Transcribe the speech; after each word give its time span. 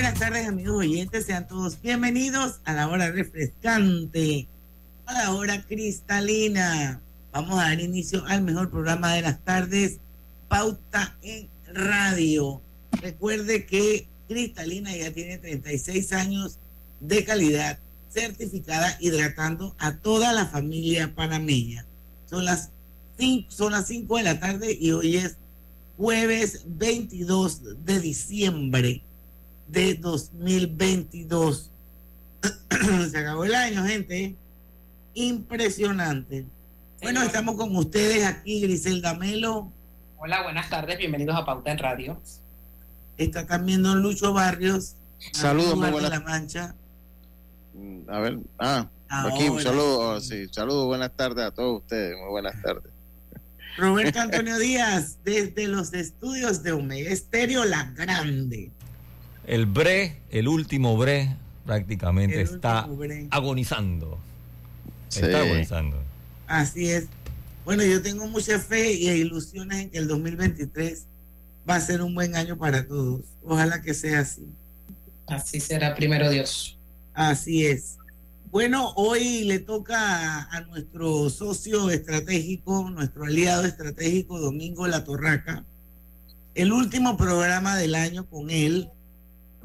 Buenas 0.00 0.20
tardes 0.20 0.46
amigos 0.46 0.76
oyentes, 0.76 1.26
sean 1.26 1.48
todos 1.48 1.82
bienvenidos 1.82 2.60
a 2.64 2.72
la 2.72 2.88
hora 2.88 3.10
refrescante 3.10 4.46
a 5.06 5.12
la 5.12 5.34
hora 5.34 5.60
cristalina. 5.66 7.00
Vamos 7.32 7.58
a 7.58 7.64
dar 7.64 7.80
inicio 7.80 8.24
al 8.26 8.42
mejor 8.42 8.70
programa 8.70 9.14
de 9.14 9.22
las 9.22 9.40
tardes, 9.40 9.98
Pauta 10.46 11.18
en 11.22 11.48
Radio. 11.74 12.62
Recuerde 12.92 13.66
que 13.66 14.06
Cristalina 14.28 14.96
ya 14.96 15.10
tiene 15.10 15.36
36 15.36 16.12
años 16.12 16.60
de 17.00 17.24
calidad 17.24 17.80
certificada 18.08 18.96
hidratando 19.00 19.74
a 19.80 19.96
toda 19.96 20.32
la 20.32 20.46
familia 20.46 21.12
panameña. 21.12 21.84
Son 22.30 22.44
las 22.44 22.70
5, 23.18 23.50
son 23.50 23.72
las 23.72 23.88
5 23.88 24.16
de 24.18 24.22
la 24.22 24.38
tarde 24.38 24.78
y 24.80 24.92
hoy 24.92 25.16
es 25.16 25.38
jueves 25.96 26.62
22 26.68 27.84
de 27.84 27.98
diciembre 27.98 29.02
de 29.68 29.94
2022. 29.94 31.70
Se 33.10 33.18
acabó 33.18 33.44
el 33.44 33.54
año, 33.54 33.84
gente 33.84 34.36
impresionante. 35.14 36.46
Bueno, 37.02 37.22
estamos 37.22 37.56
con 37.56 37.74
ustedes 37.76 38.24
aquí, 38.24 38.60
Griselda 38.60 39.14
Melo. 39.14 39.72
Hola, 40.18 40.42
buenas 40.42 40.68
tardes, 40.68 40.98
bienvenidos 40.98 41.36
a 41.36 41.44
Pauta 41.44 41.70
en 41.70 41.78
Radio. 41.78 42.20
Está 43.16 43.46
también 43.46 43.82
don 43.82 44.02
Lucho 44.02 44.32
Barrios. 44.32 44.96
Saludos, 45.32 45.76
muy 45.76 45.90
buenas. 45.90 46.10
La 46.10 46.20
Mancha. 46.20 46.74
Mm, 47.74 48.10
a 48.10 48.20
ver, 48.20 48.38
ah, 48.58 48.88
aquí 49.08 49.48
un 49.48 49.60
saludo, 49.60 50.00
oh, 50.00 50.20
sí, 50.20 50.46
saludos, 50.50 50.86
buenas 50.86 51.12
tardes 51.12 51.44
a 51.44 51.50
todos 51.50 51.82
ustedes, 51.82 52.16
muy 52.18 52.30
buenas 52.30 52.60
tardes. 52.62 52.92
Roberto 53.76 54.20
Antonio 54.20 54.58
Díaz, 54.58 55.18
desde 55.24 55.68
los 55.68 55.92
estudios 55.92 56.62
de 56.62 56.72
Omega 56.72 57.10
Estéreo 57.10 57.64
La 57.64 57.84
Grande. 57.96 58.72
El 59.48 59.64
Bre, 59.64 60.20
el 60.28 60.46
último 60.46 60.98
Bre, 60.98 61.34
prácticamente 61.64 62.42
está 62.42 62.86
agonizando. 63.30 64.18
Está 65.08 65.40
agonizando. 65.40 65.96
Así 66.46 66.90
es. 66.90 67.06
Bueno, 67.64 67.82
yo 67.82 68.02
tengo 68.02 68.26
mucha 68.26 68.58
fe 68.58 68.92
y 68.92 69.08
ilusiones 69.08 69.78
en 69.84 69.90
que 69.90 69.96
el 69.96 70.06
2023 70.06 71.06
va 71.68 71.76
a 71.76 71.80
ser 71.80 72.02
un 72.02 72.14
buen 72.14 72.36
año 72.36 72.58
para 72.58 72.86
todos. 72.86 73.22
Ojalá 73.42 73.80
que 73.80 73.94
sea 73.94 74.20
así. 74.20 74.46
Así 75.26 75.60
será, 75.60 75.94
primero 75.94 76.28
Dios. 76.28 76.76
Así 77.14 77.64
es. 77.64 77.96
Bueno, 78.50 78.92
hoy 78.96 79.44
le 79.44 79.60
toca 79.60 80.42
a, 80.42 80.60
nuestro 80.60 81.30
socio 81.30 81.88
estratégico, 81.88 82.90
nuestro 82.90 83.24
aliado 83.24 83.64
estratégico, 83.64 84.40
Domingo 84.40 84.86
La 84.86 85.04
Torraca, 85.04 85.64
el 86.54 86.70
último 86.70 87.16
programa 87.16 87.78
del 87.78 87.94
año 87.94 88.26
con 88.26 88.50
él. 88.50 88.90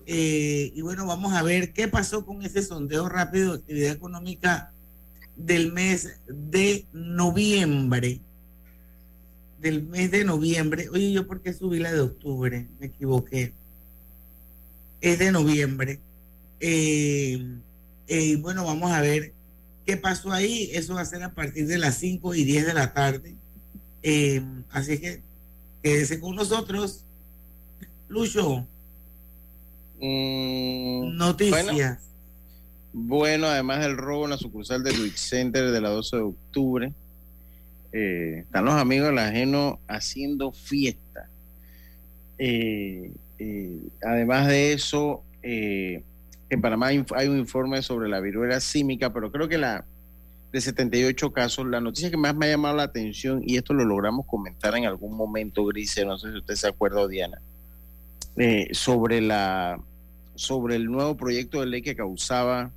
Eh, 0.06 0.72
y 0.76 0.82
bueno, 0.82 1.06
vamos 1.06 1.34
a 1.34 1.44
ver 1.44 1.74
qué 1.74 1.88
pasó 1.88 2.26
con 2.26 2.44
ese 2.44 2.62
sondeo 2.62 3.08
rápido 3.10 3.52
de 3.52 3.60
actividad 3.60 3.92
económica 3.94 4.74
del 5.36 5.72
mes 5.72 6.20
de 6.28 6.86
noviembre. 6.92 8.20
Del 9.60 9.84
mes 9.84 10.12
de 10.12 10.26
noviembre. 10.26 10.90
Oye, 10.90 11.12
¿yo 11.12 11.26
por 11.26 11.42
qué 11.42 11.54
subí 11.54 11.80
la 11.80 11.94
de 11.94 12.02
octubre? 12.02 12.68
Me 12.80 12.88
equivoqué. 12.88 13.54
Es 15.02 15.20
de 15.20 15.32
noviembre. 15.32 16.00
Eh, 16.60 17.46
eh, 18.08 18.36
bueno, 18.38 18.66
vamos 18.66 18.92
a 18.92 19.02
ver 19.02 19.34
qué 19.86 19.98
pasó 19.98 20.32
ahí. 20.32 20.70
Eso 20.74 20.96
va 20.96 21.02
a 21.02 21.06
ser 21.06 21.24
a 21.24 21.34
partir 21.34 21.68
de 21.68 21.78
las 21.78 21.98
5 21.98 22.36
y 22.36 22.44
10 22.44 22.68
de 22.68 22.74
la 22.74 22.94
tarde. 22.94 23.36
Eh, 24.02 24.42
así 24.70 25.00
que 25.00 25.22
quédese 25.82 26.20
con 26.20 26.36
nosotros. 26.36 27.06
Lucho. 28.10 28.68
Mm, 30.06 31.16
noticias. 31.16 32.00
Bueno, 32.92 33.48
además 33.48 33.80
del 33.80 33.96
robo 33.96 34.26
en 34.26 34.32
la 34.32 34.38
sucursal 34.38 34.84
de 34.84 34.92
Luis 34.92 35.18
Center 35.18 35.72
de 35.72 35.80
la 35.80 35.90
12 35.92 36.18
de 36.18 36.22
octubre, 36.24 36.94
eh, 37.94 38.40
están 38.40 38.66
los 38.66 38.74
amigos 38.74 39.08
del 39.08 39.20
ajeno 39.20 39.80
haciendo 39.88 40.52
fiesta. 40.52 41.30
Eh, 42.38 43.14
eh, 43.40 43.80
además 44.04 44.48
de 44.50 44.74
eso, 44.74 45.24
en 45.42 46.62
Panamá 46.62 46.88
hay 46.88 47.28
un 47.30 47.38
informe 47.40 47.82
sobre 47.82 48.10
la 48.10 48.20
viruela 48.20 48.60
símica, 48.60 49.14
pero 49.14 49.32
creo 49.32 49.48
que 49.48 49.58
la 49.58 49.86
de 50.52 50.60
78 50.60 51.32
casos, 51.32 51.66
la 51.66 51.80
noticia 51.80 52.12
que 52.12 52.18
más 52.18 52.36
me 52.36 52.48
ha 52.48 52.50
llamado 52.50 52.76
la 52.76 52.84
atención, 52.84 53.42
y 53.46 53.56
esto 53.56 53.74
lo 53.74 53.86
logramos 53.86 54.26
comentar 54.26 54.76
en 54.76 54.86
algún 54.86 55.16
momento, 55.16 55.66
Grise, 55.66 56.04
no 56.04 56.18
sé 56.18 56.30
si 56.30 56.40
usted 56.40 56.56
se 56.56 56.68
acuerda, 56.68 57.08
Diana, 57.08 57.40
sobre 58.74 59.22
la 59.22 59.80
sobre 60.36 60.76
el 60.76 60.86
nuevo 60.86 61.16
proyecto 61.16 61.60
de 61.60 61.68
ley 61.68 61.82
que 61.82 61.96
causaba 61.96 62.72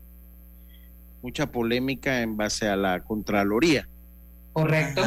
mucha 1.23 1.51
polémica 1.51 2.23
en 2.23 2.37
base 2.37 2.69
a 2.69 2.77
la 2.77 3.01
Contraloría. 3.03 3.89
Correcto. 4.53 5.03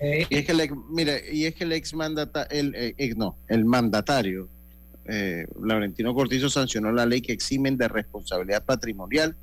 Y, 0.00 0.34
es 0.34 0.44
que 0.44 0.52
el, 0.52 0.70
mira, 0.90 1.14
y 1.32 1.46
es 1.46 1.54
que 1.54 1.64
el 1.64 1.72
ex 1.72 1.94
mandata, 1.94 2.42
el, 2.44 2.74
eh, 2.74 3.14
no, 3.16 3.36
el 3.48 3.64
mandatario, 3.64 4.48
eh, 5.06 5.46
Laurentino 5.62 6.14
Cortizo 6.14 6.50
sancionó 6.50 6.92
la 6.92 7.06
ley 7.06 7.20
que 7.20 7.32
eximen 7.32 7.76
de 7.76 7.88
responsabilidad 7.88 8.64
patrimonial 8.64 9.36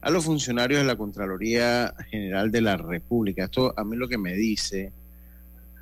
a 0.00 0.10
los 0.10 0.24
funcionarios 0.24 0.80
de 0.80 0.86
la 0.86 0.96
Contraloría 0.96 1.94
General 2.10 2.50
de 2.50 2.60
la 2.60 2.76
República. 2.76 3.44
Esto 3.44 3.74
a 3.76 3.84
mí 3.84 3.96
lo 3.96 4.08
que 4.08 4.18
me 4.18 4.34
dice 4.34 4.92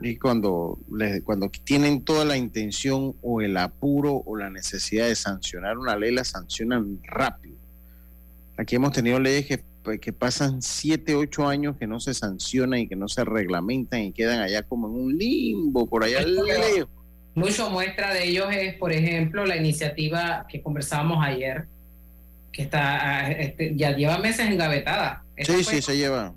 es 0.02 0.18
cuando, 0.18 0.78
cuando 1.24 1.50
tienen 1.64 2.04
toda 2.04 2.24
la 2.24 2.36
intención 2.36 3.14
o 3.22 3.40
el 3.40 3.56
apuro 3.56 4.22
o 4.24 4.36
la 4.36 4.50
necesidad 4.50 5.06
de 5.08 5.14
sancionar 5.14 5.78
una 5.78 5.96
ley, 5.96 6.12
la 6.12 6.24
sancionan 6.24 7.00
rápido. 7.02 7.56
Aquí 8.56 8.76
hemos 8.76 8.92
tenido 8.92 9.20
leyes 9.20 9.46
que 9.46 9.62
pues, 9.88 10.00
que 10.00 10.12
pasan 10.12 10.60
siete, 10.60 11.14
ocho 11.14 11.48
años 11.48 11.76
que 11.78 11.86
no 11.86 11.98
se 11.98 12.12
sancionan 12.12 12.80
y 12.80 12.88
que 12.88 12.94
no 12.94 13.08
se 13.08 13.24
reglamentan 13.24 14.02
y 14.02 14.12
quedan 14.12 14.40
allá 14.40 14.62
como 14.62 14.86
en 14.86 14.92
un 14.92 15.16
limbo, 15.16 15.86
por 15.86 16.04
allá 16.04 16.20
lejos. 16.20 16.90
Mucho 17.34 17.70
muestra 17.70 18.12
de 18.12 18.24
ellos 18.24 18.48
es, 18.52 18.74
por 18.74 18.92
ejemplo, 18.92 19.46
la 19.46 19.56
iniciativa 19.56 20.44
que 20.46 20.60
conversábamos 20.60 21.24
ayer, 21.24 21.68
que 22.52 22.60
está 22.60 23.20
ah, 23.20 23.30
este, 23.30 23.76
ya 23.76 23.96
lleva 23.96 24.18
meses 24.18 24.50
engavetada. 24.50 25.24
Sí, 25.38 25.64
sí, 25.64 25.80
se 25.80 25.96
lleva. 25.96 26.34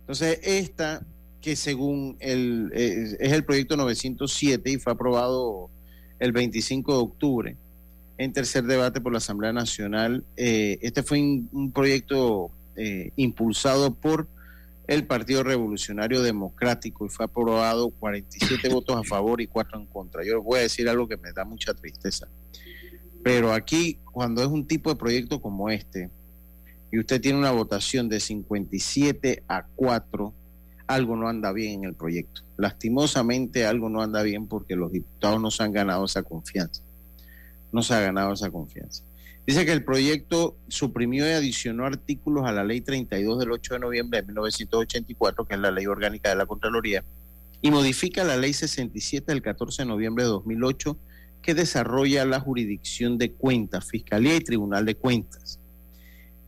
Entonces, 0.00 0.40
esta 0.42 1.02
que 1.40 1.56
según 1.56 2.16
el, 2.20 2.70
es, 2.74 3.16
es 3.18 3.32
el 3.32 3.44
proyecto 3.44 3.76
907 3.76 4.70
y 4.70 4.78
fue 4.78 4.92
aprobado 4.92 5.70
el 6.18 6.32
25 6.32 6.92
de 6.92 6.98
octubre 6.98 7.56
en 8.20 8.34
tercer 8.34 8.64
debate 8.64 9.00
por 9.00 9.12
la 9.12 9.18
Asamblea 9.18 9.52
Nacional. 9.52 10.24
Eh, 10.36 10.78
este 10.82 11.02
fue 11.02 11.18
un 11.18 11.72
proyecto 11.72 12.50
eh, 12.76 13.12
impulsado 13.16 13.94
por 13.94 14.28
el 14.86 15.06
Partido 15.06 15.42
Revolucionario 15.42 16.20
Democrático 16.20 17.06
y 17.06 17.08
fue 17.08 17.24
aprobado 17.24 17.88
47 17.88 18.68
votos 18.72 18.96
a 18.96 19.04
favor 19.04 19.40
y 19.40 19.46
4 19.46 19.78
en 19.78 19.86
contra. 19.86 20.22
Yo 20.22 20.34
les 20.34 20.44
voy 20.44 20.58
a 20.58 20.62
decir 20.62 20.86
algo 20.88 21.08
que 21.08 21.16
me 21.16 21.32
da 21.32 21.46
mucha 21.46 21.72
tristeza. 21.72 22.28
Pero 23.22 23.54
aquí, 23.54 23.98
cuando 24.12 24.42
es 24.42 24.48
un 24.48 24.66
tipo 24.66 24.90
de 24.90 24.96
proyecto 24.96 25.40
como 25.40 25.70
este, 25.70 26.10
y 26.92 26.98
usted 26.98 27.22
tiene 27.22 27.38
una 27.38 27.52
votación 27.52 28.10
de 28.10 28.20
57 28.20 29.44
a 29.48 29.64
4, 29.76 30.34
algo 30.94 31.16
no 31.16 31.28
anda 31.28 31.52
bien 31.52 31.80
en 31.80 31.84
el 31.90 31.94
proyecto. 31.94 32.42
Lastimosamente 32.56 33.64
algo 33.64 33.88
no 33.88 34.02
anda 34.02 34.22
bien 34.22 34.46
porque 34.46 34.74
los 34.74 34.90
diputados 34.90 35.40
no 35.40 35.50
se 35.50 35.62
han 35.62 35.72
ganado 35.72 36.04
esa 36.04 36.22
confianza. 36.22 36.82
No 37.72 37.82
se 37.82 37.94
ha 37.94 38.00
ganado 38.00 38.32
esa 38.32 38.50
confianza. 38.50 39.04
Dice 39.46 39.64
que 39.64 39.72
el 39.72 39.84
proyecto 39.84 40.56
suprimió 40.68 41.26
y 41.26 41.30
adicionó 41.30 41.86
artículos 41.86 42.44
a 42.44 42.52
la 42.52 42.64
ley 42.64 42.80
32 42.80 43.38
del 43.38 43.52
8 43.52 43.74
de 43.74 43.80
noviembre 43.80 44.20
de 44.20 44.26
1984, 44.26 45.44
que 45.44 45.54
es 45.54 45.60
la 45.60 45.70
ley 45.70 45.86
orgánica 45.86 46.28
de 46.28 46.36
la 46.36 46.46
Contraloría, 46.46 47.04
y 47.62 47.70
modifica 47.70 48.24
la 48.24 48.36
ley 48.36 48.52
67 48.52 49.30
del 49.30 49.42
14 49.42 49.82
de 49.82 49.88
noviembre 49.88 50.24
de 50.24 50.30
2008, 50.30 50.96
que 51.40 51.54
desarrolla 51.54 52.24
la 52.24 52.40
jurisdicción 52.40 53.16
de 53.16 53.32
cuentas, 53.32 53.88
Fiscalía 53.88 54.34
y 54.34 54.40
Tribunal 54.40 54.84
de 54.84 54.96
Cuentas. 54.96 55.59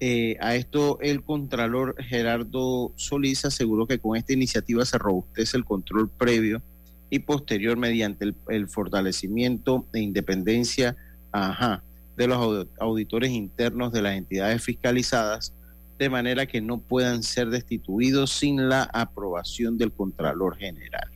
Eh, 0.05 0.37
a 0.41 0.57
esto 0.57 0.99
el 1.01 1.23
contralor 1.23 1.95
Gerardo 2.03 2.93
Solís 2.97 3.45
aseguró 3.45 3.87
que 3.87 4.01
con 4.01 4.17
esta 4.17 4.33
iniciativa 4.33 4.85
se 4.85 4.99
robustece 4.99 5.57
el 5.57 5.65
control 5.65 6.09
previo 6.09 6.61
y 7.09 7.21
posterior 7.21 7.77
mediante 7.77 8.35
el, 8.49 8.69
fortalecimiento 8.69 9.87
e 9.95 10.01
independencia 10.01 10.97
ajá, 11.31 11.85
de 12.17 12.27
los 12.27 12.67
auditores 12.81 13.31
internos 13.31 13.93
de 13.93 14.03
las 14.03 14.17
entidades 14.17 14.61
fiscalizadas, 14.65 15.53
de 16.01 16.11
manera 16.11 16.47
que 16.47 16.61
no 16.61 16.79
puedan 16.79 17.23
ser 17.23 17.51
destituidos 17.51 18.33
sin 18.33 18.69
la 18.69 18.83
aprobación 18.93 19.79
del 19.79 19.93
Contralor 19.93 20.57
General. 20.57 21.09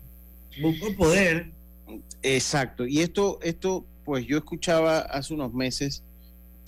Busco 0.62 0.94
poder. 0.94 1.50
Exacto. 2.23 2.87
Y 2.87 3.00
esto, 3.00 3.41
esto, 3.43 3.85
pues 4.05 4.25
yo 4.29 4.38
escuchaba 4.38 5.00
hace 5.00 5.35
unos 5.35 5.53
meses 5.53 6.05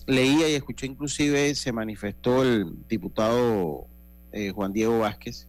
leía 0.08 0.48
y 0.48 0.54
escuché 0.54 0.86
inclusive 0.86 1.54
se 1.54 1.70
manifestó 1.70 2.42
el 2.42 2.66
diputado 2.88 3.86
eh, 4.32 4.50
Juan 4.50 4.72
Diego 4.72 5.00
Vázquez 5.00 5.46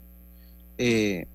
eh, 0.78 1.26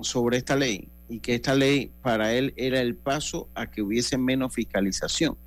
sobre 0.00 0.36
esta 0.36 0.56
ley 0.56 0.88
y 1.08 1.20
que 1.20 1.34
esta 1.34 1.54
ley 1.54 1.90
para 2.02 2.34
él 2.34 2.52
era 2.56 2.80
el 2.80 2.94
paso 2.94 3.48
a 3.54 3.70
que 3.70 3.80
hubiese 3.80 4.18
menos 4.18 4.54
fiscalización, 4.54 5.38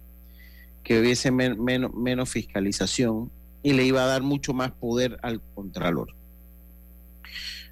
que 0.83 0.99
hubiese 0.99 1.29
menos 1.31 2.29
fiscalización 2.29 3.31
y 3.61 3.73
le 3.73 3.85
iba 3.85 4.03
a 4.03 4.07
dar 4.07 4.23
mucho 4.23 4.53
más 4.53 4.71
poder 4.71 5.19
al 5.21 5.39
Contralor. 5.53 6.15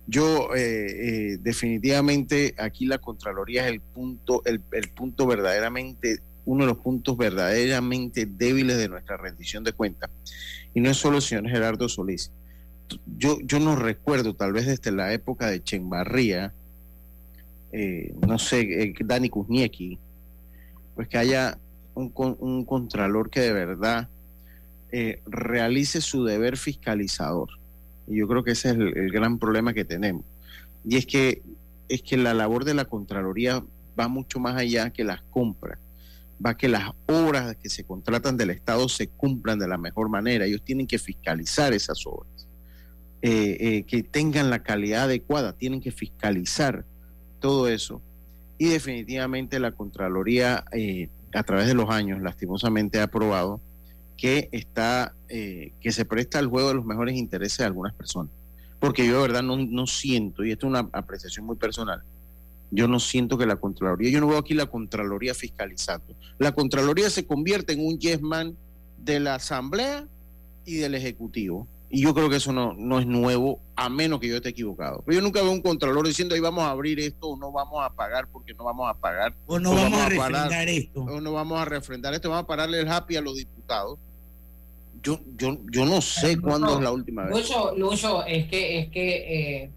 Yo 0.05 0.49
eh, 0.55 1.37
definitivamente 1.41 2.53
aquí 2.59 2.85
la 2.85 2.99
Contraloría 2.99 3.65
es 3.65 3.71
el 3.71 3.81
punto, 3.81 4.43
el 4.45 4.59
punto 4.93 5.25
verdaderamente 5.25 6.19
uno 6.47 6.63
de 6.63 6.71
los 6.71 6.77
puntos 6.77 7.17
verdaderamente 7.17 8.25
débiles 8.25 8.77
de 8.77 8.87
nuestra 8.87 9.17
rendición 9.17 9.65
de 9.65 9.73
cuentas. 9.73 10.09
Y 10.73 10.79
no 10.79 10.89
es 10.89 10.97
solo 10.97 11.17
el 11.17 11.21
señor 11.21 11.49
Gerardo 11.49 11.89
Solís. 11.89 12.31
Yo, 13.17 13.37
yo 13.41 13.59
no 13.59 13.75
recuerdo, 13.75 14.33
tal 14.33 14.53
vez 14.53 14.65
desde 14.65 14.93
la 14.93 15.13
época 15.13 15.47
de 15.47 15.61
Chembarría, 15.61 16.53
eh, 17.73 18.13
no 18.25 18.39
sé, 18.39 18.61
eh, 18.61 18.95
Dani 18.97 19.27
Kuzniecki, 19.27 19.99
pues 20.95 21.09
que 21.09 21.17
haya 21.17 21.57
un, 21.95 22.13
un 22.15 22.63
contralor 22.63 23.29
que 23.29 23.41
de 23.41 23.51
verdad 23.51 24.07
eh, 24.93 25.19
realice 25.25 25.99
su 25.99 26.23
deber 26.23 26.55
fiscalizador. 26.55 27.49
Y 28.07 28.19
yo 28.19 28.27
creo 28.29 28.45
que 28.45 28.51
ese 28.51 28.69
es 28.69 28.75
el, 28.75 28.97
el, 28.97 29.11
gran 29.11 29.37
problema 29.37 29.73
que 29.73 29.83
tenemos. 29.83 30.23
Y 30.85 30.95
es 30.95 31.05
que, 31.05 31.41
es 31.89 32.01
que 32.01 32.15
la 32.15 32.33
labor 32.33 32.63
de 32.63 32.73
la 32.73 32.85
Contraloría 32.85 33.61
va 33.99 34.07
mucho 34.07 34.39
más 34.39 34.55
allá 34.55 34.91
que 34.91 35.03
las 35.03 35.21
compras 35.23 35.77
va 36.43 36.57
que 36.57 36.67
las 36.67 36.91
obras 37.07 37.55
que 37.57 37.69
se 37.69 37.83
contratan 37.83 38.37
del 38.37 38.51
Estado 38.51 38.87
se 38.89 39.07
cumplan 39.07 39.59
de 39.59 39.67
la 39.67 39.77
mejor 39.77 40.09
manera. 40.09 40.45
Ellos 40.45 40.61
tienen 40.63 40.87
que 40.87 40.99
fiscalizar 40.99 41.73
esas 41.73 42.05
obras, 42.05 42.47
eh, 43.21 43.57
eh, 43.59 43.83
que 43.83 44.03
tengan 44.03 44.49
la 44.49 44.59
calidad 44.59 45.03
adecuada, 45.03 45.53
tienen 45.53 45.81
que 45.81 45.91
fiscalizar 45.91 46.85
todo 47.39 47.67
eso. 47.67 48.01
Y 48.57 48.67
definitivamente 48.67 49.59
la 49.59 49.71
Contraloría, 49.71 50.65
eh, 50.71 51.09
a 51.33 51.43
través 51.43 51.67
de 51.67 51.73
los 51.73 51.89
años, 51.89 52.21
lastimosamente 52.21 52.99
ha 52.99 53.03
aprobado 53.03 53.61
que 54.15 54.49
está, 54.51 55.13
que 55.27 55.91
se 55.91 56.05
presta 56.05 56.39
al 56.39 56.47
juego 56.47 56.69
de 56.69 56.73
los 56.73 56.85
mejores 56.85 57.15
intereses 57.15 57.59
de 57.59 57.65
algunas 57.65 57.93
personas. 57.93 58.31
Porque 58.79 59.05
yo 59.05 59.13
de 59.17 59.21
verdad 59.21 59.43
no, 59.43 59.57
no 59.57 59.85
siento, 59.85 60.43
y 60.43 60.51
esto 60.51 60.65
es 60.65 60.69
una 60.71 60.89
apreciación 60.91 61.45
muy 61.45 61.55
personal, 61.55 62.01
yo 62.71 62.87
no 62.87 62.99
siento 62.99 63.37
que 63.37 63.45
la 63.45 63.55
Contraloría, 63.55 64.09
yo 64.09 64.19
no 64.19 64.27
veo 64.27 64.37
aquí 64.37 64.53
la 64.53 64.65
Contraloría 64.65 65.33
fiscalizando. 65.33 66.15
La 66.37 66.51
Contraloría 66.51 67.09
se 67.09 67.25
convierte 67.25 67.73
en 67.73 67.85
un 67.85 67.97
yes 67.97 68.21
man 68.21 68.57
de 68.97 69.19
la 69.19 69.35
Asamblea 69.35 70.07
y 70.65 70.75
del 70.75 70.95
Ejecutivo. 70.95 71.67
Y 71.89 72.01
yo 72.01 72.13
creo 72.13 72.29
que 72.29 72.35
eso 72.35 72.51
no, 72.51 72.73
no 72.73 72.99
es 72.99 73.07
nuevo, 73.07 73.61
a 73.77 73.87
menos 73.87 74.19
que 74.19 74.27
yo 74.27 74.35
esté 74.35 74.49
equivocado. 74.49 75.01
Pero 75.05 75.19
yo 75.19 75.21
nunca 75.21 75.41
veo 75.41 75.51
un 75.51 75.61
Contralor 75.61 76.05
diciendo, 76.05 76.35
ahí 76.35 76.41
vamos 76.41 76.65
a 76.65 76.71
abrir 76.71 76.99
esto, 76.99 77.29
o 77.29 77.37
no 77.37 77.49
vamos 77.53 77.81
a 77.81 77.89
pagar 77.89 78.27
porque 78.27 78.53
no 78.53 78.65
vamos 78.65 78.89
a 78.89 78.93
pagar. 78.93 79.33
O 79.45 79.57
no 79.57 79.73
vamos, 79.73 80.01
a 80.01 80.09
refrendar 80.09 80.67
esto. 80.67 81.01
O 81.01 81.21
no 81.21 81.31
vamos 81.31 81.59
a 81.61 81.63
refrendar 81.63 82.13
esto, 82.13 82.29
vamos 82.29 82.43
a 82.43 82.47
pararle 82.47 82.81
el 82.81 82.89
happy 82.89 83.15
a 83.15 83.21
los 83.21 83.35
diputados. 83.35 83.97
Yo, 85.01 85.21
yo, 85.37 85.57
yo 85.71 85.85
no 85.85 86.01
sé 86.01 86.37
cuándo 86.37 86.75
es 86.75 86.83
la 86.83 86.91
última 86.91 87.23
vez. 87.23 87.37
Lucho, 87.37 87.73
Lucho, 87.77 88.25
es 88.25 88.49
que, 88.49 88.79
es 88.79 88.89
que 88.89 89.61
eh, 89.63 89.71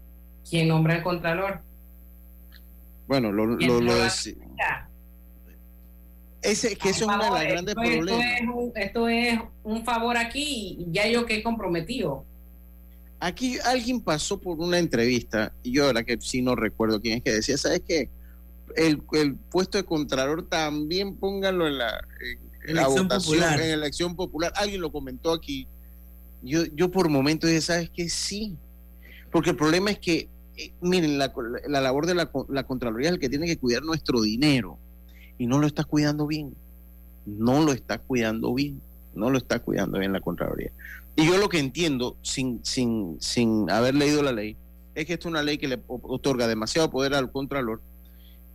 ¿quién 0.49 0.67
nombra 0.67 0.97
el 0.97 1.03
Contralor? 1.03 1.61
Bueno, 3.07 3.31
lo, 3.31 3.45
lo, 3.45 3.81
lo 3.81 3.93
Ese, 6.41 6.75
que 6.75 6.89
eso 6.89 7.01
es 7.01 7.01
uno 7.01 7.23
de 7.23 7.29
los 7.29 7.41
grandes 7.41 7.75
problemas. 7.75 8.25
Esto 8.75 9.07
es, 9.07 9.39
un, 9.63 9.83
favor 9.85 10.17
aquí 10.17 10.77
y 10.79 10.87
ya 10.91 11.07
yo 11.07 11.25
que 11.25 11.43
comprometido. 11.43 12.25
Aquí 13.19 13.59
alguien 13.65 14.01
pasó 14.01 14.39
por 14.39 14.59
una 14.59 14.79
entrevista 14.79 15.53
y 15.61 15.73
yo 15.73 15.93
la 15.93 16.03
que 16.03 16.17
sí 16.19 16.41
no 16.41 16.55
recuerdo 16.55 17.01
quién 17.01 17.17
es 17.17 17.23
que 17.23 17.31
decía, 17.33 17.57
¿sabes 17.57 17.83
qué? 17.87 18.09
El, 18.75 19.03
el 19.11 19.35
puesto 19.35 19.77
de 19.77 19.83
contralor 19.83 20.47
también 20.47 21.17
pónganlo 21.17 21.67
en 21.67 21.77
la, 21.77 21.99
en, 22.65 22.75
la 22.75 22.87
votación, 22.87 23.07
popular. 23.09 23.61
en 23.61 23.71
elección 23.71 24.15
popular. 24.15 24.53
Alguien 24.55 24.81
lo 24.81 24.91
comentó 24.91 25.33
aquí. 25.33 25.67
Yo, 26.41 26.65
yo 26.73 26.89
por 26.89 27.09
momentos 27.09 27.49
dije, 27.49 27.61
¿sabes 27.61 27.89
qué? 27.91 28.09
Sí. 28.09 28.55
Porque 29.31 29.51
el 29.51 29.55
problema 29.55 29.91
es 29.91 29.99
que 29.99 30.29
miren, 30.81 31.17
la, 31.17 31.31
labor 31.67 32.05
de 32.05 32.15
la, 32.15 32.29
la 32.49 32.63
Contraloría 32.63 33.09
es 33.09 33.13
el 33.13 33.19
que 33.19 33.29
tiene 33.29 33.47
que 33.47 33.57
cuidar 33.57 33.83
nuestro 33.83 34.21
dinero 34.21 34.77
y 35.37 35.47
no 35.47 35.59
lo 35.59 35.67
está 35.67 35.83
cuidando 35.83 36.27
bien. 36.27 36.53
No 37.25 37.63
lo 37.63 37.71
está 37.71 37.99
cuidando 37.99 38.53
bien. 38.53 38.81
No 39.13 39.29
lo 39.29 39.37
está 39.37 39.59
cuidando 39.59 39.99
bien 39.99 40.13
la 40.13 40.21
Contraloría. 40.21 40.71
Y 41.15 41.25
yo 41.25 41.37
lo 41.37 41.49
que 41.49 41.59
entiendo, 41.59 42.15
sin, 42.21 42.63
sin, 42.63 43.17
sin 43.19 43.69
haber 43.69 43.95
leído 43.95 44.23
la 44.23 44.31
ley, 44.31 44.55
es 44.95 45.05
que 45.05 45.13
esta 45.13 45.27
es 45.27 45.31
una 45.31 45.43
ley 45.43 45.57
que 45.57 45.67
le 45.67 45.79
otorga 45.87 46.47
demasiado 46.47 46.89
poder 46.89 47.13
al 47.13 47.31
Contralor 47.31 47.81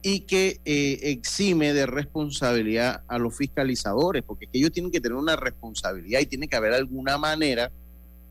y 0.02 0.20
que 0.20 0.60
eh, 0.64 0.98
exime 1.02 1.72
de 1.72 1.86
responsabilidad 1.86 3.02
a 3.08 3.18
los 3.18 3.36
fiscalizadores, 3.36 4.22
porque 4.22 4.48
ellos 4.52 4.70
tienen 4.70 4.92
que 4.92 5.00
tener 5.00 5.16
una 5.16 5.36
responsabilidad 5.36 6.20
y 6.20 6.26
tiene 6.26 6.48
que 6.48 6.56
haber 6.56 6.72
alguna 6.72 7.18
manera 7.18 7.70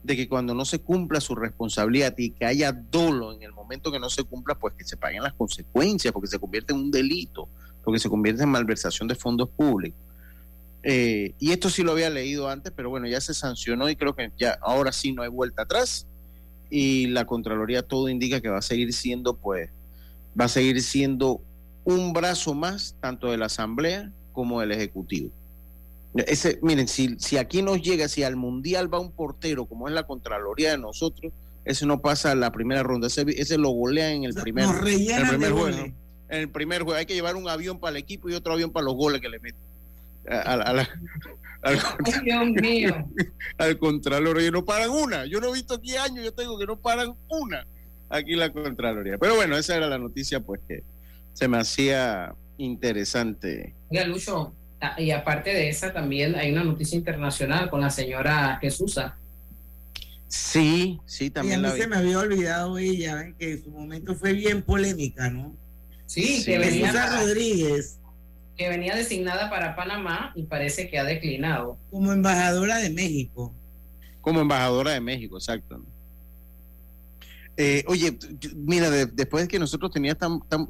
de 0.06 0.16
que 0.16 0.30
cuando 0.30 0.54
no 0.54 0.66
se 0.66 0.80
cumpla 0.80 1.20
su 1.20 1.36
responsabilidad 1.36 2.14
y 2.18 2.30
que 2.30 2.46
haya 2.46 2.72
dolo 2.72 3.34
en 3.34 3.42
el 3.42 3.52
momento 3.52 3.92
que 3.92 4.00
no 4.00 4.10
se 4.10 4.24
cumpla, 4.24 4.56
pues 4.56 4.76
que 4.76 4.84
se 4.84 4.98
paguen 4.98 5.24
las 5.24 5.34
consecuencias, 5.34 6.14
porque 6.14 6.28
se 6.28 6.38
convierte 6.38 6.74
en 6.74 6.80
un 6.80 6.92
delito, 6.92 7.50
porque 7.84 8.00
se 8.00 8.10
convierte 8.10 8.44
en 8.44 8.50
malversación 8.50 9.08
de 9.08 9.16
fondos 9.16 9.50
públicos. 9.50 10.00
Eh, 10.84 11.34
y 11.40 11.52
esto 11.52 11.72
sí 11.72 11.82
lo 11.82 11.94
había 11.94 12.12
leído 12.12 12.48
antes, 12.48 12.72
pero 12.76 12.92
bueno, 12.92 13.08
ya 13.08 13.20
se 13.20 13.34
sancionó 13.34 13.90
y 13.90 13.96
creo 13.96 14.16
que 14.16 14.32
ya 14.38 14.60
ahora 14.62 14.92
sí 14.92 15.12
no 15.12 15.24
hay 15.24 15.30
vuelta 15.30 15.64
atrás. 15.64 16.06
Y 16.70 17.08
la 17.08 17.26
Contraloría 17.26 17.82
todo 17.82 18.08
indica 18.08 18.42
que 18.42 18.50
va 18.50 18.60
a 18.60 18.62
seguir 18.62 18.94
siendo, 18.94 19.36
pues, 19.36 19.70
va 20.40 20.46
a 20.46 20.50
seguir 20.50 20.82
siendo 20.84 21.42
un 21.84 22.14
brazo 22.14 22.54
más, 22.54 22.96
tanto 23.00 23.32
de 23.32 23.38
la 23.38 23.48
Asamblea 23.48 24.12
como 24.32 24.62
del 24.62 24.72
Ejecutivo. 24.72 25.32
Ese, 26.16 26.60
miren, 26.62 26.88
si, 26.88 27.18
si 27.20 27.38
aquí 27.38 27.62
nos 27.62 27.82
llega, 27.82 28.08
si 28.08 28.24
al 28.24 28.36
Mundial 28.36 28.94
va 28.94 29.00
un 29.00 29.12
portero, 29.12 29.66
como 29.66 29.88
es 29.88 29.94
la 29.94 30.04
Contraloría 30.04 30.72
de 30.72 30.78
nosotros, 30.78 31.34
ese 31.66 31.86
no 31.86 32.02
pasa 32.02 32.36
la 32.36 32.52
primera 32.52 32.84
ronda, 32.84 33.08
ese, 33.08 33.26
ese 33.28 33.58
lo 33.58 33.70
golean 33.70 34.12
en 34.12 34.24
el 34.26 34.34
primer, 34.34 34.66
el 34.66 35.28
primer 35.28 35.52
juego. 35.52 35.78
En 36.28 36.40
el 36.40 36.50
primer 36.50 36.84
juego 36.84 36.98
hay 36.98 37.06
que 37.06 37.14
llevar 37.14 37.36
un 37.36 37.50
avión 37.50 37.80
para 37.80 37.92
el 37.92 37.98
equipo 37.98 38.30
y 38.30 38.34
otro 38.34 38.54
avión 38.54 38.72
para 38.72 38.86
los 38.86 38.96
goles 38.96 39.22
que 39.22 39.30
le 39.30 39.40
meten. 39.40 39.62
al, 40.28 40.88
al 43.58 43.78
Contralor, 43.78 44.42
no 44.52 44.66
paran 44.66 44.90
una. 44.90 45.26
Yo 45.26 45.40
no 45.40 45.50
he 45.50 45.54
visto 45.54 45.76
aquí 45.76 45.96
años, 45.96 46.24
yo 46.24 46.34
tengo 46.34 46.58
que 46.58 46.66
no 46.66 46.78
paran 46.78 47.14
una 47.30 47.66
aquí 48.10 48.36
la 48.36 48.52
Contraloría. 48.52 49.18
Pero 49.18 49.36
bueno, 49.36 49.58
esa 49.58 49.76
era 49.76 49.88
la 49.88 49.98
noticia, 49.98 50.40
pues 50.40 50.62
que 50.68 50.84
se 51.34 51.48
me 51.48 51.58
hacía 51.58 52.34
interesante. 52.58 53.74
Oiga, 53.90 54.06
Lucho, 54.06 54.54
y 54.98 55.12
aparte 55.12 55.54
de 55.54 55.70
esa, 55.70 55.94
también 55.94 56.36
hay 56.36 56.52
una 56.52 56.64
noticia 56.64 56.98
internacional 56.98 57.70
con 57.70 57.82
la 57.82 57.90
señora 57.90 58.58
Jesusa. 58.62 59.18
Sí, 60.28 61.00
sí, 61.06 61.30
también. 61.30 61.62
Y 61.62 61.66
a 61.66 61.72
mí 61.72 61.80
se 61.80 61.88
me 61.88 61.96
había 61.96 62.20
olvidado 62.20 62.78
ella, 62.78 63.32
que 63.40 63.54
en 63.54 63.64
su 63.64 63.72
momento 63.72 64.16
fue 64.16 64.34
bien 64.34 64.62
polémica, 64.62 65.30
¿no? 65.30 65.56
Sí, 66.06 66.44
que 66.44 66.58
venía. 66.58 66.92
Rodríguez. 67.22 68.00
Que 68.58 68.70
venía 68.70 68.96
designada 68.96 69.50
para 69.50 69.76
Panamá 69.76 70.32
y 70.36 70.44
parece 70.44 70.90
que 70.90 70.98
ha 70.98 71.04
declinado. 71.04 71.78
Como 71.92 72.14
embajadora 72.14 72.78
de 72.78 72.90
México. 72.90 73.54
Como 74.22 74.42
embajadora 74.42 74.92
de 74.92 75.02
México, 75.02 75.38
exacto. 75.38 75.84
Eh, 77.58 77.86
oye, 77.88 78.18
mira, 78.54 78.90
después 78.90 79.46
de 79.46 79.48
que 79.48 79.60
nosotros 79.60 79.92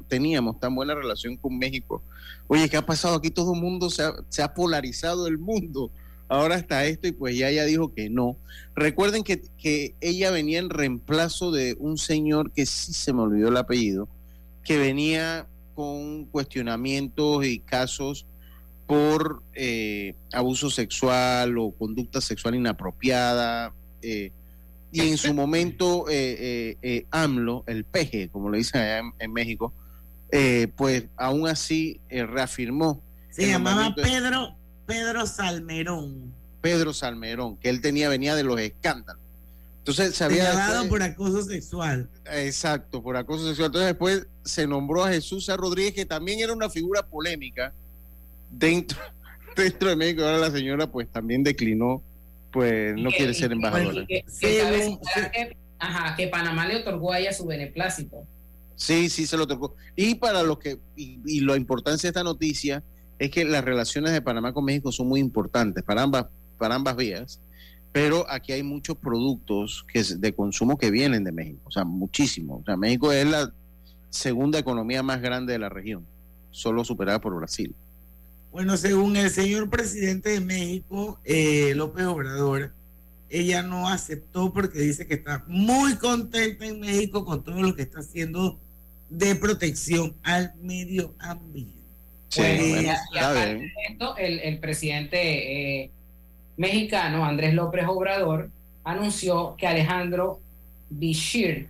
teníamos 0.08 0.60
tan 0.60 0.74
buena 0.74 0.94
relación 0.94 1.36
con 1.36 1.58
México, 1.58 2.02
oye, 2.46 2.68
¿qué 2.68 2.76
ha 2.76 2.86
pasado? 2.86 3.16
Aquí 3.16 3.30
todo 3.30 3.54
el 3.54 3.60
mundo 3.60 3.90
se 3.90 4.42
ha, 4.42 4.54
polarizado 4.54 5.26
el 5.26 5.38
mundo. 5.38 5.90
Ahora 6.28 6.56
está 6.56 6.84
esto 6.84 7.06
y 7.08 7.12
pues 7.12 7.36
ya 7.36 7.48
ella 7.48 7.64
dijo 7.64 7.92
que 7.92 8.08
no. 8.08 8.36
Recuerden 8.74 9.24
que, 9.24 9.94
ella 10.00 10.30
venía 10.30 10.60
en 10.60 10.70
reemplazo 10.70 11.50
de 11.50 11.76
un 11.78 11.98
señor 11.98 12.52
que 12.52 12.66
sí 12.66 12.92
se 12.92 13.12
me 13.12 13.22
olvidó 13.22 13.48
el 13.48 13.56
apellido, 13.56 14.08
que 14.64 14.78
venía 14.78 15.46
con 15.74 16.24
cuestionamientos 16.26 17.44
y 17.44 17.58
casos 17.58 18.26
por 18.86 19.42
eh, 19.54 20.14
abuso 20.32 20.70
sexual 20.70 21.58
o 21.58 21.72
conducta 21.72 22.20
sexual 22.20 22.54
inapropiada 22.54 23.72
y 24.92 25.00
en 25.00 25.18
su 25.18 25.34
momento 25.34 26.06
AMLO, 27.10 27.64
el 27.66 27.84
peje, 27.84 28.28
como 28.28 28.48
lo 28.50 28.56
dicen 28.56 28.80
allá 28.80 29.02
en, 29.18 29.32
México, 29.32 29.72
pues 30.76 31.04
aún 31.16 31.48
así 31.48 32.00
reafirmó. 32.10 33.02
Se 33.30 33.48
llamaba 33.48 33.94
Pedro, 33.94 34.56
Pedro 34.86 35.26
Salmerón. 35.26 36.32
Pedro 36.60 36.92
Salmerón, 36.94 37.56
que 37.58 37.68
él 37.68 37.80
tenía, 37.80 38.08
venía 38.08 38.34
de 38.34 38.42
los 38.42 38.58
escándalos. 38.60 39.22
Entonces 39.86 40.16
se 40.16 40.24
había... 40.24 40.50
Señalado 40.50 40.88
por 40.88 41.00
acoso 41.00 41.42
sexual. 41.44 42.08
Exacto, 42.24 43.00
por 43.00 43.16
acoso 43.16 43.46
sexual. 43.46 43.66
Entonces 43.66 43.86
después 43.86 44.26
se 44.44 44.66
nombró 44.66 45.04
a 45.04 45.10
Jesús 45.10 45.48
A. 45.48 45.56
Rodríguez, 45.56 45.94
que 45.94 46.04
también 46.04 46.40
era 46.40 46.52
una 46.52 46.68
figura 46.68 47.06
polémica 47.06 47.72
dentro, 48.50 48.98
dentro 49.56 49.90
de 49.90 49.94
México. 49.94 50.24
Ahora 50.24 50.38
la 50.38 50.50
señora 50.50 50.90
pues 50.90 51.08
también 51.08 51.44
declinó, 51.44 52.02
pues 52.56 52.94
no 52.96 53.10
quiere 53.10 53.34
ser 53.34 53.52
embajadora. 53.52 54.06
Que, 54.06 54.24
ajá, 55.78 56.16
que 56.16 56.28
Panamá 56.28 56.66
le 56.66 56.76
otorgó 56.76 57.12
a 57.12 57.20
ella 57.20 57.32
su 57.32 57.46
beneplácito. 57.46 58.24
Sí, 58.74 59.08
sí, 59.08 59.26
se 59.26 59.36
lo 59.36 59.44
otorgó. 59.44 59.74
Y 59.94 60.14
para 60.16 60.42
los 60.42 60.58
que, 60.58 60.78
y, 60.96 61.20
y 61.26 61.40
la 61.40 61.56
importancia 61.56 62.08
de 62.08 62.10
esta 62.10 62.22
noticia 62.22 62.82
es 63.18 63.30
que 63.30 63.44
las 63.44 63.64
relaciones 63.64 64.12
de 64.12 64.22
Panamá 64.22 64.52
con 64.52 64.64
México 64.64 64.90
son 64.92 65.08
muy 65.08 65.20
importantes 65.20 65.84
para 65.84 66.02
ambas, 66.02 66.26
para 66.58 66.74
ambas 66.74 66.96
vías 66.96 67.40
pero 67.96 68.26
aquí 68.28 68.52
hay 68.52 68.62
muchos 68.62 68.98
productos 68.98 69.86
que 69.90 70.04
de 70.04 70.34
consumo 70.34 70.76
que 70.76 70.90
vienen 70.90 71.24
de 71.24 71.32
México, 71.32 71.62
o 71.64 71.70
sea, 71.70 71.86
muchísimo. 71.86 72.58
O 72.58 72.62
sea, 72.62 72.76
México 72.76 73.10
es 73.10 73.26
la 73.26 73.50
segunda 74.10 74.58
economía 74.58 75.02
más 75.02 75.22
grande 75.22 75.54
de 75.54 75.58
la 75.58 75.70
región, 75.70 76.04
solo 76.50 76.84
superada 76.84 77.22
por 77.22 77.34
Brasil. 77.34 77.74
Bueno, 78.56 78.78
según 78.78 79.14
el 79.18 79.28
señor 79.28 79.68
presidente 79.68 80.30
de 80.30 80.40
México, 80.40 81.20
eh, 81.26 81.74
López 81.76 82.06
Obrador, 82.06 82.72
ella 83.28 83.60
no 83.62 83.86
aceptó 83.86 84.50
porque 84.50 84.78
dice 84.78 85.06
que 85.06 85.12
está 85.12 85.44
muy 85.46 85.96
contenta 85.96 86.64
en 86.64 86.80
México 86.80 87.26
con 87.26 87.44
todo 87.44 87.60
lo 87.60 87.76
que 87.76 87.82
está 87.82 87.98
haciendo 87.98 88.58
de 89.10 89.34
protección 89.34 90.16
al 90.22 90.54
medio 90.54 91.14
ambiente. 91.18 91.76
Sí, 92.28 92.40
bueno, 92.40 94.16
el, 94.16 94.38
el, 94.38 94.58
presidente 94.58 95.82
eh, 95.82 95.90
mexicano, 96.56 97.26
Andrés 97.26 97.52
López 97.52 97.84
Obrador, 97.86 98.48
anunció 98.84 99.54
que 99.58 99.66
Alejandro 99.66 100.40
Bichir 100.88 101.68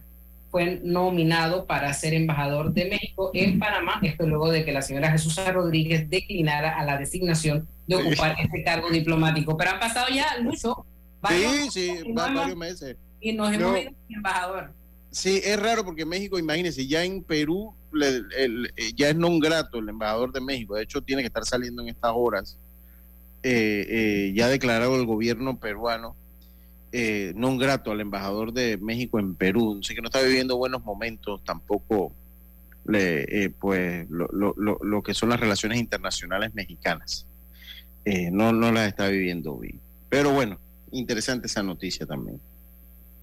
fue 0.56 0.80
nominado 0.82 1.66
para 1.66 1.92
ser 1.92 2.14
embajador 2.14 2.72
de 2.72 2.86
México 2.86 3.30
en 3.34 3.58
Panamá, 3.58 4.00
esto 4.02 4.26
luego 4.26 4.50
de 4.50 4.64
que 4.64 4.72
la 4.72 4.80
señora 4.80 5.10
Jesús 5.10 5.38
Rodríguez 5.52 6.08
declinara 6.08 6.78
a 6.78 6.82
la 6.82 6.96
designación 6.96 7.68
de 7.86 7.96
ocupar 7.96 8.36
este 8.40 8.64
cargo 8.64 8.88
diplomático. 8.88 9.54
Pero 9.58 9.72
han 9.72 9.80
pasado 9.80 10.06
ya, 10.08 10.38
Lucho, 10.38 10.86
varios, 11.20 11.75
sí, 11.75 11.90
sí, 11.98 12.12
varios 12.14 12.56
meses. 12.56 12.96
Y 13.20 13.34
nos 13.34 13.52
hemos 13.52 13.78
ido 13.78 13.90
embajador. 14.08 14.72
Sí, 15.10 15.42
es 15.44 15.60
raro 15.60 15.84
porque 15.84 16.06
México, 16.06 16.38
imagínense, 16.38 16.86
ya 16.86 17.04
en 17.04 17.22
Perú 17.22 17.75
ya 18.94 19.10
es 19.10 19.16
non 19.16 19.38
grato 19.38 19.80
el 19.80 19.90
embajador 19.90 20.32
de 20.32 20.40
México. 20.40 20.76
De 20.76 20.84
hecho, 20.84 21.02
tiene 21.02 21.20
que 21.20 21.26
estar 21.26 21.44
saliendo 21.44 21.82
en 21.82 21.90
estas 21.90 22.12
horas 22.14 22.56
eh, 23.42 23.86
eh, 23.90 24.32
ya 24.34 24.48
declarado 24.48 24.96
el 24.96 25.04
gobierno 25.04 25.60
peruano 25.60 26.16
eh, 26.98 27.32
no 27.36 27.56
grato 27.58 27.90
al 27.90 28.00
embajador 28.00 28.52
de 28.52 28.78
México 28.78 29.18
en 29.18 29.34
Perú, 29.34 29.80
sé 29.82 29.94
que 29.94 30.00
no 30.00 30.08
está 30.08 30.22
viviendo 30.22 30.56
buenos 30.56 30.84
momentos 30.84 31.44
tampoco 31.44 32.12
le, 32.86 33.44
eh, 33.44 33.50
pues 33.50 34.08
lo, 34.08 34.28
lo, 34.32 34.54
lo, 34.80 35.02
que 35.02 35.12
son 35.12 35.28
las 35.28 35.40
relaciones 35.40 35.78
internacionales 35.78 36.54
mexicanas. 36.54 37.26
no, 38.32 38.52
no 38.52 38.72
las 38.72 38.88
está 38.88 39.08
viviendo 39.08 39.58
bien. 39.58 39.80
Pero 40.08 40.32
bueno, 40.32 40.58
interesante 40.92 41.48
esa 41.48 41.62
noticia 41.62 42.06
también. 42.06 42.40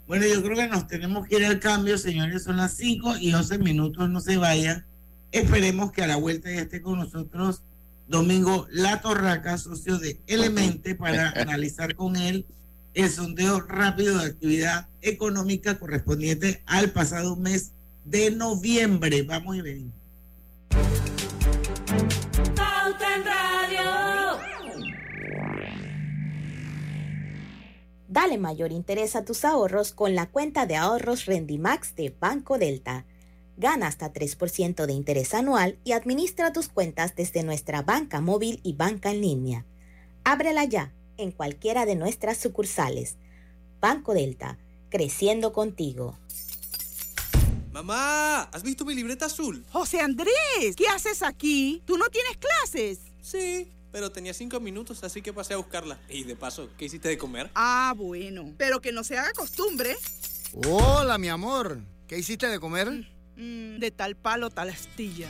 Bueno, 0.07 0.25
yo 0.27 0.43
creo 0.43 0.57
que 0.57 0.67
nos 0.67 0.87
tenemos 0.87 1.27
que 1.27 1.37
ir 1.37 1.45
al 1.45 1.59
cambio, 1.59 1.97
señores. 1.97 2.43
Son 2.43 2.57
las 2.57 2.73
5 2.75 3.17
y 3.17 3.33
11 3.33 3.57
minutos, 3.59 4.09
no 4.09 4.19
se 4.19 4.37
vayan. 4.37 4.85
Esperemos 5.31 5.91
que 5.91 6.03
a 6.03 6.07
la 6.07 6.17
vuelta 6.17 6.51
ya 6.51 6.61
esté 6.61 6.81
con 6.81 6.99
nosotros 6.99 7.61
Domingo 8.07 8.67
La 8.69 9.01
Torraca, 9.01 9.57
socio 9.57 9.97
de 9.97 10.19
Elemente, 10.27 10.93
para 10.95 11.29
analizar 11.41 11.95
con 11.95 12.15
él 12.15 12.45
el 12.93 13.09
sondeo 13.09 13.61
rápido 13.61 14.17
de 14.17 14.25
actividad 14.25 14.87
económica 15.01 15.79
correspondiente 15.79 16.61
al 16.65 16.91
pasado 16.91 17.35
mes 17.35 17.71
de 18.05 18.31
noviembre. 18.31 19.23
Vamos 19.23 19.55
y 19.57 19.61
venimos. 19.61 19.93
Dale 28.07 28.37
mayor 28.37 28.71
interés 28.71 29.15
a 29.15 29.25
tus 29.25 29.43
ahorros 29.43 29.91
con 29.91 30.13
la 30.13 30.27
cuenta 30.27 30.67
de 30.67 30.75
ahorros 30.75 31.25
Rendimax 31.25 31.95
de 31.95 32.15
Banco 32.19 32.59
Delta 32.59 33.05
Gana 33.55 33.87
hasta 33.87 34.11
3% 34.11 34.85
de 34.85 34.93
interés 34.93 35.33
anual 35.33 35.77
y 35.83 35.91
administra 35.91 36.53
tus 36.53 36.69
cuentas 36.69 37.15
desde 37.15 37.43
nuestra 37.43 37.83
banca 37.83 38.19
móvil 38.19 38.59
y 38.63 38.73
banca 38.73 39.11
en 39.11 39.21
línea. 39.21 39.65
Ábrela 40.23 40.65
ya 40.65 40.91
en 41.17 41.31
cualquiera 41.31 41.85
de 41.85 41.95
nuestras 41.95 42.37
sucursales. 42.37 43.17
Banco 43.79 44.13
Delta, 44.13 44.57
creciendo 44.89 45.53
contigo. 45.53 46.17
Mamá, 47.71 48.43
¿has 48.43 48.61
visto 48.61 48.85
mi 48.85 48.93
libreta 48.93 49.25
azul? 49.25 49.65
José 49.71 49.99
Andrés, 49.99 50.75
¿qué 50.77 50.87
haces 50.87 51.23
aquí? 51.23 51.81
¿Tú 51.85 51.97
no 51.97 52.07
tienes 52.09 52.37
clases? 52.37 52.99
Sí, 53.21 53.71
pero 53.91 54.11
tenía 54.11 54.33
cinco 54.33 54.59
minutos, 54.59 55.03
así 55.03 55.21
que 55.21 55.33
pasé 55.33 55.55
a 55.55 55.57
buscarla. 55.57 55.99
Y 56.07 56.23
de 56.23 56.35
paso, 56.35 56.69
¿qué 56.77 56.85
hiciste 56.85 57.09
de 57.09 57.17
comer? 57.17 57.49
Ah, 57.55 57.93
bueno, 57.97 58.53
pero 58.57 58.79
que 58.79 58.91
no 58.91 59.03
se 59.03 59.17
haga 59.17 59.31
costumbre. 59.33 59.95
Hola, 60.67 61.17
mi 61.17 61.29
amor. 61.29 61.79
¿Qué 62.07 62.19
hiciste 62.19 62.47
de 62.47 62.59
comer? 62.59 62.89
Mm, 63.35 63.79
de 63.79 63.91
tal 63.91 64.15
palo, 64.15 64.51
tal 64.51 64.69
astilla. 64.69 65.29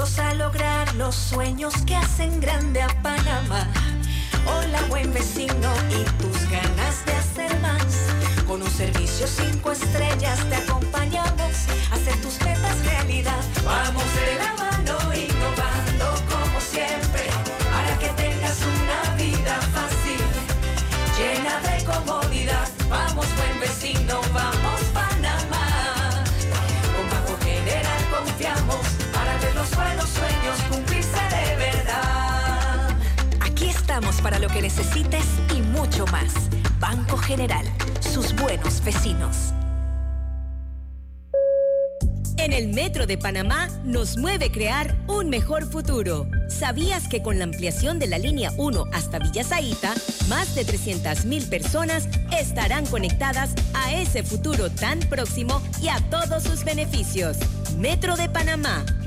a 0.00 0.32
lograr 0.32 0.94
los 0.94 1.14
sueños 1.14 1.74
que 1.84 1.94
hacen 1.94 2.40
grande 2.40 2.80
a 2.80 2.88
Panamá. 3.02 3.70
Hola 4.46 4.80
buen 4.88 5.12
vecino 5.12 5.70
y 5.90 6.04
tus 6.22 6.48
ganas 6.48 7.04
de 7.04 7.12
hacer 7.12 7.60
más. 7.60 7.84
Con 8.46 8.62
un 8.62 8.70
servicio 8.70 9.26
cinco 9.26 9.72
estrellas 9.72 10.38
te 10.48 10.54
acompañamos 10.56 10.89
que 34.52 34.62
necesites 34.62 35.24
y 35.56 35.60
mucho 35.60 36.06
más. 36.06 36.32
Banco 36.78 37.16
General, 37.16 37.64
sus 38.00 38.34
buenos 38.34 38.82
vecinos. 38.82 39.52
En 42.36 42.54
el 42.54 42.68
Metro 42.68 43.06
de 43.06 43.18
Panamá 43.18 43.68
nos 43.84 44.16
mueve 44.16 44.50
crear 44.50 44.96
un 45.06 45.28
mejor 45.28 45.70
futuro. 45.70 46.26
¿Sabías 46.48 47.06
que 47.06 47.22
con 47.22 47.38
la 47.38 47.44
ampliación 47.44 47.98
de 47.98 48.06
la 48.06 48.18
línea 48.18 48.50
1 48.56 48.86
hasta 48.92 49.18
Villa 49.18 49.44
Zaita, 49.44 49.94
más 50.28 50.54
de 50.54 50.66
300.000 50.66 51.48
personas 51.50 52.08
estarán 52.36 52.86
conectadas 52.86 53.54
a 53.74 53.92
ese 53.92 54.22
futuro 54.22 54.70
tan 54.70 55.00
próximo 55.00 55.60
y 55.82 55.88
a 55.88 55.98
todos 56.08 56.42
sus 56.44 56.64
beneficios? 56.64 57.36
Metro 57.78 58.16
de 58.16 58.28
Panamá, 58.30 58.84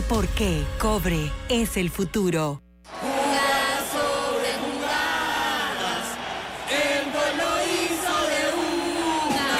por 0.00 0.26
qué 0.28 0.64
Cobre 0.78 1.30
es 1.50 1.76
el 1.76 1.90
futuro. 1.90 2.62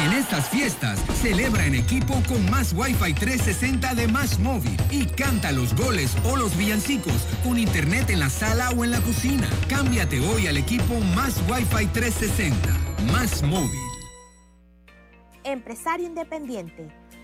En 0.01 0.13
estas 0.13 0.49
fiestas, 0.49 1.01
celebra 1.21 1.67
en 1.67 1.75
equipo 1.75 2.15
con 2.27 2.51
más 2.51 2.73
Wi-Fi 2.73 3.13
360 3.13 3.95
de 3.95 4.09
Más 4.09 4.39
Móvil 4.39 4.77
y 4.91 5.05
canta 5.07 5.53
los 5.53 5.75
goles 5.77 6.17
o 6.25 6.37
los 6.37 6.57
villancicos 6.57 7.27
con 7.45 7.59
internet 7.59 8.09
en 8.09 8.21
la 8.21 8.31
sala 8.31 8.71
o 8.71 8.85
en 8.85 8.93
la 8.93 9.01
cocina. 9.01 9.49
Cámbiate 9.69 10.21
hoy 10.21 10.47
al 10.47 10.57
equipo 10.57 10.99
Más 11.15 11.43
Wi-Fi 11.49 11.87
360. 11.89 12.57
Más 13.13 13.43
Móvil. 13.43 13.81
Empresario 15.45 16.07
independiente 16.07 17.02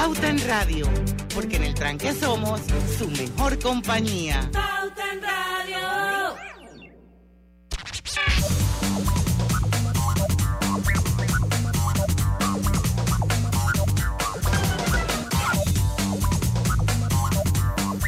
Pauta 0.00 0.28
en 0.28 0.38
Radio, 0.46 0.86
porque 1.34 1.56
en 1.56 1.64
el 1.64 1.74
tranque 1.74 2.12
somos 2.12 2.60
su 2.96 3.08
mejor 3.08 3.58
compañía. 3.58 4.48
Pauta 4.52 5.02
en 5.12 5.20
Radio. 5.20 6.36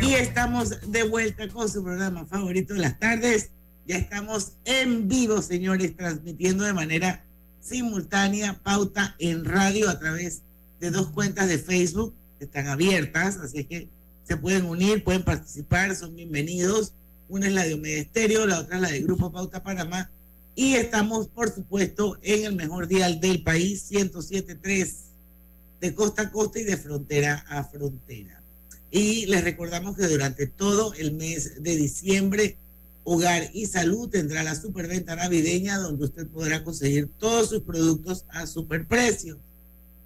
Y 0.00 0.14
estamos 0.14 0.70
de 0.92 1.02
vuelta 1.08 1.48
con 1.48 1.68
su 1.68 1.82
programa 1.82 2.24
favorito 2.24 2.74
de 2.74 2.80
las 2.82 3.00
tardes. 3.00 3.50
Ya 3.84 3.96
estamos 3.96 4.52
en 4.64 5.08
vivo, 5.08 5.42
señores, 5.42 5.96
transmitiendo 5.96 6.62
de 6.62 6.72
manera 6.72 7.24
simultánea 7.60 8.60
pauta 8.62 9.16
en 9.18 9.44
radio 9.44 9.90
a 9.90 9.98
través 9.98 10.42
de 10.44 10.49
de 10.80 10.90
dos 10.90 11.08
cuentas 11.10 11.48
de 11.48 11.58
Facebook 11.58 12.14
que 12.38 12.46
están 12.46 12.66
abiertas, 12.68 13.36
así 13.36 13.64
que 13.64 13.88
se 14.26 14.36
pueden 14.36 14.64
unir, 14.64 15.04
pueden 15.04 15.22
participar, 15.22 15.94
son 15.94 16.16
bienvenidos. 16.16 16.92
Una 17.28 17.46
es 17.46 17.52
la 17.52 17.64
de 17.64 17.74
Omega 17.74 18.46
la 18.46 18.60
otra 18.60 18.76
es 18.76 18.82
la 18.82 18.88
de 18.90 19.00
Grupo 19.02 19.30
Pauta 19.30 19.62
Panamá. 19.62 20.10
Y 20.56 20.74
estamos, 20.74 21.28
por 21.28 21.54
supuesto, 21.54 22.18
en 22.22 22.44
el 22.44 22.56
mejor 22.56 22.88
dial 22.88 23.20
del 23.20 23.42
país, 23.42 23.90
107.3, 23.90 24.94
de 25.80 25.94
costa 25.94 26.22
a 26.22 26.30
costa 26.30 26.58
y 26.58 26.64
de 26.64 26.76
frontera 26.76 27.44
a 27.48 27.64
frontera. 27.64 28.42
Y 28.90 29.26
les 29.26 29.44
recordamos 29.44 29.96
que 29.96 30.08
durante 30.08 30.46
todo 30.46 30.94
el 30.94 31.12
mes 31.12 31.62
de 31.62 31.76
diciembre, 31.76 32.56
Hogar 33.04 33.50
y 33.52 33.66
Salud 33.66 34.08
tendrá 34.08 34.42
la 34.42 34.54
superventa 34.54 35.16
navideña 35.16 35.78
donde 35.78 36.04
usted 36.04 36.26
podrá 36.26 36.64
conseguir 36.64 37.08
todos 37.18 37.50
sus 37.50 37.62
productos 37.62 38.24
a 38.28 38.46
superprecio. 38.46 39.38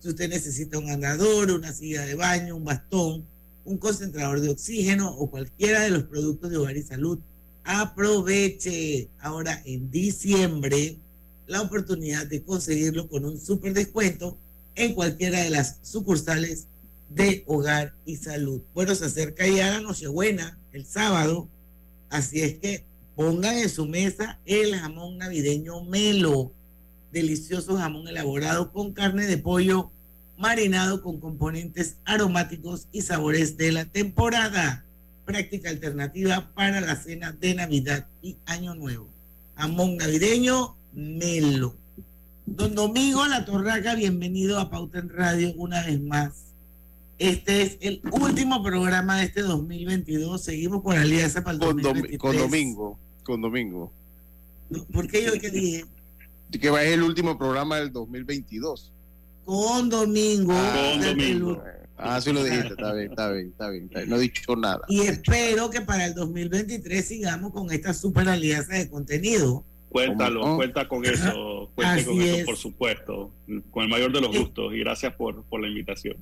Si 0.04 0.11
usted 0.11 0.28
necesita 0.28 0.76
un 0.76 0.90
andador, 0.90 1.50
una 1.50 1.73
silla 1.73 2.02
de 2.02 2.14
baño, 2.14 2.56
un 2.56 2.64
bastón, 2.64 3.25
un 3.64 3.78
concentrador 3.78 4.38
de 4.42 4.50
oxígeno 4.50 5.08
o 5.08 5.30
cualquiera 5.30 5.80
de 5.80 5.88
los 5.88 6.02
productos 6.02 6.50
de 6.50 6.58
hogar 6.58 6.76
y 6.76 6.82
salud, 6.82 7.18
aproveche 7.64 9.08
ahora 9.18 9.62
en 9.64 9.90
diciembre 9.90 10.99
la 11.46 11.62
oportunidad 11.62 12.26
de 12.26 12.42
conseguirlo 12.42 13.08
con 13.08 13.25
un 13.25 13.40
super 13.40 13.73
descuento 13.73 14.36
en 14.75 14.93
cualquiera 14.93 15.40
de 15.40 15.49
las 15.49 15.78
sucursales 15.80 16.67
de 17.08 17.43
hogar 17.47 17.95
y 18.04 18.17
salud. 18.17 18.60
Bueno, 18.75 18.95
se 18.95 19.06
acerca 19.06 19.47
ya 19.47 19.71
la 19.71 19.80
Nochebuena, 19.80 20.58
el 20.75 20.84
sábado, 20.84 21.49
así 22.10 22.43
es 22.43 22.58
que 22.58 22.84
pongan 23.17 23.56
en 23.56 23.71
su 23.71 23.86
mesa 23.86 24.38
el 24.45 24.76
jamón 24.76 25.17
navideño 25.17 25.82
Melo, 25.82 26.52
delicioso 27.15 27.79
jamón 27.79 28.09
elaborado 28.09 28.73
con 28.73 28.93
carne 28.93 29.27
de 29.27 29.39
pollo 29.39 29.91
marinado 30.37 31.00
con 31.00 31.21
componentes 31.21 31.97
aromáticos 32.05 32.89
y 32.93 33.03
sabores 33.03 33.57
de 33.57 33.73
la 33.73 33.85
temporada. 33.87 34.85
Práctica 35.25 35.71
alternativa 35.71 36.50
para 36.55 36.81
la 36.83 36.97
cena 36.97 37.33
de 37.33 37.55
Navidad 37.55 38.07
y 38.21 38.37
Año 38.45 38.75
Nuevo. 38.75 39.09
Amón 39.57 39.97
navideño, 39.97 40.75
Melo. 40.93 41.77
Don 42.45 42.75
Domingo 42.75 43.27
La 43.27 43.45
Torraca, 43.47 43.95
bienvenido 43.95 44.59
a 44.59 44.69
Pauta 44.69 44.99
en 44.99 45.09
Radio 45.09 45.55
una 45.57 45.87
vez 45.87 46.00
más. 46.03 46.33
Este 47.19 47.63
es 47.63 47.79
el 47.81 48.03
último 48.11 48.63
programa 48.63 49.19
de 49.19 49.27
este 49.27 49.43
2022. 49.43 50.43
Seguimos 50.43 50.83
con 50.83 50.99
Alianza 50.99 51.43
para 51.43 51.55
el 51.55 51.61
con, 51.61 51.81
con 52.19 52.37
Domingo, 52.37 52.99
con 53.23 53.41
Domingo. 53.41 53.93
¿Por 54.93 55.07
qué 55.07 55.25
yo 55.25 55.33
qué 55.41 55.50
dije? 55.50 55.85
Que 56.58 56.71
va 56.71 56.80
a 56.80 56.82
ser 56.82 56.95
el 56.95 57.02
último 57.02 57.36
programa 57.36 57.76
del 57.76 57.93
2022 57.93 58.93
con 59.45 59.88
Domingo. 59.88 60.52
Ah, 60.54 60.93
con 60.93 61.02
Domingo. 61.02 61.62
Ah, 61.97 62.21
sí 62.21 62.32
lo 62.32 62.43
dijiste, 62.43 62.69
está 62.69 62.93
bien, 62.93 63.10
está 63.10 63.30
bien, 63.30 63.47
está 63.47 63.69
bien, 63.69 63.90
no 64.08 64.17
he 64.17 64.21
dicho 64.21 64.56
nada. 64.56 64.80
Y 64.88 65.02
espero 65.02 65.71
que 65.71 65.80
para 65.80 66.06
el 66.06 66.14
2023 66.14 67.06
sigamos 67.06 67.52
con 67.52 67.71
esta 67.73 67.95
super 67.95 68.28
alianza 68.28 68.75
de 68.75 68.88
contenido. 68.88 69.64
Cuéntalo, 69.90 70.56
cuenta 70.56 70.88
con 70.88 71.04
eso, 71.04 71.71
cuente 71.76 72.04
con 72.04 72.21
eso, 72.21 72.47
por 72.47 72.56
supuesto, 72.56 73.30
con 73.71 73.84
el 73.84 73.88
mayor 73.88 74.12
de 74.12 74.21
los 74.21 74.36
gustos 74.36 74.75
y 74.75 74.80
gracias 74.80 75.14
por, 75.14 75.45
por 75.45 75.60
la 75.60 75.69
invitación. 75.69 76.17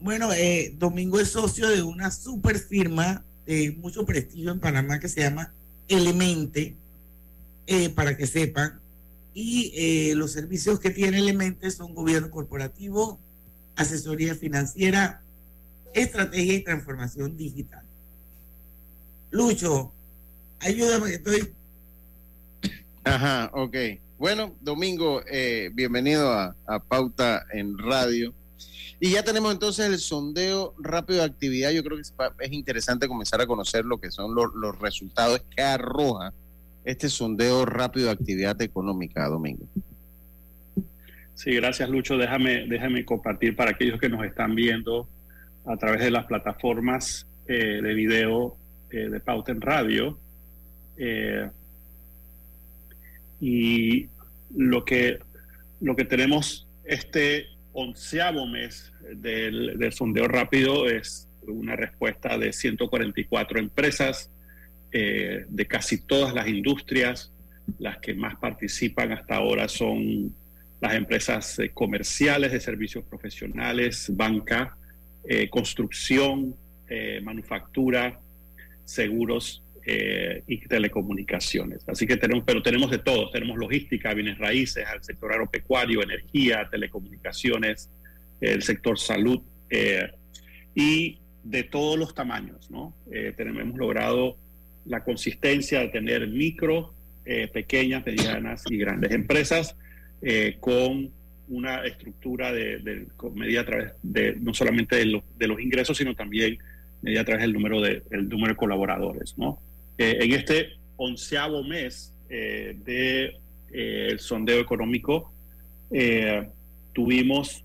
Bueno, 0.00 0.30
eh, 0.34 0.74
Domingo 0.76 1.18
es 1.18 1.30
socio 1.30 1.68
de 1.68 1.82
una 1.82 2.10
super 2.10 2.58
firma 2.58 3.24
de 3.46 3.74
mucho 3.80 4.04
prestigio 4.04 4.50
en 4.50 4.60
Panamá 4.60 5.00
que 5.00 5.08
se 5.08 5.22
llama 5.22 5.54
Elemente, 5.88 6.74
eh, 7.66 7.88
para 7.88 8.18
que 8.18 8.26
sepan, 8.26 8.80
y 9.34 9.72
eh, 9.74 10.14
los 10.14 10.30
servicios 10.30 10.78
que 10.78 10.90
tiene 10.90 11.18
Elemente 11.18 11.70
son 11.72 11.92
gobierno 11.92 12.30
corporativo, 12.30 13.18
asesoría 13.74 14.36
financiera, 14.36 15.22
estrategia 15.92 16.54
y 16.54 16.64
transformación 16.64 17.36
digital. 17.36 17.84
Lucho, 19.32 19.92
ayúdame 20.60 21.08
que 21.08 21.14
estoy. 21.16 21.52
Ajá, 23.02 23.50
ok. 23.52 23.76
Bueno, 24.18 24.54
Domingo, 24.60 25.20
eh, 25.28 25.70
bienvenido 25.74 26.30
a, 26.32 26.54
Pauta 26.88 27.44
en 27.52 27.76
Radio. 27.76 28.32
Y 29.00 29.10
ya 29.10 29.24
tenemos 29.24 29.52
entonces 29.52 29.86
el 29.86 29.98
sondeo 29.98 30.74
rápido 30.78 31.18
de 31.18 31.24
actividad. 31.26 31.72
Yo 31.72 31.82
creo 31.82 31.96
que 31.96 32.02
es, 32.02 32.52
interesante 32.52 33.08
comenzar 33.08 33.40
a 33.40 33.46
conocer 33.48 33.84
lo 33.84 33.98
que 33.98 34.12
son 34.12 34.34
los, 34.34 34.54
los 34.54 34.78
resultados 34.78 35.42
que 35.54 35.60
arroja 35.60 36.32
este 36.84 37.08
sondeo 37.08 37.64
rápido 37.64 38.06
de 38.06 38.12
actividad 38.12 38.60
económica, 38.60 39.26
Domingo. 39.26 39.66
Sí, 41.34 41.52
gracias 41.54 41.88
Lucho. 41.88 42.16
Déjame, 42.16 42.66
déjame 42.66 43.04
compartir 43.04 43.56
para 43.56 43.72
aquellos 43.72 43.98
que 43.98 44.08
nos 44.08 44.24
están 44.24 44.54
viendo 44.54 45.08
a 45.66 45.76
través 45.76 46.00
de 46.00 46.10
las 46.10 46.26
plataformas 46.26 47.26
eh, 47.48 47.80
de 47.82 47.94
video 47.94 48.56
eh, 48.90 49.08
de 49.08 49.20
Pauta 49.20 49.52
en 49.52 49.60
Radio. 49.60 50.18
Eh, 50.96 51.50
y 53.40 54.08
lo 54.54 54.84
que, 54.84 55.18
lo 55.80 55.96
que 55.96 56.04
tenemos 56.04 56.68
este 56.84 57.46
onceavo 57.72 58.46
mes 58.46 58.92
del, 59.16 59.76
del 59.78 59.92
sondeo 59.92 60.28
rápido 60.28 60.88
es 60.88 61.28
una 61.48 61.74
respuesta 61.74 62.38
de 62.38 62.52
144 62.52 63.58
empresas 63.58 64.30
eh, 64.96 65.46
de 65.48 65.66
casi 65.66 66.06
todas 66.06 66.32
las 66.32 66.46
industrias. 66.46 67.32
Las 67.80 67.98
que 67.98 68.14
más 68.14 68.36
participan 68.36 69.10
hasta 69.10 69.34
ahora 69.34 69.66
son 69.66 70.32
las 70.80 70.94
empresas 70.94 71.58
eh, 71.58 71.70
comerciales 71.74 72.52
de 72.52 72.60
servicios 72.60 73.02
profesionales, 73.02 74.06
banca, 74.14 74.76
eh, 75.28 75.48
construcción, 75.48 76.54
manufactura, 77.22 78.20
seguros 78.84 79.64
y 80.46 80.58
telecomunicaciones. 80.68 81.82
Así 81.88 82.06
que 82.06 82.16
tenemos, 82.16 82.44
pero 82.46 82.62
tenemos 82.62 82.88
de 82.90 82.98
todo, 82.98 83.30
tenemos 83.30 83.58
logística, 83.58 84.14
bienes 84.14 84.38
raíces, 84.38 84.86
al 84.86 85.02
sector 85.02 85.32
agropecuario, 85.32 86.02
energía, 86.02 86.68
telecomunicaciones, 86.70 87.90
el 88.40 88.62
sector 88.62 88.96
salud 88.96 89.40
y 90.74 91.18
de 91.42 91.62
todos 91.64 91.98
los 91.98 92.14
tamaños, 92.14 92.70
¿no? 92.70 92.94
Tenemos, 93.36 93.62
hemos 93.62 93.78
logrado 93.78 94.36
la 94.86 95.02
consistencia 95.02 95.80
de 95.80 95.88
tener 95.88 96.26
micro, 96.28 96.94
pequeñas, 97.52 98.04
medianas 98.04 98.64
y 98.68 98.76
grandes 98.76 99.10
empresas 99.12 99.76
con 100.60 101.10
una 101.48 101.84
estructura 101.84 102.52
de, 102.52 103.06
medida 103.34 103.62
a 103.62 103.66
través 103.66 103.92
de 104.02 104.36
no 104.36 104.54
solamente 104.54 104.96
de, 104.96 105.46
los 105.46 105.60
ingresos, 105.60 105.96
sino 105.96 106.14
también 106.14 106.58
medida 107.02 107.20
a 107.20 107.24
través 107.24 107.42
del 107.42 107.52
número 107.52 107.80
de, 107.80 108.02
el 108.10 108.28
número 108.28 108.54
de 108.54 108.56
colaboradores, 108.56 109.36
¿no? 109.36 109.58
Eh, 109.98 110.18
en 110.20 110.32
este 110.32 110.70
onceavo 110.96 111.62
mes 111.62 112.14
del 112.28 112.38
eh, 112.38 112.76
de, 112.84 113.36
eh, 113.72 114.14
sondeo 114.18 114.60
económico, 114.60 115.32
tuvimos, 116.92 117.64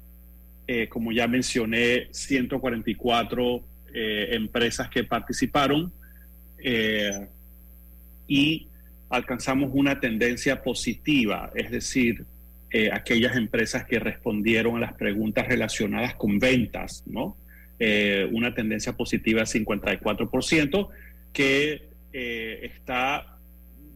como 0.89 1.11
ya 1.11 1.27
mencioné, 1.27 2.09
144 2.11 3.63
empresas 3.93 4.89
que 4.89 5.03
participaron 5.03 5.91
y 8.27 8.67
alcanzamos 9.09 9.71
una 9.73 9.99
tendencia 9.99 10.61
positiva, 10.61 11.51
es 11.55 11.71
decir, 11.71 12.25
aquellas 12.93 13.35
empresas 13.35 13.85
que 13.85 13.99
respondieron 13.99 14.77
a 14.77 14.79
las 14.79 14.93
preguntas 14.93 15.47
relacionadas 15.47 16.15
con 16.15 16.37
ventas, 16.37 17.03
¿no? 17.07 17.37
una 18.31 18.53
tendencia 18.53 18.93
positiva 18.93 19.41
de 19.41 19.47
54%, 19.47 20.89
que 21.33 21.89
eh, 22.11 22.59
está 22.63 23.37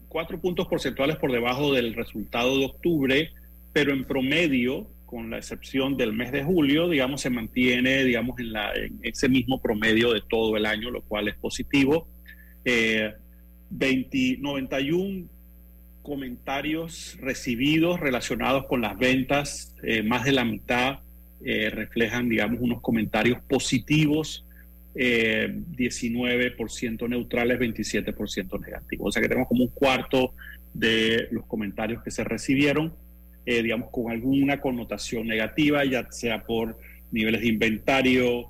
cuatro 0.08 0.40
puntos 0.40 0.68
porcentuales 0.68 1.18
por 1.18 1.32
debajo 1.32 1.74
del 1.74 1.96
resultado 1.96 2.58
de 2.60 2.66
octubre, 2.66 3.32
pero 3.72 3.92
en 3.92 4.06
promedio, 4.06 4.88
con 5.06 5.32
la 5.32 5.38
excepción 5.38 5.98
del 5.98 6.14
mes 6.14 6.32
de 6.32 6.44
julio, 6.44 6.90
digamos, 6.90 7.22
se 7.22 7.30
mantiene, 7.30 8.04
digamos, 8.04 8.40
en, 8.40 8.54
la, 8.54 8.74
en 8.74 9.00
ese 9.02 9.30
mismo 9.30 9.62
promedio 9.62 10.14
de 10.14 10.22
todo 10.22 10.56
el 10.58 10.66
año, 10.66 10.92
lo 10.92 11.02
cual 11.02 11.28
es 11.28 11.36
positivo. 11.36 12.08
Eh, 12.66 13.14
91 13.70 15.28
comentarios 16.02 17.18
recibidos 17.20 18.00
relacionados 18.00 18.66
con 18.66 18.82
las 18.82 18.98
ventas, 18.98 19.76
eh, 19.84 20.04
más 20.04 20.26
de 20.26 20.34
la 20.34 20.46
mitad 20.46 21.00
eh, 21.46 21.70
reflejan, 21.70 22.30
digamos, 22.30 22.62
unos 22.62 22.80
comentarios 22.82 23.42
positivos 23.42 24.46
eh, 24.96 25.54
19% 25.76 27.10
neutrales, 27.10 27.60
27% 27.60 28.62
negativos. 28.62 29.08
O 29.08 29.12
sea 29.12 29.22
que 29.22 29.28
tenemos 29.28 29.50
como 29.50 29.64
un 29.64 29.70
cuarto 29.70 30.34
de 30.74 31.28
los 31.32 31.46
comentarios 31.46 32.02
que 32.02 32.12
se 32.12 32.24
recibieron, 32.24 32.94
eh, 33.46 33.62
digamos, 33.62 33.90
con 33.90 34.10
alguna 34.10 34.62
connotación 34.62 35.28
negativa, 35.28 35.84
ya 35.84 36.10
sea 36.12 36.44
por 36.44 36.78
niveles 37.12 37.42
de 37.42 37.48
inventario, 37.48 38.50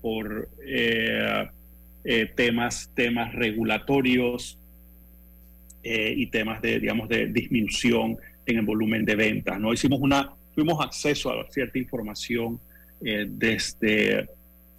por 0.00 0.48
eh, 2.04 2.30
temas, 2.34 2.90
temas 2.94 3.34
regulatorios 3.34 4.58
y 5.86 6.28
temas 6.28 6.62
de, 6.62 6.80
digamos, 6.80 7.10
de 7.10 7.26
disminución 7.26 8.16
en 8.46 8.56
el 8.56 8.64
volumen 8.64 9.04
de 9.04 9.16
ventas. 9.16 9.60
¿no? 9.60 9.70
Hicimos 9.70 10.00
una, 10.00 10.30
tuvimos 10.54 10.82
acceso 10.82 11.30
a 11.30 11.46
cierta 11.50 11.78
información 11.78 12.58
desde 13.02 14.26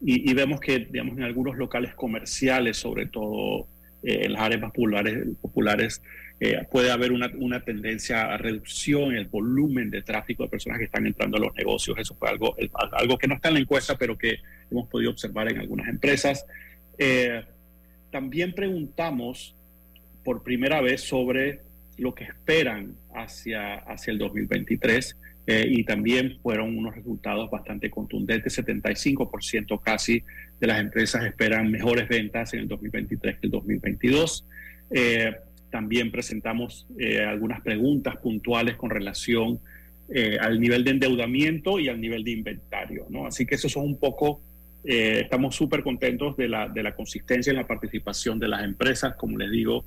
y, 0.02 0.34
vemos 0.34 0.60
que, 0.60 0.80
digamos, 0.80 1.18
en 1.18 1.24
algunos 1.24 1.58
locales 1.58 1.96
comerciales, 1.96 2.78
sobre 2.78 3.08
todo 3.08 3.68
eh, 4.04 4.26
en 4.26 4.34
las 4.34 4.42
áreas 4.42 4.62
más 4.62 4.72
populares, 4.72 5.28
populares 5.42 6.02
eh, 6.40 6.62
puede 6.70 6.92
haber 6.92 7.12
una, 7.12 7.32
una, 7.38 7.62
tendencia 7.62 8.34
a 8.34 8.38
reducción 8.38 9.12
en 9.12 9.18
el 9.18 9.26
volumen 9.26 9.90
de 9.90 10.02
tráfico 10.02 10.44
de 10.44 10.50
personas 10.50 10.80
que 10.80 10.86
están 10.86 11.08
entrando 11.08 11.38
a 11.38 11.40
los 11.40 11.56
negocios. 11.56 11.98
Eso 11.98 12.14
fue 12.16 12.30
algo, 12.30 12.56
algo 12.92 13.18
que 13.18 13.28
no 13.28 13.36
está 13.36 13.48
en 13.48 13.56
la 13.56 13.60
encuesta, 13.62 13.98
pero 13.98 14.18
que 14.18 14.40
hemos 14.70 14.88
podido 14.90 15.12
observar 15.12 15.50
en 15.50 15.60
algunas 15.60 15.88
empresas. 15.88 16.46
Eh, 16.98 17.44
también 18.12 18.54
preguntamos 18.54 19.56
por 20.24 20.44
primera 20.44 20.82
vez 20.82 21.02
sobre 21.02 21.60
lo 21.98 22.14
que 22.14 22.26
esperan 22.26 22.96
hacia, 23.14 23.76
hacia 23.76 24.12
el 24.12 24.18
2023 24.18 25.16
eh, 25.48 25.66
y 25.70 25.84
también 25.84 26.40
fueron 26.42 26.78
unos 26.78 26.96
resultados 26.96 27.50
bastante 27.50 27.90
contundentes. 27.90 28.58
75% 28.58 29.80
casi 29.82 30.24
de 30.60 30.68
las 30.68 30.80
empresas 30.80 31.26
esperan 31.26 31.70
mejores 31.70 32.08
ventas 32.08 32.54
en 32.54 32.62
el 32.62 32.68
2023 32.68 33.40
que 33.40 33.46
el 33.48 33.52
2022. 33.52 34.46
Eh, 34.92 35.36
también 35.70 36.12
presentamos 36.12 36.88
eh, 36.98 37.22
algunas 37.22 37.62
preguntas 37.62 38.18
puntuales 38.18 38.76
con 38.76 38.90
relación 38.90 39.60
al 40.40 40.60
nivel 40.60 40.84
de 40.84 40.92
endeudamiento 40.92 41.80
y 41.80 41.90
al 41.90 42.00
nivel 42.00 42.24
de 42.24 42.30
inventario. 42.30 43.08
¿no? 43.10 43.26
Así 43.26 43.44
que 43.44 43.56
eso 43.56 43.68
son 43.68 43.86
un 43.86 43.98
poco, 43.98 44.40
estamos 44.86 45.56
súper 45.56 45.84
contentos 45.84 46.38
de 46.38 46.48
la, 46.48 46.70
de 46.70 46.84
la 46.84 46.96
consistencia 46.96 47.52
en 47.52 47.58
la 47.58 47.68
participación 47.68 48.40
de 48.40 48.48
las 48.48 48.64
empresas. 48.64 49.16
Como 49.16 49.38
les 49.38 49.52
digo, 49.52 49.86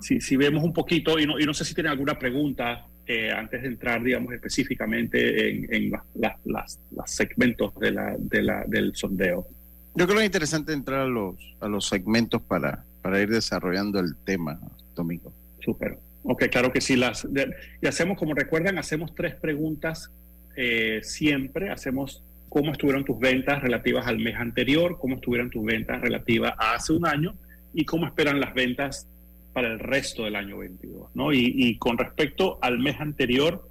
si, 0.00 0.36
vemos 0.36 0.64
un 0.64 0.72
poquito, 0.72 1.18
y 1.18 1.26
no, 1.26 1.38
y 1.38 1.44
no 1.44 1.54
sé 1.54 1.64
si 1.64 1.74
tienen 1.74 1.92
alguna 1.92 2.18
pregunta 2.18 2.86
eh, 3.06 3.30
antes 3.30 3.62
de 3.62 3.68
entrar, 3.68 4.02
digamos, 4.02 4.32
específicamente 4.32 5.50
en, 5.50 5.92
segmentos 7.06 7.74
de 7.78 7.92
la, 7.92 8.16
de 8.18 8.42
la, 8.42 8.64
del 8.66 8.94
sondeo. 8.94 9.46
Yo 9.94 10.06
creo 10.06 10.16
que 10.16 10.24
es 10.24 10.26
interesante 10.26 10.72
entrar 10.72 11.00
a 11.00 11.06
los, 11.06 11.36
a 11.60 11.68
los 11.68 11.86
segmentos 11.86 12.42
para, 12.42 12.84
para 13.02 13.20
ir 13.20 13.28
desarrollando 13.28 14.00
el 14.00 14.16
tema, 14.24 14.58
Domingo. 14.94 15.32
Súper. 15.60 15.98
Ok, 16.22 16.44
claro 16.50 16.72
que 16.72 16.80
sí. 16.80 16.96
Las, 16.96 17.26
y 17.80 17.86
hacemos, 17.86 18.18
como 18.18 18.34
recuerdan, 18.34 18.78
hacemos 18.78 19.14
tres 19.14 19.34
preguntas 19.34 20.10
eh, 20.56 21.00
siempre. 21.02 21.70
Hacemos 21.70 22.22
cómo 22.48 22.72
estuvieron 22.72 23.04
tus 23.04 23.18
ventas 23.18 23.62
relativas 23.62 24.06
al 24.06 24.18
mes 24.18 24.36
anterior, 24.36 24.98
cómo 25.00 25.16
estuvieron 25.16 25.50
tus 25.50 25.64
ventas 25.64 26.00
relativas 26.00 26.54
a 26.58 26.74
hace 26.74 26.92
un 26.92 27.06
año 27.06 27.34
y 27.72 27.84
cómo 27.84 28.06
esperan 28.06 28.40
las 28.40 28.54
ventas 28.54 29.08
para 29.52 29.72
el 29.72 29.78
resto 29.78 30.24
del 30.24 30.36
año 30.36 30.58
22. 30.58 31.10
¿no? 31.14 31.32
Y, 31.32 31.76
con 31.78 31.98
respecto 31.98 32.58
al 32.62 32.78
mes 32.78 33.00
anterior, 33.00 33.68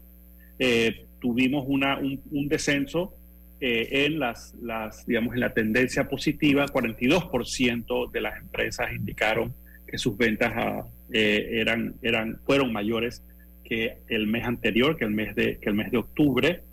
eh, 0.59 1.05
tuvimos 1.19 1.65
una, 1.67 1.97
un, 1.97 2.47
descenso 2.47 3.13
eh, 3.59 4.05
en, 4.05 4.19
las, 4.19 4.53
las, 4.61 5.05
digamos, 5.05 5.33
en 5.33 5.39
la 5.39 5.53
tendencia 5.53 6.09
positiva. 6.09 6.65
42% 6.65 8.11
de 8.11 8.21
las 8.21 8.37
empresas 8.37 8.93
indicaron 8.93 9.53
que 9.87 9.97
sus 9.97 10.17
ventas 10.17 10.51
ah, 10.55 10.85
eran, 11.11 11.95
eran, 12.01 12.39
fueron 12.45 12.73
mayores 12.73 13.21
que 13.63 13.97
el 14.09 14.27
mes 14.27 14.45
anterior, 14.45 14.97
que 14.97 15.05
el 15.05 15.11
mes 15.11 15.35
de, 15.35 15.57
que 15.59 15.69
el 15.69 15.75
mes 15.75 15.91
de 15.91 15.97
octubre. 15.97 16.63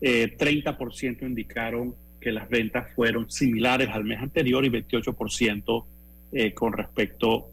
30% 0.00 1.22
indicaron 1.22 1.94
que 2.20 2.32
las 2.32 2.48
ventas 2.48 2.92
fueron 2.94 3.30
similares 3.30 3.88
al 3.88 4.04
mes 4.04 4.20
anterior 4.20 4.64
y 4.64 4.70
28% 4.70 5.84
con 6.54 6.72
respecto 6.72 7.50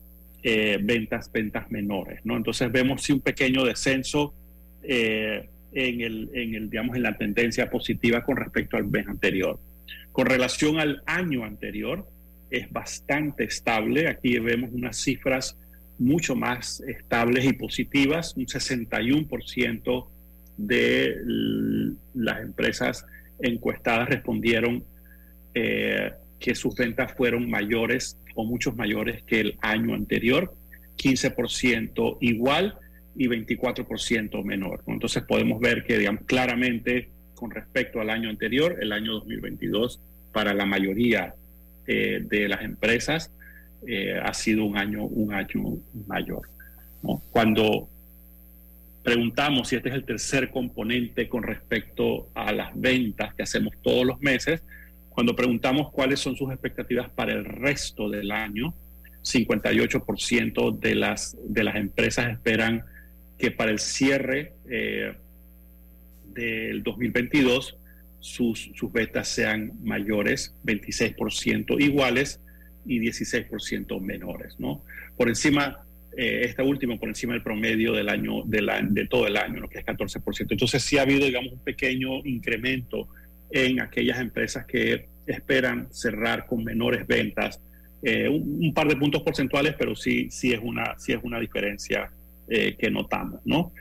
eh, 0.47 0.77
ventas, 0.79 1.31
ventas 1.31 1.71
menores, 1.71 2.19
¿no? 2.23 2.38
Entonces 2.38 2.71
vemos 2.71 3.01
sí 3.01 3.13
un 3.13 3.21
pequeño 3.21 3.65
descenso 3.65 4.36
eh, 4.84 5.49
en, 5.73 6.01
el, 6.01 6.29
en, 6.36 6.53
el, 6.53 6.69
digamos, 6.69 6.95
en 6.95 7.01
la 7.01 7.17
tendencia 7.17 7.71
positiva 7.71 8.23
con 8.23 8.38
respecto 8.38 8.77
al 8.77 8.86
mes 8.86 9.08
anterior. 9.08 9.60
Con 10.12 10.27
relación 10.27 10.79
al 10.79 11.01
año 11.08 11.45
anterior, 11.45 12.08
es 12.51 12.71
bastante 12.71 13.45
estable. 13.45 14.08
Aquí 14.08 14.38
vemos 14.38 14.69
unas 14.71 14.97
cifras 14.97 15.58
mucho 15.97 16.36
más 16.36 16.79
estables 16.81 17.43
y 17.45 17.53
positivas. 17.53 18.38
Un 18.38 18.45
61% 18.45 20.08
de 20.57 21.17
las 22.13 22.41
empresas 22.41 23.05
encuestadas 23.39 24.09
respondieron 24.09 24.83
eh, 25.53 26.11
que 26.39 26.55
sus 26.55 26.75
ventas 26.75 27.13
fueron 27.13 27.49
mayores 27.49 28.17
o 28.35 28.45
muchos 28.45 28.75
mayores 28.75 29.23
que 29.23 29.39
el 29.39 29.57
año 29.61 29.95
anterior, 29.95 30.53
15% 30.97 32.17
igual 32.21 32.77
y 33.15 33.27
24% 33.27 34.43
menor. 34.43 34.83
Entonces 34.87 35.23
podemos 35.23 35.59
ver 35.59 35.83
que, 35.85 35.97
digamos, 35.97 36.23
claramente 36.25 37.09
con 37.33 37.51
respecto 37.51 38.01
al 38.01 38.09
año 38.09 38.29
anterior, 38.29 38.77
el 38.81 38.91
año 38.91 39.13
2022, 39.13 39.99
para 40.31 40.53
la 40.53 40.65
mayoría 40.65 41.33
eh, 41.87 42.21
de 42.23 42.49
las 42.49 42.61
empresas, 42.61 43.31
eh, 43.87 44.19
ha 44.21 44.33
sido 44.33 44.65
un 44.65 44.77
año, 44.77 45.03
un 45.05 45.33
año 45.33 45.77
mayor. 46.07 46.49
Cuando 47.31 47.87
preguntamos 49.05 49.69
si 49.69 49.75
este 49.75 49.89
es 49.89 49.95
el 49.95 50.03
tercer 50.03 50.49
componente 50.49 51.29
con 51.29 51.43
respecto 51.43 52.27
a 52.33 52.51
las 52.51 52.71
ventas 52.73 53.35
que 53.35 53.43
hacemos 53.43 53.75
todos 53.83 54.03
los 54.03 54.19
meses, 54.19 54.63
cuando 55.09 55.35
preguntamos 55.35 55.91
cuáles 55.91 56.19
son 56.19 56.35
sus 56.35 56.51
expectativas 56.51 57.07
para 57.11 57.31
el 57.31 57.45
resto 57.45 58.09
del 58.09 58.31
año, 58.31 58.73
58% 59.23 60.79
de 60.79 60.95
las, 60.95 61.37
de 61.39 61.63
las 61.63 61.75
empresas 61.75 62.31
esperan 62.31 62.83
que 63.37 63.51
para 63.51 63.69
el 63.69 63.77
cierre 63.77 64.53
eh, 64.67 65.13
del 66.33 66.81
2022 66.81 67.77
sus, 68.19 68.71
sus 68.73 68.91
betas 68.91 69.27
sean 69.27 69.73
mayores, 69.83 70.55
26% 70.65 71.79
iguales 71.79 72.39
y 72.87 72.99
16% 72.99 74.01
menores, 74.01 74.59
¿no? 74.59 74.81
Por 75.15 75.29
encima, 75.29 75.85
eh, 76.17 76.41
esta 76.43 76.63
última 76.63 76.97
por 76.97 77.10
encima 77.10 77.34
del 77.34 77.41
promedio 77.41 77.93
del 77.93 78.10
año, 78.10 78.43
de, 78.45 78.62
de 78.89 79.08
todo 79.08 79.28
el 79.28 79.38
año, 79.38 79.60
lo 79.60 79.69
que 79.69 79.80
es 79.80 79.86
14%. 79.86 80.47
Entonces 80.49 80.84
sí 80.84 80.97
ha 80.97 81.04
habido, 81.04 81.25
digamos, 81.25 81.54
un 81.54 81.60
pequeño 81.60 82.25
incremento 82.25 83.08
en 83.51 83.82
aquellas 83.82 84.19
empresas 84.19 84.65
que 84.65 85.06
esperan 85.28 85.88
cerrar 85.91 86.45
con 86.45 86.63
menores 86.63 87.06
ventas, 87.08 87.60
eh, 88.04 88.30
un, 88.30 88.73
par 88.73 88.88
de 88.88 88.95
puntos 88.95 89.23
porcentuales, 89.23 89.75
pero 89.78 89.95
sí, 89.95 90.30
sí, 90.30 90.54
es, 90.54 90.60
una, 90.62 90.97
sí 90.99 91.13
es 91.13 91.19
una 91.23 91.39
diferencia 91.39 92.12
eh, 92.47 92.75
que 92.78 92.89
notamos, 92.91 93.41
¿no? 93.45 93.71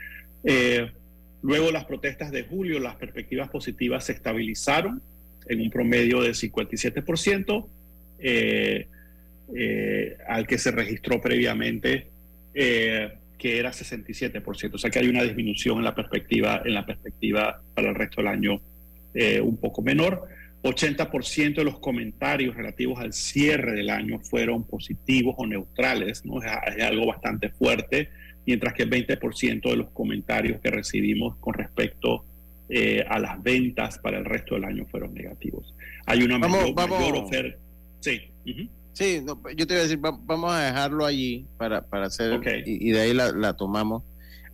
luego 1.41 1.73
las 1.73 1.87
protestas 1.87 2.31
de 2.31 2.43
julio, 2.43 2.79
las 2.79 2.97
perspectivas 2.97 3.49
positivas 3.49 4.05
se 4.05 4.13
estabilizaron 4.13 5.01
en 5.49 5.61
un 5.61 5.71
promedio 5.71 6.21
del 6.21 6.35
57%. 6.35 7.67
Eh, 8.19 8.87
eh, 9.55 10.17
al 10.27 10.47
que 10.47 10.57
se 10.57 10.71
registró 10.71 11.21
previamente, 11.21 12.07
eh, 12.55 13.13
que 13.39 13.59
era 13.59 13.71
67%. 13.71 14.75
O 14.75 14.79
sea 14.79 14.91
que 14.91 14.99
hay 14.99 15.09
una 15.09 15.23
disminución 15.23 15.79
en 15.79 15.85
la 15.85 15.95
perspectiva, 15.95 16.63
en 16.65 16.75
la 16.75 16.87
perspectiva 16.87 17.61
para 17.75 17.91
el 17.91 17.95
resto 17.95 18.21
del 18.21 18.29
año 18.29 18.61
eh, 19.13 19.41
un 19.41 19.57
poco 19.57 19.83
menor. 19.83 20.27
80% 20.63 21.57
de 21.57 21.65
los 21.65 21.79
comentarios 21.79 22.57
relativos 22.57 22.99
al 22.99 23.13
cierre 23.13 23.73
del 23.73 23.91
año 23.91 24.19
fueron 24.21 24.65
positivos 24.65 25.35
o 25.37 25.47
neutrales, 25.47 26.25
¿no? 26.25 26.41
es, 26.43 26.51
algo 26.83 27.07
bastante 27.07 27.51
fuerte, 27.51 28.09
mientras 28.47 28.73
que 28.73 28.85
el 28.85 28.91
20% 28.91 29.61
de 29.69 29.77
los 29.77 29.91
comentarios 29.91 30.61
que 30.63 30.71
recibimos 30.71 31.37
con 31.37 31.53
respecto 31.53 32.25
a 33.09 33.19
las 33.19 33.43
ventas 33.43 33.99
para 33.99 34.17
el 34.17 34.25
resto 34.25 34.55
del 34.55 34.65
año 34.65 34.87
fueron 34.87 35.13
negativos. 35.13 35.75
Hay 36.07 36.23
una 36.23 36.39
mayor, 36.39 37.17
oferta. 37.17 37.59
Sí. 38.01 38.23
Sí, 38.95 39.25
yo 39.57 39.67
te 39.67 39.75
voy 39.75 39.81
a 39.81 39.83
decir, 39.83 39.99
vamos 39.99 40.53
a 40.53 40.61
dejarlo 40.61 41.05
allí 41.05 41.47
para, 41.59 41.83
para 41.83 42.07
hacer, 42.07 42.41
y, 42.65 42.93
de 42.93 43.01
ahí 43.01 43.13
la, 43.13 43.53
tomamos. 43.55 44.05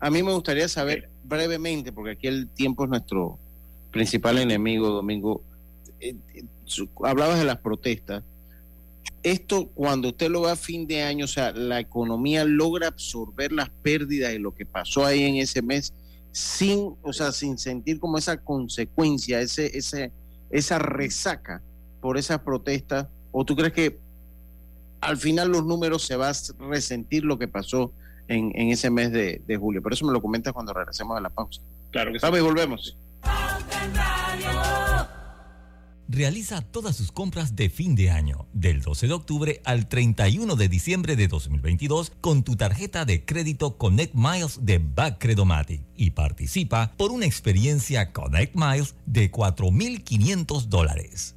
A 0.01 0.09
mí 0.11 0.23
me 0.23 0.33
gustaría 0.33 0.67
saber 0.67 1.11
brevemente, 1.23 1.93
porque 1.93 2.13
aquí 2.13 2.27
el 2.27 2.49
tiempo 2.49 2.85
es 2.85 2.91
nuestro 2.91 3.39
principal 3.91 4.39
enemigo, 4.39 4.89
Domingo. 4.89 5.43
Eh, 6.01 6.17
eh, 6.35 6.45
hablabas 7.05 7.39
de 7.39 7.45
las 7.45 7.59
protestas. 7.59 8.25
Esto, 9.23 9.69
cuando 9.75 10.09
usted 10.09 10.31
lo 10.31 10.41
ve 10.41 10.53
a 10.53 10.57
fin 10.57 10.87
de 10.87 11.03
año, 11.03 11.27
o 11.27 11.29
sea, 11.29 11.53
la 11.53 11.79
economía 11.79 12.43
logra 12.47 12.89
absorber 12.89 13.53
las 13.53 13.69
pérdidas 13.69 14.33
de 14.33 14.39
lo 14.39 14.55
que 14.55 14.65
pasó 14.65 15.05
ahí 15.05 15.25
en 15.25 15.37
ese 15.37 15.61
mes 15.61 15.93
sin, 16.33 16.95
o 17.03 17.13
sea, 17.13 17.31
sin 17.33 17.59
sentir 17.59 18.01
como 18.01 18.17
esa 18.17 18.39
consecuencia, 18.39 19.39
ese, 19.43 19.77
ese, 19.77 20.13
esa 20.49 20.79
resaca 20.79 21.61
por 22.01 22.17
esas 22.17 22.41
protestas, 22.41 23.07
o 23.33 23.45
tú 23.45 23.55
crees 23.55 23.75
que 23.75 23.99
al 25.01 25.17
final 25.17 25.51
los 25.51 25.65
números 25.65 26.03
se 26.03 26.17
va 26.17 26.31
a 26.31 26.35
resentir 26.59 27.25
lo 27.25 27.39
que 27.39 27.49
pasó 27.49 27.93
en, 28.29 28.53
ese 28.71 28.91
mes 28.91 29.11
de, 29.11 29.57
julio. 29.59 29.83
Pero 29.83 29.95
eso 29.95 30.07
me 30.07 30.13
lo 30.13 30.23
comentas 30.23 30.53
cuando 30.53 30.73
regresemos 30.73 31.17
a 31.17 31.21
la 31.21 31.31
pausa. 31.31 31.61
Claro 31.91 32.13
que 32.13 32.21
sí. 32.21 32.27
y 32.27 32.41
volvemos. 32.41 32.97
Realiza 36.13 36.61
todas 36.61 36.97
sus 36.97 37.13
compras 37.13 37.55
de 37.55 37.71
fin 37.71 37.95
de 37.95 38.11
año, 38.11 38.49
del 38.53 38.83
12 38.83 39.07
de 39.07 39.13
octubre 39.13 39.63
al 39.65 39.89
31 39.89 40.57
de 40.57 40.69
diciembre 40.69 41.15
de 41.15 41.29
2022, 41.29 42.11
con 42.21 42.43
tu 42.43 42.57
tarjeta 42.57 43.05
de 43.05 43.25
crédito 43.25 43.79
Connect 43.79 44.15
Miles 44.15 44.59
de 44.63 44.79
Backcredomatic 44.79 45.83
y 45.95 46.11
participa 46.11 46.93
por 46.97 47.13
una 47.13 47.27
experiencia 47.27 48.13
Connect 48.13 48.57
Miles 48.57 48.97
de 49.07 49.31
4.500 49.31 50.63
dólares. 50.65 51.37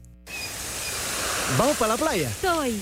¿Vamos 1.60 1.78
para 1.78 1.93
la 1.93 1.97
playa? 1.97 2.30
Estoy. 2.30 2.82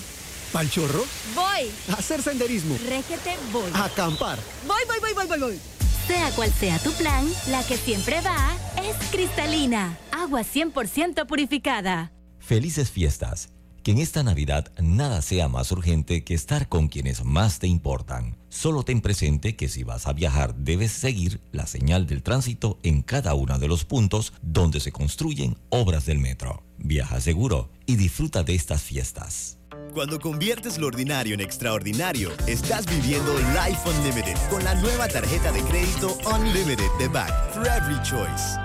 ¿Pal 0.51 0.69
chorro? 0.69 1.05
Voy. 1.33 1.71
A 1.89 1.93
hacer 1.93 2.21
senderismo. 2.21 2.77
Régete, 2.87 3.37
voy. 3.53 3.71
A 3.73 3.85
acampar. 3.85 4.37
Voy, 4.67 4.81
voy, 4.85 4.97
voy, 4.99 5.13
voy, 5.13 5.27
voy, 5.27 5.39
voy. 5.39 5.59
Sea 6.07 6.29
cual 6.31 6.51
sea 6.51 6.77
tu 6.79 6.91
plan, 6.93 7.25
la 7.49 7.63
que 7.63 7.77
siempre 7.77 8.19
va 8.21 8.57
es 8.83 8.95
cristalina. 9.11 9.97
Agua 10.11 10.41
100% 10.41 11.25
purificada. 11.25 12.11
Felices 12.39 12.91
fiestas. 12.91 13.49
Que 13.81 13.91
en 13.91 13.99
esta 13.99 14.23
Navidad 14.23 14.71
nada 14.79 15.21
sea 15.21 15.47
más 15.47 15.71
urgente 15.71 16.23
que 16.23 16.33
estar 16.33 16.67
con 16.67 16.89
quienes 16.89 17.23
más 17.23 17.59
te 17.59 17.67
importan. 17.67 18.37
Solo 18.49 18.83
ten 18.83 19.01
presente 19.01 19.55
que 19.55 19.69
si 19.69 19.83
vas 19.83 20.05
a 20.05 20.13
viajar 20.13 20.53
debes 20.53 20.91
seguir 20.91 21.39
la 21.51 21.65
señal 21.65 22.05
del 22.07 22.23
tránsito 22.23 22.77
en 22.83 23.01
cada 23.03 23.33
uno 23.33 23.57
de 23.57 23.67
los 23.69 23.85
puntos 23.85 24.33
donde 24.41 24.81
se 24.81 24.91
construyen 24.91 25.57
obras 25.69 26.05
del 26.05 26.19
metro. 26.19 26.61
Viaja 26.77 27.21
seguro 27.21 27.71
y 27.85 27.95
disfruta 27.95 28.43
de 28.43 28.53
estas 28.53 28.81
fiestas. 28.81 29.60
Cuando 29.93 30.21
conviertes 30.21 30.77
lo 30.77 30.87
ordinario 30.87 31.33
en 31.33 31.41
extraordinario, 31.41 32.31
estás 32.47 32.85
viviendo 32.85 33.37
Life 33.37 33.89
Unlimited 33.89 34.37
con 34.49 34.63
la 34.63 34.73
nueva 34.75 35.09
tarjeta 35.09 35.51
de 35.51 35.61
crédito 35.63 36.17
Unlimited 36.33 36.89
de 36.97 37.07
Back 37.09 37.53
for 37.53 37.67
Every 37.67 38.01
Choice. 38.01 38.57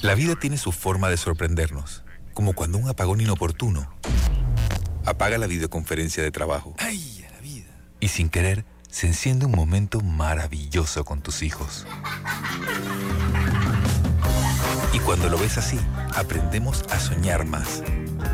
La 0.00 0.14
vida 0.14 0.36
tiene 0.36 0.56
su 0.56 0.72
forma 0.72 1.10
de 1.10 1.18
sorprendernos, 1.18 2.02
como 2.32 2.54
cuando 2.54 2.78
un 2.78 2.88
apagón 2.88 3.20
inoportuno 3.20 3.92
apaga 5.04 5.36
la 5.36 5.46
videoconferencia 5.46 6.22
de 6.22 6.30
trabajo. 6.30 6.74
¡Ay, 6.78 7.26
la 7.30 7.40
vida! 7.40 7.70
Y 8.00 8.08
sin 8.08 8.30
querer, 8.30 8.64
se 8.88 9.06
enciende 9.06 9.44
un 9.44 9.52
momento 9.52 10.00
maravilloso 10.00 11.04
con 11.04 11.20
tus 11.20 11.42
hijos. 11.42 11.86
Y 14.94 14.98
cuando 15.00 15.28
lo 15.28 15.36
ves 15.36 15.58
así, 15.58 15.78
aprendemos 16.14 16.84
a 16.90 16.98
soñar 16.98 17.44
más 17.44 17.82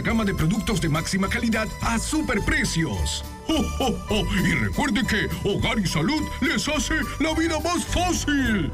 gama 0.00 0.24
de 0.24 0.34
productos 0.34 0.80
de 0.80 0.88
máxima 0.88 1.28
calidad 1.28 1.68
a 1.80 1.98
superprecios. 1.98 3.24
¡Oh, 3.48 4.24
Y 4.44 4.54
recuerde 4.54 5.02
que 5.06 5.28
Hogar 5.48 5.78
y 5.78 5.86
Salud 5.86 6.22
les 6.40 6.68
hace 6.68 6.94
la 7.20 7.32
vida 7.34 7.58
más 7.60 7.84
fácil. 7.84 8.70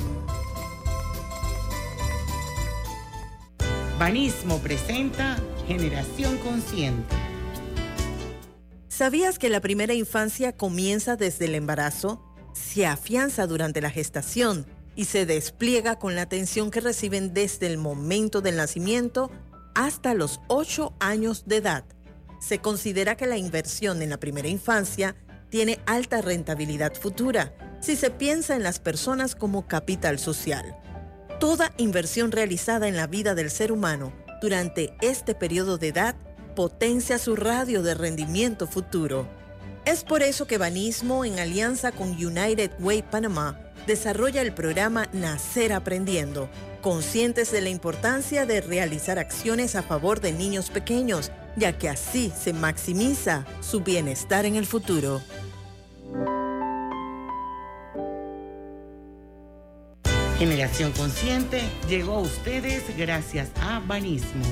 Banismo 3.99 4.59
presenta 4.59 5.37
Generación 5.69 6.37
Consciente. 6.39 7.15
¿Sabías 8.89 9.39
que 9.39 9.49
la 9.49 9.61
primera 9.61 9.95
infancia 9.95 10.53
comienza 10.53 11.17
desde 11.17 11.47
el 11.47 11.55
embarazo? 11.55 12.23
Se 12.53 12.87
afianza 12.87 13.47
durante 13.47 13.81
la 13.81 13.91
gestación 13.91 14.67
y 14.97 15.07
se 15.07 15.27
despliega 15.27 15.99
con 15.99 16.15
la 16.15 16.23
atención 16.23 16.71
que 16.71 16.81
reciben 16.81 17.35
desde 17.35 17.67
el 17.67 17.79
momento 17.79 18.41
del 18.41 18.57
nacimiento 18.57 19.31
hasta 19.75 20.15
los 20.15 20.41
8 20.49 20.95
años 21.01 21.45
de 21.47 21.57
edad. 21.57 21.85
Se 22.41 22.59
considera 22.59 23.17
que 23.17 23.27
la 23.27 23.37
inversión 23.37 24.03
en 24.03 24.11
la 24.11 24.19
primera 24.19 24.49
infancia 24.49 25.17
tiene 25.51 25.81
alta 25.87 26.21
rentabilidad 26.21 26.95
futura 26.95 27.55
si 27.81 27.97
se 27.97 28.11
piensa 28.11 28.57
en 28.57 28.63
las 28.63 28.81
personas 28.81 29.35
como 29.35 29.67
capital 29.67 30.19
social. 30.19 30.77
Toda 31.39 31.73
inversión 31.77 32.33
realizada 32.33 32.89
en 32.89 32.97
la 32.97 33.07
vida 33.07 33.35
del 33.35 33.51
ser 33.51 33.73
humano 33.73 34.13
durante 34.41 34.97
este 35.01 35.35
periodo 35.35 35.79
de 35.79 35.89
edad 35.89 36.17
potencia 36.55 37.19
su 37.19 37.37
radio 37.37 37.83
de 37.83 37.95
rendimiento 37.95 38.67
futuro. 38.67 39.29
Es 39.85 40.05
por 40.05 40.23
eso 40.23 40.47
que 40.47 40.57
Banismo, 40.57 41.25
en 41.25 41.39
alianza 41.39 41.93
con 41.93 42.11
United 42.11 42.73
Way 42.79 43.03
Panamá, 43.03 43.61
desarrolla 43.87 44.41
el 44.41 44.55
programa 44.55 45.09
Nacer 45.13 45.73
Aprendiendo 45.73 46.49
conscientes 46.85 47.51
de 47.51 47.63
la 47.63 47.71
importancia 47.71 48.45
de 48.45 48.61
realizar 48.61 49.19
acciones 49.19 49.75
a 49.75 49.83
favor 49.83 50.21
de 50.21 50.33
niños 50.33 50.69
pequeños, 50.69 51.33
ya 51.57 51.79
que 51.79 51.89
así 51.89 52.31
se 52.39 52.53
maximiza 52.53 53.47
su 53.63 53.81
bienestar 53.81 54.45
en 54.45 54.55
el 54.55 54.67
futuro. 54.67 55.23
Generación 60.39 60.93
Consciente 60.93 61.63
llegó 61.89 62.17
a 62.17 62.21
ustedes 62.21 62.83
gracias 62.99 63.49
a 63.63 63.81
Banismo. 63.81 64.45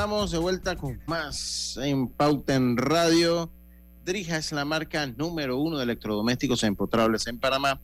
Estamos 0.00 0.30
de 0.30 0.38
vuelta 0.38 0.76
con 0.76 0.98
más 1.04 1.78
en 1.82 2.08
Pauta 2.08 2.54
en 2.54 2.78
Radio. 2.78 3.50
Drija 4.02 4.38
es 4.38 4.50
la 4.50 4.64
marca 4.64 5.06
número 5.06 5.58
uno 5.58 5.76
de 5.76 5.84
electrodomésticos 5.84 6.64
empotrables 6.64 7.26
en 7.26 7.38
Panamá, 7.38 7.78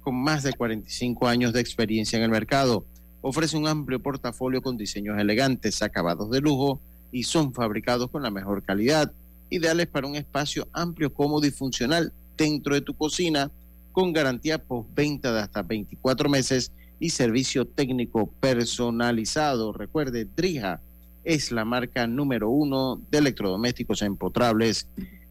con 0.00 0.16
más 0.16 0.42
de 0.42 0.52
45 0.52 1.28
años 1.28 1.52
de 1.52 1.60
experiencia 1.60 2.16
en 2.16 2.24
el 2.24 2.30
mercado. 2.32 2.84
Ofrece 3.20 3.56
un 3.56 3.68
amplio 3.68 4.02
portafolio 4.02 4.62
con 4.62 4.76
diseños 4.76 5.16
elegantes, 5.20 5.80
acabados 5.80 6.28
de 6.32 6.40
lujo 6.40 6.80
y 7.12 7.22
son 7.22 7.54
fabricados 7.54 8.10
con 8.10 8.24
la 8.24 8.32
mejor 8.32 8.64
calidad, 8.64 9.12
ideales 9.48 9.86
para 9.86 10.08
un 10.08 10.16
espacio 10.16 10.66
amplio, 10.72 11.14
cómodo 11.14 11.46
y 11.46 11.52
funcional 11.52 12.12
dentro 12.36 12.74
de 12.74 12.80
tu 12.80 12.94
cocina, 12.94 13.48
con 13.92 14.12
garantía 14.12 14.58
postventa 14.58 15.32
de 15.32 15.38
hasta 15.38 15.62
24 15.62 16.28
meses 16.28 16.72
y 16.98 17.10
servicio 17.10 17.64
técnico 17.64 18.28
personalizado. 18.40 19.72
Recuerde, 19.72 20.24
Drija 20.24 20.80
es 21.24 21.52
la 21.52 21.64
marca 21.64 22.06
número 22.06 22.48
uno 22.48 23.00
de 23.10 23.18
electrodomésticos 23.18 24.02
empotrables 24.02 24.86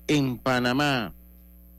en 0.07 0.37
Panamá. 0.37 1.13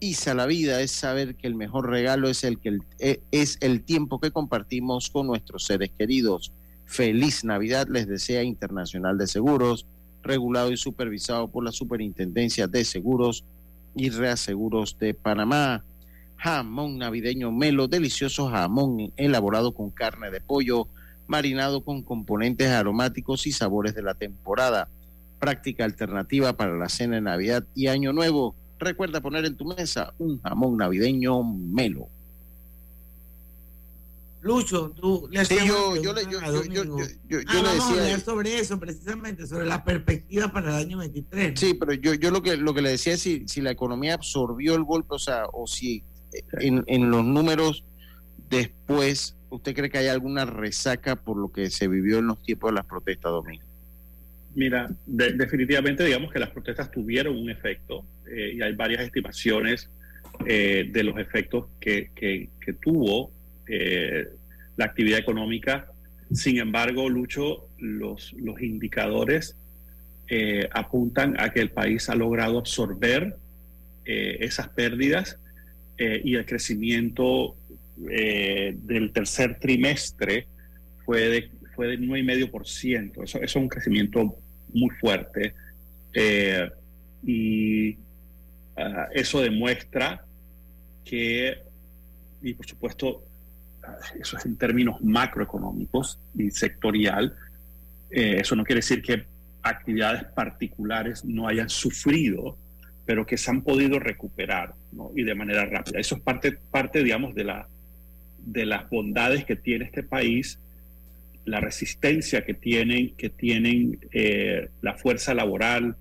Isa 0.01 0.35
la 0.35 0.47
vida 0.47 0.81
es 0.81 0.93
saber 0.93 1.35
que 1.35 1.47
el 1.47 1.55
mejor 1.55 1.91
regalo 1.91 2.29
es 2.29 2.43
el 2.45 2.59
que 2.59 2.79
eh, 2.99 3.21
es 3.31 3.59
el 3.61 3.83
tiempo 3.83 4.19
que 4.19 4.31
compartimos 4.31 5.11
con 5.11 5.27
nuestros 5.27 5.65
seres 5.65 5.91
queridos. 5.97 6.53
Feliz 6.87 7.45
Navidad 7.45 7.87
les 7.89 8.09
desea 8.09 8.43
Internacional 8.43 9.19
de 9.19 9.27
Seguros, 9.27 9.87
regulado 10.23 10.73
y 10.73 10.77
supervisado 10.77 11.49
por 11.49 11.65
la 11.65 11.73
Superintendencia 11.73 12.67
de 12.67 12.85
Seguros 12.85 13.45
y 13.95 14.11
Reaseguros 14.11 14.99
de 14.99 15.15
Panamá. 15.15 15.85
Jamón 16.37 16.97
navideño 16.97 17.53
Melo, 17.53 17.87
delicioso 17.87 18.49
jamón 18.49 19.13
elaborado 19.19 19.73
con 19.73 19.91
carne 19.91 20.31
de 20.31 20.41
pollo, 20.41 20.89
marinado 21.35 21.83
con 21.85 22.03
componentes 22.03 22.69
aromáticos 22.69 23.47
y 23.47 23.53
sabores 23.53 23.95
de 23.95 24.03
la 24.03 24.15
temporada. 24.15 24.89
Práctica 25.39 25.85
alternativa 25.85 26.53
para 26.57 26.77
la 26.77 26.89
cena 26.89 27.15
de 27.15 27.21
Navidad 27.23 27.65
y 27.75 27.87
Año 27.87 28.13
Nuevo. 28.13 28.57
Recuerda 28.81 29.21
poner 29.21 29.45
en 29.45 29.57
tu 29.57 29.65
mesa 29.65 30.13
un 30.19 30.41
jamón 30.43 30.77
navideño 30.77 31.43
Melo. 31.45 32.09
Lucho, 34.43 34.91
tú 34.99 35.29
le 35.31 35.45
Sí, 35.45 35.55
yo- 35.67 35.97
yo 36.03 36.15
le- 36.15 36.25
yo- 36.25 36.41
a 36.41 36.47
yo- 36.47 36.65
yo- 36.65 36.85
yo- 36.85 36.97
yo- 37.29 37.39
Ah, 37.47 37.53
yo 37.55 37.63
le 37.63 37.69
vamos 37.69 37.85
a 37.85 37.89
decía- 37.89 38.03
hablar 38.05 38.21
sobre 38.21 38.59
eso, 38.59 38.81
precisamente, 38.81 39.47
sobre 39.47 39.67
la 39.67 39.85
perspectiva 39.85 40.49
para 40.51 40.71
el 40.71 40.87
año 40.87 40.99
23. 40.99 41.61
Sí, 41.61 41.75
pero 41.75 41.93
yo, 41.93 42.15
yo 42.15 42.31
lo 42.31 42.43
que 42.43 42.57
lo 42.57 42.73
que 42.73 42.81
le 42.83 42.91
decía 42.91 43.13
es 43.15 43.21
si, 43.21 43.47
si 43.47 43.61
la 43.61 43.71
economía 43.71 44.15
absorbió 44.15 44.75
el 44.75 44.83
golpe, 44.85 45.15
o 45.15 45.19
sea, 45.19 45.45
o 45.53 45.67
si 45.67 46.03
eh, 46.33 46.43
en, 46.61 46.83
en 46.87 47.11
los 47.11 47.23
números 47.25 47.85
después, 48.49 49.37
¿usted 49.51 49.75
cree 49.75 49.91
que 49.91 49.99
hay 49.99 50.07
alguna 50.09 50.45
resaca 50.47 51.17
por 51.17 51.37
lo 51.37 51.51
que 51.53 51.71
se 51.71 51.89
vivió 51.89 52.19
en 52.19 52.27
los 52.29 52.43
tiempos 52.43 52.71
de 52.71 52.75
las 52.77 52.87
protestas, 52.87 53.31
Domingo? 53.33 53.65
Mira, 54.55 54.89
de- 55.07 55.33
definitivamente 55.33 56.05
digamos 56.05 56.33
que 56.33 56.39
las 56.39 56.51
protestas 56.51 56.91
tuvieron 56.91 57.37
un 57.37 57.51
efecto 57.51 58.05
eh, 58.29 58.55
y 58.57 58.63
hay 58.63 58.73
varias 58.75 59.03
estimaciones 59.03 59.89
eh, 60.47 60.89
de 60.91 61.05
los 61.05 61.19
efectos 61.19 61.67
que, 61.81 62.11
que- 62.15 62.49
tuvo 62.81 63.31
eh, 63.67 64.29
la 64.77 64.85
actividad 64.87 65.19
económica. 65.19 65.87
Sin 66.33 66.59
embargo, 66.59 67.09
Lucho, 67.09 67.67
los, 67.79 68.33
los 68.35 68.61
indicadores 68.63 69.57
apuntan 70.73 71.35
a 71.41 71.51
que 71.53 71.59
el 71.61 71.71
país 71.71 72.09
ha 72.09 72.15
logrado 72.15 72.59
absorber 72.61 73.35
esas 74.05 74.69
pérdidas 74.69 75.39
y 75.99 76.37
el 76.37 76.47
crecimiento 76.47 77.57
eh, 78.09 78.75
del 78.77 79.13
tercer 79.13 79.59
trimestre 79.59 80.47
fue 81.05 81.29
de, 81.29 81.51
fue 81.75 81.89
de 81.89 81.99
9,5%. 81.99 83.25
Eso, 83.25 83.39
eso 83.39 83.39
es 83.39 83.57
un 83.57 83.69
crecimiento 83.69 84.37
muy 84.73 84.91
fuerte. 85.01 85.55
Eh, 86.13 86.69
y 87.25 87.97
ah, 88.77 89.09
eso 89.13 89.41
demuestra 89.41 90.25
que, 91.05 91.59
y 92.43 92.55
por 92.55 92.67
supuesto, 92.67 93.25
ah, 93.83 93.97
eso 94.19 94.37
es 94.37 94.47
en 94.47 94.57
términos 94.57 95.01
macroeconómicos 95.03 96.19
y 96.37 96.51
sectorial, 96.51 97.35
eh, 98.11 98.39
eso 98.41 98.57
no 98.57 98.65
quiere 98.65 98.79
decir 98.79 99.03
que 99.03 99.25
actividades 99.63 100.25
particulares 100.25 101.25
no 101.25 101.47
hayan 101.47 101.69
sufrido, 101.69 102.57
pero 103.05 103.27
que 103.27 103.37
se 103.37 103.51
han 103.51 103.63
podido 103.63 103.99
recuperar 103.99 104.75
¿no? 104.93 105.11
y 105.15 105.23
de 105.23 105.35
manera 105.35 105.67
rápida. 105.67 106.01
Eso 106.01 106.17
es 106.17 106.23
parte, 106.23 106.53
parte 106.71 107.03
digamos, 107.03 107.35
de, 107.35 107.45
la, 107.45 107.69
de 108.45 108.67
las 108.67 108.89
bondades 108.89 109.45
que 109.45 109.57
tiene 109.57 109.85
este 109.85 110.03
país, 110.03 110.59
la 111.45 111.61
resistencia 111.61 112.45
que 112.45 112.55
tienen, 112.55 113.15
que 113.17 113.31
tienen 113.31 113.99
eh, 114.13 114.69
la 114.83 114.95
fuerza 114.95 115.35
laboral, 115.35 115.97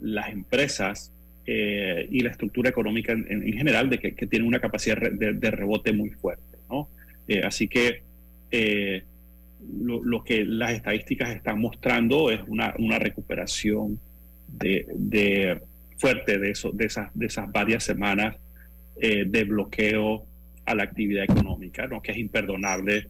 las 0.00 0.30
empresas 0.30 1.12
eh, 1.46 2.06
y 2.10 2.20
la 2.20 2.30
estructura 2.30 2.70
económica 2.70 3.12
en, 3.12 3.26
en 3.30 3.52
general, 3.52 3.90
de 3.90 3.98
que, 3.98 4.14
que 4.14 4.26
tienen 4.26 4.46
una 4.46 4.60
capacidad 4.60 4.96
de, 4.96 5.50
rebote 5.50 5.92
muy 5.92 6.10
fuerte. 6.10 6.58
¿no? 6.70 6.88
Eh, 7.26 7.42
así 7.44 7.68
que 7.68 8.02
lo, 9.82 10.02
lo 10.04 10.22
que 10.24 10.44
las 10.44 10.72
estadísticas 10.72 11.34
están 11.34 11.60
mostrando 11.60 12.30
es 12.30 12.40
una, 12.46 12.74
una 12.78 12.98
recuperación 12.98 13.98
de, 14.46 14.86
de 14.94 15.60
fuerte 15.96 16.38
de, 16.38 16.50
eso, 16.50 16.70
de, 16.70 16.86
esas, 16.86 17.10
de 17.14 17.26
esas 17.26 17.50
varias 17.50 17.84
semanas 17.84 18.36
de 19.00 19.44
bloqueo 19.44 20.26
a 20.68 20.74
la 20.74 20.82
actividad 20.84 21.24
económica, 21.24 21.86
¿no? 21.86 22.02
que 22.02 22.12
es 22.12 22.18
imperdonable 22.18 23.08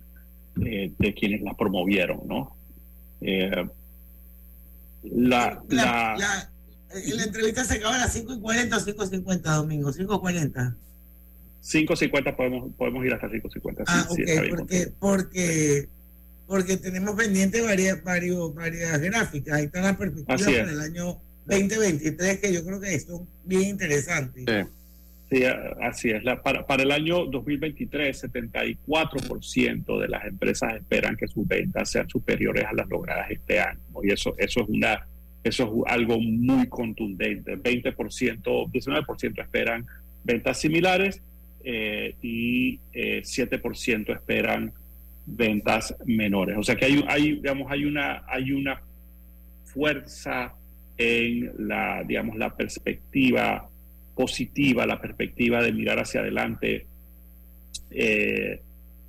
eh, 0.65 0.93
de 0.99 1.15
quienes 1.15 1.43
la 1.43 1.55
promovieron. 1.55 2.21
¿no? 2.27 2.57
Eh, 3.21 3.51
la, 5.03 5.63
La, 5.69 5.85
la- 5.85 6.17
la- 6.19 6.51
eh, 6.95 7.15
la 7.15 7.25
entrevista 7.25 7.65
se 7.65 7.75
acaba 7.75 7.97
a 7.97 7.99
las 7.99 8.13
5 8.13 8.35
y 8.35 8.41
40 8.41 8.77
o 8.77 8.81
5 8.81 9.05
y 9.05 9.07
50, 9.09 9.55
Domingo. 9.57 9.93
5 9.93 10.15
y 10.15 10.19
40. 10.21 10.77
5.50 11.63 12.37
podemos, 12.37 12.73
podemos 12.77 13.05
ir 13.05 13.13
hasta 13.13 13.29
5.50. 13.29 13.85
Ah, 13.87 14.07
sí, 14.09 14.15
sí, 14.17 14.23
ok, 14.23 14.29
está 14.29 14.43
bien. 14.43 14.57
porque, 14.57 14.93
porque, 14.99 15.89
porque 16.47 16.77
tenemos 16.77 17.15
pendiente 17.17 17.61
varias, 17.61 18.03
varios, 18.05 18.55
varias 18.55 18.99
gráficas. 19.01 19.55
Ahí 19.59 19.65
están 19.67 19.83
las 19.83 19.97
perspectivas 19.97 20.41
es. 20.41 20.47
para 20.47 20.71
el 20.71 20.81
año 20.81 21.19
2023, 21.47 22.39
que 22.39 22.53
yo 22.53 22.65
creo 22.65 22.81
que 22.81 22.99
son 23.01 23.27
bien 23.45 23.63
interesantes. 23.63 24.45
Sí, 24.47 24.71
así 25.81 26.11
es. 26.11 26.25
La- 26.25 26.43
para, 26.43 26.67
para 26.67 26.83
el 26.83 26.91
año 26.91 27.27
2023, 27.27 28.25
74% 28.25 30.01
de 30.01 30.09
las 30.09 30.25
empresas 30.25 30.75
esperan 30.75 31.17
que 31.17 31.29
sus 31.29 31.47
ventas 31.47 31.91
sean 31.91 32.09
superiores 32.09 32.65
a 32.65 32.73
las 32.73 32.89
logradas 32.89 33.31
este 33.31 33.61
año. 33.61 33.81
Y 34.03 34.11
eso, 34.13 34.35
eso 34.39 34.63
es 34.63 34.69
una 34.69 35.07
eso 35.45 35.65
es 35.87 35.93
algo 35.93 36.21
muy 36.21 36.67
contundente. 36.69 37.57
20%, 37.57 38.43
19% 38.43 39.43
esperan 39.43 39.87
ventas 40.25 40.61
similares 40.61 41.23
eh, 41.65 42.15
y 42.23 42.81
eh, 42.93 43.23
7% 43.23 44.15
esperan 44.15 44.73
ventas 45.27 45.95
menores. 46.05 46.57
O 46.59 46.63
sea 46.63 46.77
que 46.77 46.87
hay, 46.87 47.05
hay, 47.09 47.33
digamos, 47.37 47.71
hay 47.71 47.85
una, 47.85 48.25
hay 48.27 48.53
una 48.53 48.81
fuerza 49.65 50.55
en 50.97 51.53
la, 51.69 52.03
digamos, 52.05 52.37
la 52.37 52.55
perspectiva 52.57 53.69
positiva, 54.23 54.85
la 54.85 55.01
perspectiva 55.01 55.63
de 55.63 55.73
mirar 55.73 56.01
hacia 56.01 56.21
adelante, 56.23 56.87
eh, 57.93 58.61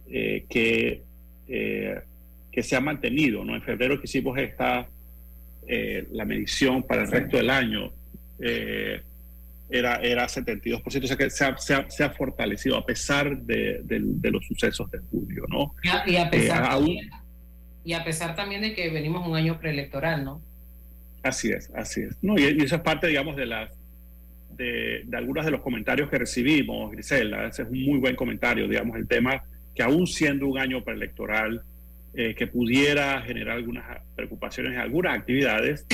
eh, 0.08 0.46
que, 0.48 1.02
eh, 1.48 2.00
que 2.52 2.62
se 2.62 2.76
ha 2.76 2.80
mantenido. 2.80 3.44
¿no? 3.44 3.56
En 3.56 3.64
febrero 3.64 3.98
que 4.00 4.06
hicimos 4.06 4.38
esta, 4.38 4.88
la 6.12 6.26
medición 6.26 6.84
para 6.84 7.02
el 7.04 7.12
resto 7.12 7.38
del 7.38 7.50
año, 7.50 7.92
era, 9.72 9.96
era 9.98 10.28
72%, 10.28 10.82
o 11.04 11.08
sea 11.08 11.18
que 11.18 11.30
se 11.30 11.46
ha, 11.46 11.58
se 11.58 11.74
ha- 11.76 11.90
se 11.90 12.04
ha 12.04 12.10
fortalecido 12.12 12.76
a 12.78 12.86
pesar 12.86 13.38
de, 13.38 13.82
de- 13.84 14.00
de 14.02 14.32
los 14.32 14.46
sucesos 14.46 14.90
de 14.92 15.00
julio. 15.12 15.46
¿no? 15.50 15.74
Y 16.08 16.16
a, 16.18 16.30
pesar 16.30 16.70
también, 16.70 17.10
y 17.84 17.94
a 17.94 18.04
pesar 18.04 18.36
también 18.36 18.62
de 18.62 18.74
que 18.76 18.90
venimos 18.90 19.28
un 19.28 19.36
año 19.36 19.60
preelectoral, 19.60 20.24
¿no? 20.24 20.42
Así 21.24 21.50
es, 21.52 21.70
así 21.76 22.02
es. 22.02 22.16
No, 22.24 22.38
y, 22.40 22.44
y 22.44 22.64
eso 22.64 22.76
es 22.78 22.82
parte, 22.82 23.08
digamos, 23.08 23.36
de 23.36 23.46
las 23.46 23.70
de, 24.60 25.04
de 25.06 25.18
algunos 25.18 25.46
de 25.46 25.52
los 25.52 25.62
comentarios 25.62 26.10
que 26.10 26.20
recibimos, 26.20 26.92
Grisela. 26.92 27.48
Ese 27.48 27.64
es 27.64 27.70
un 27.70 27.82
muy 27.82 27.98
buen 27.98 28.16
comentario, 28.16 28.68
digamos, 28.68 28.98
el 28.98 29.08
tema 29.08 29.42
que 29.74 29.82
aún 29.82 30.06
siendo 30.06 30.48
un 30.48 30.60
año 30.60 30.84
preelectoral, 30.84 31.64
eh, 32.14 32.36
que 32.36 32.48
pudiera 32.48 33.22
generar 33.22 33.56
algunas 33.56 33.86
preocupaciones 34.16 34.74
en 34.74 34.80
algunas 34.80 35.18
actividades, 35.18 35.86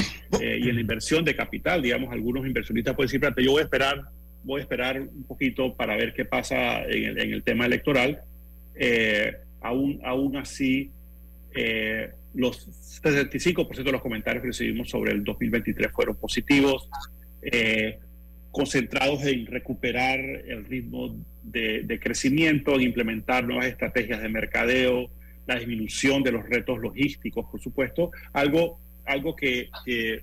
eh, 0.41 0.59
y 0.59 0.69
en 0.69 0.75
la 0.75 0.81
inversión 0.81 1.23
de 1.23 1.35
capital, 1.35 1.83
digamos, 1.83 2.11
algunos 2.11 2.47
inversionistas 2.47 2.95
pueden 2.95 3.21
decir, 3.21 3.43
yo 3.43 3.51
voy 3.51 3.61
a 3.61 3.63
esperar, 3.65 4.01
voy 4.43 4.59
a 4.59 4.63
esperar 4.63 4.99
un 4.99 5.23
poquito 5.25 5.75
para 5.75 5.95
ver 5.95 6.13
qué 6.13 6.25
pasa 6.25 6.83
en 6.85 7.19
el, 7.19 7.43
tema 7.43 7.67
electoral. 7.67 8.21
Eh, 8.73 9.35
aún, 9.61 10.01
aún 10.03 10.37
así, 10.37 10.89
eh, 11.53 12.09
los 12.33 12.67
75% 13.03 13.83
de 13.83 13.91
los 13.91 14.01
comentarios 14.01 14.41
que 14.41 14.47
recibimos 14.47 14.89
sobre 14.89 15.11
el 15.11 15.23
2023 15.23 15.91
fueron 15.91 16.15
positivos, 16.15 16.89
concentrados 18.55 19.21
en 19.25 19.45
recuperar 19.47 20.17
el 20.17 20.63
ritmo 20.63 21.13
de, 21.43 21.83
de, 21.83 21.99
crecimiento, 21.99 22.75
en 22.75 22.83
implementar 22.83 23.43
nuevas 23.43 23.65
estrategias 23.65 24.21
de 24.21 24.29
mercadeo, 24.29 25.09
la 25.45 25.55
disminución 25.55 26.23
de 26.23 26.31
los 26.31 26.47
retos 26.47 26.79
logísticos, 26.79 27.45
por 27.51 27.59
supuesto, 27.59 28.11
algo 28.31 28.79
algo 29.05 29.35
que, 29.35 29.69
que, 29.85 30.21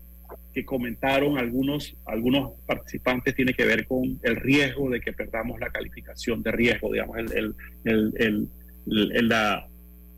comentaron 0.65 1.37
algunos, 1.37 1.95
algunos 2.07 2.53
participantes 2.67 3.35
tiene 3.35 3.53
que 3.53 3.67
ver 3.67 3.87
con 3.87 4.19
el 4.23 4.37
riesgo 4.37 4.89
de 4.89 5.01
que 5.01 5.13
perdamos 5.13 5.61
la 5.61 5.69
calificación 5.69 6.43
de 6.43 6.53
riesgo, 6.53 6.91
digamos, 6.91 7.19
el, 7.19 7.55
el, 7.85 8.15
el, 8.17 9.29
la, 9.29 9.69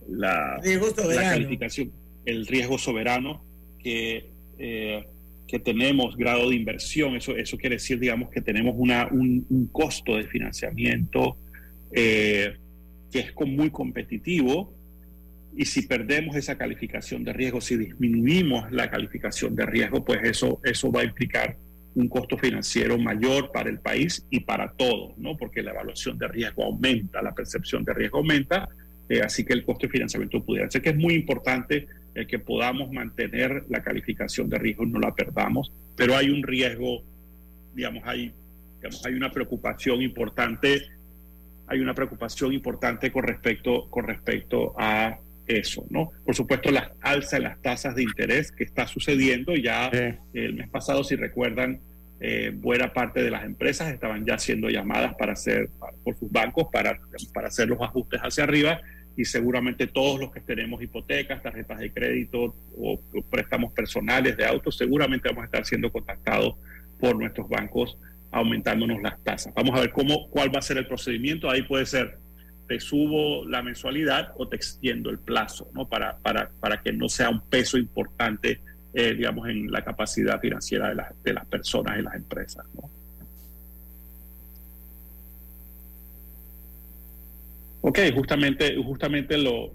la, 0.08 0.60
calificación, 0.62 1.90
el 2.24 2.46
riesgo 2.46 2.78
soberano 2.78 3.44
que, 3.82 4.30
eh, 4.58 5.04
que 5.46 5.58
tenemos 5.58 6.16
grado 6.16 6.50
de 6.50 6.56
inversión. 6.56 7.16
Eso, 7.16 7.36
eso 7.36 7.56
quiere 7.56 7.76
decir, 7.76 7.98
digamos, 7.98 8.30
que 8.30 8.40
tenemos 8.40 8.74
una, 8.76 9.08
un, 9.08 9.68
costo 9.72 10.16
de 10.16 10.24
financiamiento 10.24 11.36
eh, 11.92 12.54
que 13.10 13.18
es 13.20 13.34
muy 13.46 13.70
competitivo 13.70 14.74
y 15.56 15.66
si 15.66 15.82
perdemos 15.82 16.34
esa 16.36 16.58
calificación 16.58 17.22
de 17.22 17.32
riesgo, 17.32 17.60
si 17.60 17.76
disminuimos 17.76 18.70
la 18.72 18.90
calificación 18.90 19.54
de 19.54 19.66
riesgo, 19.66 20.04
pues 20.04 20.20
eso, 20.24 20.60
eso 20.64 20.90
va 20.90 21.02
a 21.02 21.04
implicar 21.04 21.56
un 21.94 22.08
costo 22.08 22.36
financiero 22.36 22.98
mayor 22.98 23.52
para 23.52 23.70
el 23.70 23.78
país 23.78 24.26
y 24.30 24.40
para 24.40 24.72
todos, 24.72 25.16
¿no? 25.16 25.36
Porque 25.36 25.62
la 25.62 25.70
evaluación 25.70 26.18
de 26.18 26.26
riesgo 26.26 26.64
aumenta, 26.64 27.22
la 27.22 27.34
percepción 27.34 27.84
de 27.84 27.94
riesgo 27.94 28.18
aumenta, 28.18 28.68
eh, 29.08 29.20
así 29.22 29.44
que 29.44 29.52
el 29.52 29.64
costo 29.64 29.86
de 29.86 29.92
financiamiento 29.92 30.44
pudiera 30.44 30.68
ser 30.68 30.82
que 30.82 30.90
es 30.90 30.96
muy 30.96 31.14
importante 31.14 31.86
eh, 32.14 32.26
que 32.26 32.38
podamos 32.38 32.90
mantener 32.90 33.64
la 33.68 33.82
calificación 33.82 34.48
de 34.48 34.58
riesgo, 34.58 34.86
no 34.86 35.00
la 35.00 35.14
perdamos, 35.14 35.72
pero 35.96 36.16
hay 36.16 36.30
un 36.30 36.42
riesgo, 36.42 37.02
digamos, 37.74 38.02
hay, 38.06 38.32
digamos, 38.76 39.04
hay 39.04 39.14
una 39.14 39.30
preocupación 39.30 40.02
importante, 40.02 40.82
hay 41.66 41.80
una 41.80 41.94
preocupación 41.94 42.52
importante 42.52 43.10
con 43.10 43.24
respecto, 43.24 43.88
con 43.90 44.06
respecto 44.06 44.74
a 44.78 45.18
eso, 45.46 45.86
¿no? 45.90 46.10
Por 46.24 46.34
supuesto, 46.34 46.70
la 46.70 46.92
alza 47.00 47.36
en 47.36 47.44
las 47.44 47.60
tasas 47.60 47.94
de 47.94 48.02
interés 48.02 48.50
que 48.52 48.64
está 48.64 48.86
sucediendo, 48.86 49.54
ya 49.54 49.88
el 50.32 50.54
mes 50.54 50.68
pasado, 50.68 51.04
si 51.04 51.16
recuerdan, 51.16 51.80
eh, 52.20 52.52
buena 52.54 52.92
parte 52.92 53.22
de 53.22 53.30
las 53.30 53.44
empresas 53.44 53.92
estaban 53.92 54.24
ya 54.24 54.38
siendo 54.38 54.70
llamadas 54.70 55.14
para 55.16 55.32
hacer, 55.32 55.68
por 56.02 56.16
sus 56.16 56.30
bancos, 56.30 56.68
para, 56.72 56.98
para 57.34 57.48
hacer 57.48 57.68
los 57.68 57.80
ajustes 57.82 58.20
hacia 58.20 58.44
arriba, 58.44 58.80
y 59.16 59.24
seguramente 59.24 59.86
todos 59.86 60.20
los 60.20 60.32
que 60.32 60.40
tenemos 60.40 60.82
hipotecas, 60.82 61.42
tarjetas 61.42 61.78
de 61.78 61.92
crédito 61.92 62.54
o, 62.76 63.00
préstamos 63.30 63.72
personales 63.72 64.36
de 64.36 64.44
autos, 64.44 64.76
seguramente 64.76 65.28
vamos 65.28 65.42
a 65.42 65.46
estar 65.46 65.64
siendo 65.64 65.90
contactados 65.90 66.56
por 66.98 67.16
nuestros 67.16 67.48
bancos 67.48 67.96
aumentándonos 68.30 69.00
las 69.00 69.22
tasas. 69.22 69.54
Vamos 69.54 69.76
a 69.76 69.80
ver 69.80 69.92
cómo, 69.92 70.28
cuál 70.28 70.52
va 70.52 70.58
a 70.58 70.62
ser 70.62 70.78
el 70.78 70.86
procedimiento. 70.86 71.48
Ahí 71.48 71.62
puede 71.62 71.86
ser 71.86 72.18
te 72.66 72.80
subo 72.80 73.44
la 73.46 73.62
mensualidad 73.62 74.32
o 74.36 74.48
te 74.48 74.56
extiendo 74.56 75.10
el 75.10 75.18
plazo, 75.18 75.70
¿no? 75.74 75.88
Para, 75.88 76.18
para, 76.18 76.50
para 76.60 76.82
que 76.82 76.92
no 76.92 77.08
sea 77.08 77.28
un 77.28 77.42
peso 77.48 77.76
importante, 77.76 78.60
eh, 78.94 79.14
digamos, 79.14 79.48
en 79.48 79.70
la 79.70 79.84
capacidad 79.84 80.40
financiera 80.40 80.94
de, 80.94 81.02
de 81.22 81.34
las 81.34 81.46
personas 81.46 81.98
y 81.98 82.02
las 82.02 82.14
empresas. 82.14 82.66
Ok, 87.86 87.98
justamente, 88.14 88.76
justamente 88.82 89.36
lo, 89.36 89.70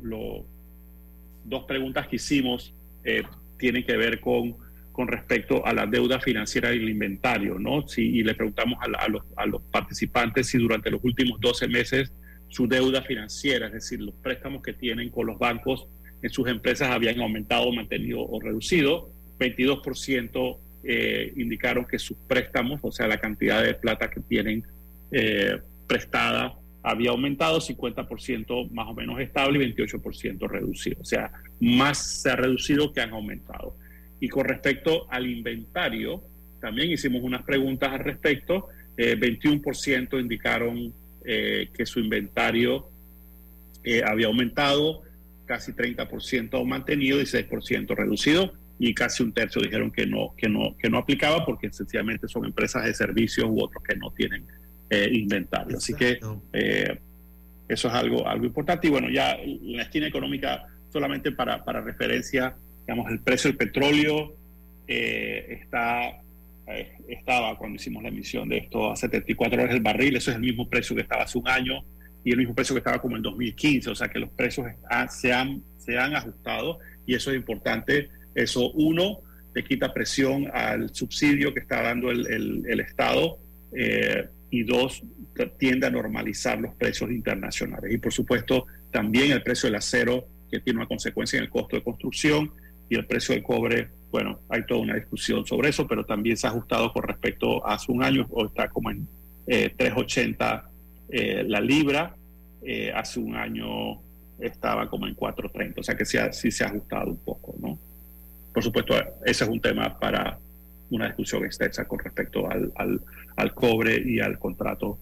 dos 1.43 1.63
preguntas 1.65 2.07
que 2.07 2.15
hicimos 2.15 2.73
eh, 3.03 3.21
tienen 3.59 3.85
que 3.85 3.95
ver 3.95 4.19
con, 4.19 4.55
con 4.91 5.07
respecto 5.07 5.63
a 5.63 5.73
la 5.73 5.85
deuda 5.85 6.19
financiera 6.19 6.73
y 6.73 6.79
el 6.79 6.89
inventario, 6.89 7.59
¿no? 7.59 7.87
Si, 7.87 8.01
y 8.01 8.23
le 8.23 8.33
preguntamos 8.33 8.79
a, 8.81 9.03
a, 9.03 9.07
los, 9.07 9.21
a 9.35 9.45
los 9.45 9.61
participantes 9.61 10.47
si 10.47 10.57
durante 10.57 10.89
los 10.89 11.03
últimos 11.03 11.39
12 11.39 11.67
meses 11.67 12.11
su 12.47 12.67
deuda 12.67 13.03
financiera, 13.03 13.67
es 13.67 13.73
decir, 13.73 14.01
los 14.01 14.15
préstamos 14.15 14.63
que 14.63 14.73
tienen 14.73 15.11
con 15.11 15.27
los 15.27 15.37
bancos 15.37 15.85
en 16.23 16.31
sus 16.31 16.47
empresas 16.47 16.89
habían 16.89 17.21
aumentado, 17.21 17.71
mantenido 17.71 18.21
o 18.21 18.41
reducido. 18.41 19.11
22% 19.37 20.57
eh, 20.83 21.31
indicaron 21.37 21.85
que 21.85 21.99
sus 21.99 22.17
préstamos, 22.27 22.79
o 22.81 22.91
sea, 22.91 23.07
la 23.07 23.19
cantidad 23.19 23.63
de 23.63 23.75
plata 23.75 24.09
que 24.09 24.19
tienen 24.21 24.63
eh, 25.11 25.59
prestada, 25.85 26.58
había 26.83 27.11
aumentado, 27.11 27.59
50% 27.59 28.71
más 28.71 28.87
o 28.87 28.93
menos 28.93 29.19
estable 29.19 29.63
y 29.63 29.73
28% 29.73 30.47
reducido. 30.47 31.01
O 31.01 31.05
sea, 31.05 31.31
más 31.59 32.21
se 32.21 32.31
ha 32.31 32.35
reducido 32.35 32.93
que 32.93 33.01
han 33.01 33.11
aumentado. 33.11 33.75
Y 34.19 34.29
con 34.29 34.45
respecto 34.45 35.07
al 35.09 35.27
inventario, 35.27 36.23
también 36.61 36.91
hicimos 36.91 37.21
unas 37.23 37.43
preguntas 37.43 37.91
al 37.91 37.99
respecto. 37.99 38.67
21% 38.97 40.17
eh, 40.17 40.19
indicaron 40.19 40.93
eh, 41.25 41.69
que 41.73 41.85
su 41.85 41.99
inventario 41.99 42.89
eh, 43.83 44.01
había 44.05 44.27
aumentado, 44.27 45.03
casi 45.45 45.71
30% 45.71 46.63
mantenido 46.65 47.19
y 47.21 47.23
6% 47.23 47.95
reducido, 47.95 48.53
y 48.77 48.93
casi 48.93 49.23
un 49.23 49.33
tercio 49.33 49.61
dijeron 49.61 49.91
que 49.91 50.05
no, 50.05 50.33
que 50.37 50.47
no, 50.47 50.75
que 50.77 50.89
no 50.89 50.97
aplicaba 50.97 51.45
porque 51.45 51.71
sencillamente 51.71 52.27
son 52.27 52.45
empresas 52.45 52.85
de 52.85 52.93
servicios 52.93 53.47
u 53.49 53.61
otros 53.61 53.83
que 53.83 53.95
no 53.95 54.11
tienen 54.11 54.45
eh, 54.89 55.09
inventario. 55.11 55.77
Así 55.77 55.93
que 55.93 56.19
eso 57.67 57.87
es 57.87 57.93
algo, 57.93 58.27
algo 58.27 58.45
importante. 58.45 58.87
Y 58.87 58.89
bueno, 58.89 59.09
ya 59.09 59.33
en 59.33 59.77
la 59.77 59.83
esquina 59.83 60.07
económica, 60.07 60.67
solamente 60.91 61.31
para, 61.31 61.63
para 61.63 61.81
referencia, 61.81 62.55
digamos, 62.87 63.11
el 63.11 63.19
precio 63.19 63.49
del 63.49 63.57
petróleo 63.57 64.35
está 64.87 66.19
eh, 66.69 66.91
estaba 67.07 67.57
cuando 67.57 67.77
hicimos 67.77 68.03
la 68.03 68.09
emisión 68.09 68.47
de 68.47 68.57
esto 68.57 68.91
a 68.91 68.95
74 68.95 69.57
dólares 69.57 69.75
el 69.75 69.81
barril, 69.81 70.15
eso 70.15 70.29
es 70.29 70.35
el 70.35 70.43
mismo 70.43 70.69
precio 70.69 70.95
que 70.95 71.01
estaba 71.01 71.23
hace 71.23 71.39
un 71.39 71.47
año 71.47 71.83
y 72.23 72.31
el 72.31 72.37
mismo 72.37 72.53
precio 72.53 72.75
que 72.75 72.79
estaba 72.79 73.01
como 73.01 73.15
en 73.15 73.23
2015, 73.23 73.89
o 73.89 73.95
sea 73.95 74.07
que 74.07 74.19
los 74.19 74.29
precios 74.29 74.67
se, 75.09 75.33
han, 75.33 75.63
se 75.79 75.97
han 75.97 76.15
ajustado 76.15 76.77
y 77.07 77.15
eso 77.15 77.31
es 77.31 77.37
importante. 77.37 78.09
Eso, 78.35 78.69
uno, 78.73 79.21
le 79.55 79.63
quita 79.63 79.91
presión 79.91 80.47
al 80.53 80.93
subsidio 80.93 81.55
que 81.55 81.61
está 81.61 81.81
dando 81.81 82.11
el, 82.11 82.27
el, 82.67 82.79
Estado 82.79 83.39
eh, 83.75 84.27
y 84.51 84.63
dos, 84.63 85.03
tiende 85.57 85.87
a 85.87 85.89
normalizar 85.89 86.59
los 86.59 86.73
precios 86.75 87.11
internacionales. 87.11 87.93
Y 87.93 87.97
por 87.97 88.11
supuesto, 88.11 88.65
también 88.91 89.31
el 89.31 89.43
precio 89.43 89.67
del 89.67 89.75
acero, 89.75 90.27
que 90.51 90.59
tiene 90.59 90.79
una 90.79 90.87
consecuencia 90.87 91.37
en 91.37 91.43
el 91.43 91.49
costo 91.49 91.75
de 91.75 91.83
construcción, 91.83 92.51
y 92.89 92.95
el 92.95 93.05
precio 93.05 93.35
del 93.35 93.43
cobre 93.43 93.89
bueno, 94.11 94.39
hay 94.49 94.65
toda 94.65 94.81
una 94.81 94.95
discusión 94.95 95.45
sobre 95.45 95.69
eso, 95.69 95.87
pero 95.87 96.05
también 96.05 96.35
se 96.35 96.47
ha 96.47 96.49
ajustado 96.49 96.91
con 96.91 97.03
respecto 97.03 97.65
a 97.65 97.75
hace 97.75 97.91
un 97.91 98.03
año, 98.03 98.25
o 98.31 98.45
está 98.45 98.69
como 98.69 98.89
en 98.89 99.07
3.80 99.47 100.63
eh, 101.09 101.39
eh, 101.41 101.43
la 101.45 101.61
libra, 101.61 102.15
eh, 102.63 102.91
hace 102.93 103.19
un 103.19 103.35
año 103.35 104.01
estaba 104.39 104.89
como 104.89 105.07
en 105.07 105.15
4.30, 105.15 105.73
o 105.79 105.83
sea 105.83 105.95
que 105.95 106.05
sí, 106.05 106.51
se 106.51 106.63
ha 106.63 106.67
ajustado 106.67 107.11
un 107.11 107.19
poco, 107.19 107.55
¿no? 107.59 107.77
Por 108.53 108.63
supuesto, 108.63 108.95
ese 109.25 109.43
es 109.43 109.49
un 109.49 109.61
tema 109.61 109.99
para 109.99 110.39
una 110.89 111.05
discusión 111.07 111.45
extensa 111.45 111.85
con 111.85 111.99
respecto 111.99 112.49
al, 112.49 112.71
al, 112.75 112.99
cobre 113.53 114.01
y 114.05 114.19
al 114.19 114.37
contrato 114.39 114.97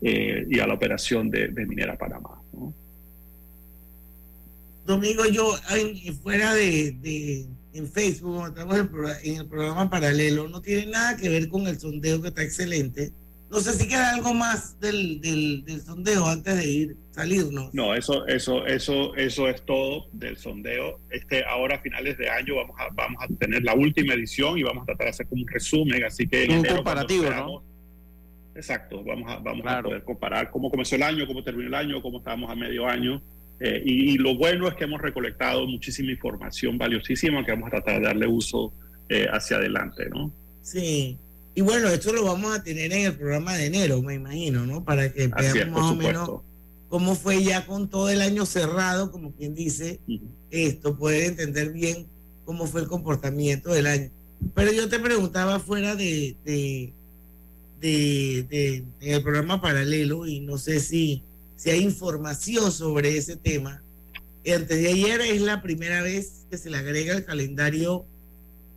y 0.00 0.60
a 0.60 0.66
la 0.66 0.74
operación 0.74 1.30
de, 1.30 1.48
Minera 1.66 1.96
Panamá. 1.96 2.40
Domingo, 4.84 5.24
yo 5.26 5.54
fuera 6.22 6.54
de 6.54 7.46
en 7.76 7.88
Facebook, 7.88 8.48
estamos 8.48 8.78
en 9.22 9.36
el 9.36 9.46
programa 9.46 9.90
paralelo, 9.90 10.48
no 10.48 10.62
tiene 10.62 10.86
nada 10.86 11.16
que 11.16 11.28
ver 11.28 11.48
con 11.48 11.66
el 11.66 11.78
sondeo 11.78 12.22
que 12.22 12.28
está 12.28 12.42
excelente. 12.42 13.12
No 13.50 13.60
sé 13.60 13.74
si 13.74 13.86
queda 13.86 14.14
algo 14.14 14.34
más 14.34 14.80
del, 14.80 15.20
del, 15.20 15.80
sondeo 15.80 16.26
antes 16.26 16.56
de 16.56 16.66
ir, 16.66 16.96
salirnos. 17.12 17.72
No, 17.72 17.94
eso, 17.94 18.26
eso, 18.26 18.66
eso, 18.66 19.14
eso 19.14 19.48
es 19.48 19.64
todo 19.64 20.08
del 20.12 20.36
sondeo. 20.36 20.98
Este, 21.10 21.44
ahora 21.44 21.76
a 21.76 21.80
finales 21.80 22.18
de 22.18 22.28
año 22.28 22.56
vamos 22.56 22.76
a, 22.80 22.88
vamos 22.92 23.22
a 23.22 23.28
tener 23.38 23.62
la 23.62 23.74
última 23.74 24.14
edición 24.14 24.58
y 24.58 24.64
vamos 24.64 24.82
a 24.82 24.86
tratar 24.86 25.06
de 25.06 25.10
hacer 25.10 25.26
como 25.28 25.42
un 25.42 25.48
resumen, 25.48 26.02
así 26.02 26.26
que 26.26 26.48
un 26.48 26.64
comparativo, 26.64 27.30
¿no? 27.30 27.62
Exacto, 28.56 29.04
vamos 29.04 29.30
a, 29.30 29.36
vamos 29.36 29.66
a 29.66 29.82
poder 29.82 30.02
comparar 30.02 30.50
cómo 30.50 30.70
comenzó 30.70 30.96
el 30.96 31.02
año, 31.02 31.26
cómo 31.26 31.44
terminó 31.44 31.68
el 31.68 31.74
año, 31.74 32.02
cómo 32.02 32.18
estábamos 32.18 32.50
a 32.50 32.54
medio 32.54 32.86
año 32.86 33.22
eh, 33.58 33.82
y, 33.84 34.18
lo 34.18 34.34
bueno 34.34 34.68
es 34.68 34.74
que 34.74 34.84
hemos 34.84 35.00
recolectado 35.00 35.66
muchísima 35.66 36.10
información 36.10 36.76
valiosísima 36.76 37.44
que 37.44 37.52
vamos 37.52 37.68
a 37.68 37.70
tratar 37.70 38.00
de 38.00 38.06
darle 38.06 38.26
uso 38.26 38.72
eh, 39.08 39.26
hacia 39.30 39.56
adelante, 39.56 40.10
¿no? 40.10 40.30
Sí. 40.62 41.16
Y 41.54 41.62
bueno, 41.62 41.88
esto 41.88 42.12
lo 42.12 42.24
vamos 42.24 42.54
a 42.54 42.62
tener 42.62 42.92
en 42.92 43.06
el 43.06 43.14
programa 43.14 43.54
de 43.54 43.66
enero, 43.66 44.02
me 44.02 44.14
imagino, 44.14 44.66
¿no? 44.66 44.84
Para 44.84 45.10
que 45.10 45.28
veamos 45.28 45.80
más 45.80 45.90
o 45.90 45.94
menos 45.94 46.30
cómo 46.88 47.14
fue 47.14 47.42
ya 47.42 47.64
con 47.64 47.88
todo 47.88 48.10
el 48.10 48.20
año 48.20 48.44
cerrado, 48.44 49.10
como 49.10 49.32
quien 49.32 49.54
dice, 49.54 50.00
esto, 50.50 50.98
poder 50.98 51.24
entender 51.24 51.72
bien 51.72 52.06
cómo 52.44 52.66
fue 52.66 52.82
el 52.82 52.88
comportamiento 52.88 53.72
del 53.72 53.86
año. 53.86 54.10
Pero 54.54 54.70
yo 54.70 54.86
te 54.90 54.98
preguntaba 54.98 55.60
fuera 55.60 55.96
de, 55.96 56.36
de, 56.44 56.92
de, 57.80 58.84
el 59.00 59.22
programa 59.22 59.60
paralelo 59.60 60.26
y 60.26 60.40
no 60.40 60.58
sé 60.58 60.80
si, 60.80 61.22
si 61.56 61.70
hay 61.70 61.82
información 61.82 62.72
sobre 62.72 63.16
ese 63.16 63.36
tema. 63.36 63.82
Antes 64.46 64.80
de 64.80 64.88
ayer 64.88 65.20
es 65.20 65.40
la 65.40 65.60
primera 65.62 66.02
vez 66.02 66.46
que 66.50 66.58
se 66.58 66.70
le 66.70 66.76
agrega 66.76 67.14
al 67.14 67.24
calendario 67.24 68.04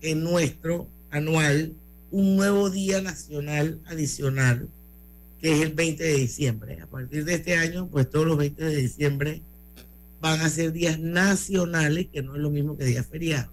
en 0.02 0.24
nuestro 0.24 0.88
anual 1.12 1.74
un 2.12 2.36
nuevo 2.36 2.70
día 2.70 3.02
nacional 3.02 3.80
adicional, 3.86 4.68
que 5.39 5.54
es 5.54 5.62
el 5.62 5.74
20 5.74 6.04
de 6.04 6.14
diciembre. 6.14 6.82
A 6.82 6.88
partir 6.88 7.24
de 7.24 7.36
este 7.36 7.56
año, 7.56 7.88
pues 7.88 8.10
todos 8.10 8.26
los 8.26 8.38
20 8.38 8.64
de 8.64 8.76
diciembre 8.76 9.41
van 10.22 10.41
a 10.41 10.50
ser 10.50 10.74
días 10.74 11.00
nacionales, 11.00 12.08
que 12.12 12.22
no 12.22 12.36
es 12.36 12.41
lo 12.41 12.50
mismo 12.50 12.78
que 12.78 12.86
días 12.86 13.06
feriados. 13.06 13.52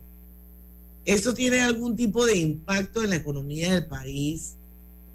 ¿Eso 1.05 1.35
tiene 1.35 1.61
algún 1.61 1.97
tipo 1.97 2.27
de 2.27 2.37
impacto 2.37 3.03
en 3.03 3.11
la 3.11 3.17
economía 3.17 3.75
del 3.75 3.87
país? 3.87 4.57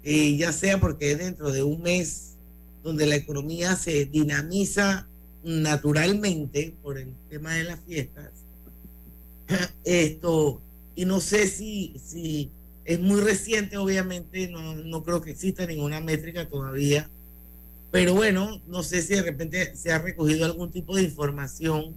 Eh, 0.04 0.36
ya 0.36 0.52
sea 0.52 0.80
porque 0.80 1.12
es 1.12 1.18
dentro 1.18 1.52
de 1.52 1.62
un 1.62 1.80
mes 1.80 2.32
donde 2.82 3.06
la 3.06 3.14
economía 3.14 3.76
se 3.76 4.06
dinamiza 4.06 5.06
naturalmente 5.44 6.74
por 6.82 6.98
el 6.98 7.12
tema 7.30 7.54
de 7.54 7.64
las 7.64 7.80
fiestas. 7.80 8.30
Esto, 9.84 10.60
y 10.96 11.04
no 11.04 11.20
sé 11.20 11.46
si, 11.46 11.94
si 12.04 12.50
es 12.84 12.98
muy 12.98 13.20
reciente, 13.20 13.76
obviamente, 13.76 14.48
no, 14.48 14.74
no 14.74 15.04
creo 15.04 15.22
que 15.22 15.30
exista 15.30 15.66
ninguna 15.66 16.00
métrica 16.00 16.48
todavía, 16.48 17.08
pero 17.92 18.14
bueno, 18.14 18.60
no 18.66 18.82
sé 18.82 19.02
si 19.02 19.14
de 19.14 19.22
repente 19.22 19.76
se 19.76 19.92
ha 19.92 19.98
recogido 19.98 20.46
algún 20.46 20.72
tipo 20.72 20.96
de 20.96 21.02
información 21.02 21.94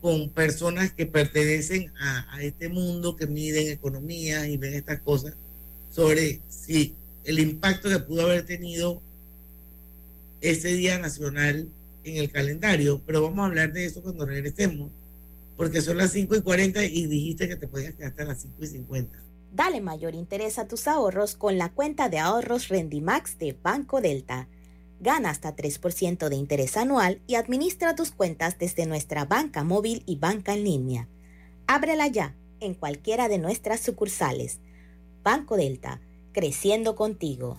con 0.00 0.30
personas 0.30 0.92
que 0.92 1.06
pertenecen 1.06 1.92
a, 1.98 2.34
a 2.34 2.42
este 2.42 2.68
mundo, 2.68 3.14
que 3.14 3.26
miden 3.26 3.68
economía 3.68 4.48
y 4.48 4.56
ven 4.56 4.74
estas 4.74 5.00
cosas, 5.00 5.34
sobre 5.90 6.40
si 6.48 6.94
el 7.24 7.38
impacto 7.38 7.88
que 7.88 7.98
pudo 7.98 8.22
haber 8.22 8.44
tenido 8.46 9.00
ese 10.40 10.68
Día 10.74 10.98
Nacional 10.98 11.68
en 12.04 12.16
el 12.16 12.30
calendario, 12.30 13.00
pero 13.06 13.22
vamos 13.22 13.40
a 13.40 13.46
hablar 13.46 13.72
de 13.72 13.86
eso 13.86 14.02
cuando 14.02 14.26
regresemos 14.26 14.90
porque 15.56 15.80
son 15.80 15.98
las 15.98 16.12
5 16.12 16.36
y 16.36 16.42
40 16.42 16.84
y 16.84 17.06
dijiste 17.06 17.48
que 17.48 17.56
te 17.56 17.68
podías 17.68 17.94
quedar 17.94 18.10
hasta 18.10 18.24
las 18.24 18.42
5 18.42 18.54
y 18.60 18.66
50. 18.66 19.18
Dale 19.52 19.80
mayor 19.80 20.14
interés 20.14 20.58
a 20.58 20.66
tus 20.66 20.88
ahorros 20.88 21.36
con 21.36 21.58
la 21.58 21.70
cuenta 21.70 22.08
de 22.08 22.18
ahorros 22.18 22.68
Rendimax 22.68 23.38
de 23.38 23.56
Banco 23.62 24.00
Delta. 24.00 24.48
Gana 25.00 25.30
hasta 25.30 25.54
3% 25.54 26.28
de 26.28 26.36
interés 26.36 26.76
anual 26.76 27.20
y 27.26 27.36
administra 27.36 27.94
tus 27.94 28.10
cuentas 28.10 28.58
desde 28.58 28.86
nuestra 28.86 29.26
banca 29.26 29.62
móvil 29.62 30.02
y 30.06 30.16
banca 30.16 30.54
en 30.54 30.64
línea. 30.64 31.08
Ábrela 31.66 32.08
ya 32.08 32.34
en 32.60 32.74
cualquiera 32.74 33.28
de 33.28 33.38
nuestras 33.38 33.80
sucursales. 33.80 34.58
Banco 35.22 35.56
Delta, 35.56 36.00
creciendo 36.34 36.96
contigo. 36.96 37.58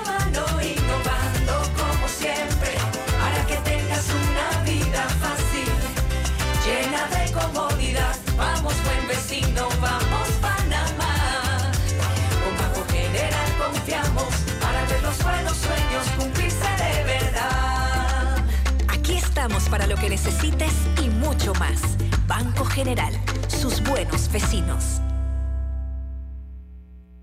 para 19.71 19.87
lo 19.87 19.95
que 19.95 20.09
necesites 20.09 20.73
y 21.01 21.09
mucho 21.09 21.53
más. 21.53 21.81
Banco 22.27 22.65
General, 22.65 23.13
sus 23.47 23.81
buenos 23.81 24.29
vecinos. 24.29 24.99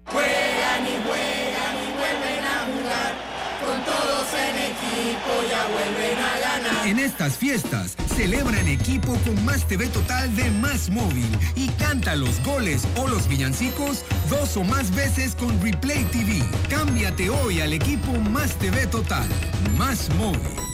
Juegan 0.07 0.87
y 0.87 0.97
juegan 1.07 1.77
y 1.85 1.93
vuelven 1.93 2.45
a 2.45 2.59
jugar. 2.67 3.15
Con 3.63 3.85
todos 3.85 4.27
en 4.33 4.57
equipo 4.73 5.31
ya 5.51 5.67
vuelven 5.67 6.19
a 6.19 6.39
ganar. 6.41 6.87
En 6.89 6.99
estas 6.99 7.37
fiestas, 7.37 7.95
celebra 8.17 8.59
en 8.59 8.69
equipo 8.69 9.15
con 9.27 9.45
Más 9.45 9.69
TV 9.69 9.87
Total 9.89 10.35
de 10.35 10.51
Más 10.53 10.89
Móvil 10.89 11.29
y 11.55 11.69
canta 11.73 12.17
los 12.17 12.43
goles 12.43 12.89
o 12.97 13.07
los 13.07 13.29
villancicos 13.29 14.07
dos 14.31 14.57
o 14.57 14.65
más 14.65 14.91
veces 14.95 15.35
con 15.35 15.61
Replay 15.61 16.05
TV. 16.05 16.43
Cámbiate 16.71 17.29
hoy 17.29 17.61
al 17.61 17.75
equipo 17.75 18.13
Más 18.31 18.55
TV 18.55 18.87
Total. 18.87 19.29
Más 19.77 20.09
Móvil. 20.17 20.68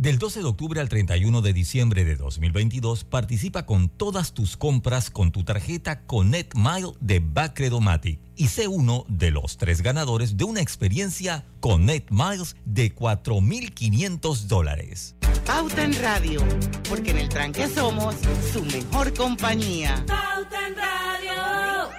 Del 0.00 0.18
12 0.18 0.40
de 0.40 0.46
octubre 0.46 0.80
al 0.80 0.88
31 0.88 1.42
de 1.42 1.52
diciembre 1.52 2.06
de 2.06 2.16
2022, 2.16 3.04
participa 3.04 3.66
con 3.66 3.90
todas 3.90 4.32
tus 4.32 4.56
compras 4.56 5.10
con 5.10 5.30
tu 5.30 5.44
tarjeta 5.44 6.06
Connect 6.06 6.54
Mile 6.54 6.92
de 7.00 7.20
Bacredomatic 7.20 8.18
y 8.34 8.46
sé 8.48 8.66
uno 8.66 9.04
de 9.08 9.30
los 9.30 9.58
tres 9.58 9.82
ganadores 9.82 10.38
de 10.38 10.44
una 10.44 10.62
experiencia 10.62 11.44
Connect 11.60 12.10
Miles 12.10 12.56
de 12.64 12.96
4.500 12.96 14.46
dólares. 14.46 15.16
Pauta 15.44 15.84
en 15.84 15.92
Radio, 16.00 16.40
porque 16.88 17.10
en 17.10 17.18
el 17.18 17.28
tranque 17.28 17.68
somos 17.68 18.14
su 18.54 18.64
mejor 18.64 19.12
compañía. 19.12 20.02
Pauta 20.06 20.66
en 20.66 20.76
Radio. 20.76 21.90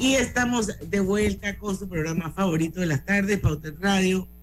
Y 0.00 0.16
estamos 0.16 0.66
de 0.66 1.00
vuelta 1.00 1.56
con 1.56 1.78
su 1.78 1.88
programa 1.88 2.30
favorito 2.32 2.80
de 2.80 2.86
las 2.88 3.06
tardes, 3.06 3.40
Pauta 3.40 3.68
en 3.68 3.80
Radio. 3.80 4.35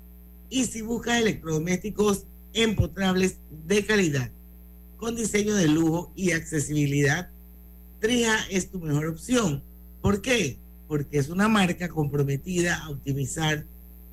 Y 0.53 0.65
si 0.65 0.83
buscas 0.83 1.19
electrodomésticos 1.19 2.25
empotrables 2.53 3.37
de 3.65 3.83
calidad, 3.83 4.29
con 4.97 5.15
diseño 5.15 5.55
de 5.55 5.67
lujo 5.67 6.11
y 6.15 6.29
accesibilidad, 6.29 7.27
Trija 7.99 8.37
es 8.51 8.69
tu 8.69 8.79
mejor 8.79 9.07
opción. 9.07 9.63
¿Por 9.99 10.21
qué? 10.21 10.59
Porque 10.87 11.17
es 11.17 11.29
una 11.29 11.47
marca 11.47 11.89
comprometida 11.89 12.75
a 12.75 12.91
optimizar 12.91 13.65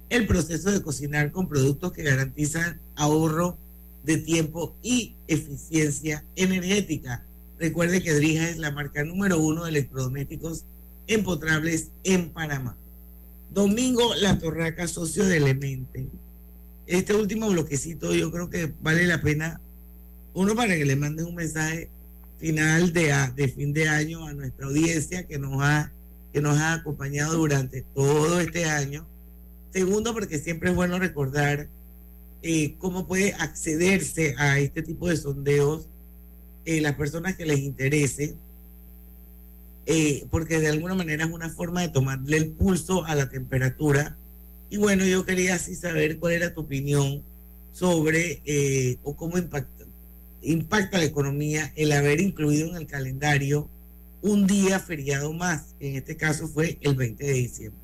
el 0.09 0.27
proceso 0.27 0.71
de 0.71 0.81
cocinar 0.81 1.31
con 1.31 1.47
productos 1.47 1.93
que 1.93 2.05
garantizan 2.05 2.81
ahorro 2.97 3.59
de 4.03 4.17
tiempo 4.17 4.75
y 4.83 5.13
eficiencia 5.29 6.25
energética. 6.37 7.23
Recuerde 7.59 8.03
que 8.03 8.15
Drija 8.15 8.49
es 8.49 8.57
la 8.57 8.71
marca 8.71 9.05
número 9.05 9.39
uno 9.39 9.65
de 9.65 9.73
electrodomésticos 9.73 10.65
empotrables 11.07 11.91
en 12.03 12.31
Panamá. 12.31 12.79
Domingo 13.51 14.15
La 14.15 14.39
Torraca, 14.39 14.89
socio 14.89 15.27
de 15.27 15.37
Elemente. 15.37 16.09
Este 16.91 17.15
último 17.15 17.49
bloquecito 17.49 18.13
yo 18.13 18.33
creo 18.33 18.51
que 18.51 18.73
vale 18.83 19.07
la 19.07 19.21
pena, 19.21 19.61
uno 20.35 20.57
para 20.57 20.75
que 20.75 20.85
le 20.85 20.97
manden 20.97 21.27
un 21.27 21.37
mensaje 21.37 21.89
final 22.41 22.93
de, 22.93 23.15
de 23.37 23.47
fin 23.47 23.73
de 23.73 23.89
año 23.89 24.27
a 24.27 24.33
nuestra 24.33 24.67
audiencia 24.67 25.25
que 25.25 25.39
nos 25.39 25.63
ha, 25.63 25.93
que 26.33 26.41
nos 26.41 26.59
ha 26.59 26.73
acompañado 26.73 27.37
durante 27.37 27.83
todo 27.95 28.41
este 28.41 28.65
año. 28.65 29.07
Segundo, 29.73 30.13
porque 30.13 30.41
siempre 30.41 30.71
es 30.71 30.75
bueno 30.75 30.99
recordar 30.99 31.69
eh, 32.43 32.75
cómo 32.79 33.07
puede 33.07 33.35
accederse 33.35 34.35
a 34.37 34.59
este 34.59 34.83
tipo 34.83 35.09
de 35.09 35.17
sondeos 35.17 35.87
eh, 36.65 36.81
las 36.81 36.97
personas 36.97 37.37
que 37.37 37.47
les 37.47 37.61
interese, 37.61 38.35
eh, 39.87 40.27
porque 40.29 40.59
de 40.59 40.71
alguna 40.71 40.97
manera 40.97 41.25
es 41.25 41.31
una 41.31 41.51
forma 41.51 41.83
de 41.83 41.91
tomarle 41.91 42.37
el 42.37 42.49
pulso 42.49 43.05
a 43.05 43.15
la 43.15 43.29
temperatura. 43.29 44.17
Y 44.71 44.79
bueno, 44.79 45.05
yo 45.05 45.27
quería 45.27 45.57
así 45.57 45.75
saber 45.75 46.19
cuál 46.19 46.35
era 46.35 46.55
tu 46.55 46.63
opinión 46.63 47.23
sobre 47.73 48.97
o 49.03 49.17
cómo 49.17 49.37
impacta, 49.37 49.85
impacta 50.43 50.99
la 50.99 51.05
economía 51.05 51.73
el 51.77 51.93
haber 51.93 52.21
incluido 52.21 52.71
en 52.71 52.77
el 52.77 52.87
calendario 52.87 53.69
un 54.23 54.47
día 54.47 54.79
feriado 54.79 55.33
más, 55.33 55.75
que 55.79 55.89
en 55.91 55.97
este 55.97 56.15
caso 56.17 56.47
fue 56.47 56.79
el 56.83 56.95
20 56.95 57.25
de 57.25 57.33
diciembre. 57.33 57.81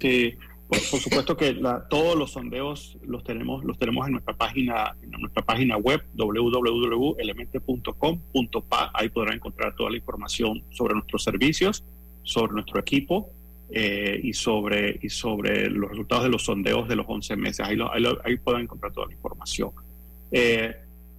Sí, 0.00 0.34
por, 0.68 0.78
supuesto 0.78 1.36
que 1.36 1.60
todos 1.88 2.16
los 2.16 2.30
sondeos 2.32 2.98
los 3.06 3.24
tenemos, 3.24 3.64
los 3.64 3.78
tenemos 3.78 4.06
en 4.06 4.12
nuestra 4.12 4.36
página, 4.36 4.94
en 5.02 5.10
nuestra 5.12 5.42
página 5.42 5.76
web 5.76 6.02
www.elemente.com.pa. 6.14 8.90
Ahí 8.92 9.08
podrán 9.08 9.36
encontrar 9.36 9.74
toda 9.74 9.90
la 9.90 9.96
información 9.96 10.62
sobre 10.70 10.94
nuestros 10.94 11.24
servicios, 11.24 11.82
sobre 12.22 12.52
nuestro 12.52 12.78
equipo 12.78 13.32
eh, 13.70 14.20
y 14.22 14.32
sobre 14.32 14.98
y 15.02 15.08
sobre 15.08 15.68
los 15.68 15.90
resultados 15.90 16.24
de 16.24 16.30
los 16.30 16.44
sondeos 16.44 16.88
de 16.88 16.96
los 16.96 17.06
11 17.08 17.36
meses. 17.36 17.60
Ahí, 17.60 17.76
ahí, 18.24 18.36
podrán 18.36 18.62
encontrar 18.62 18.92
toda 18.92 19.06
la 19.06 19.14
información. 19.14 19.70
Eh, 20.30 20.74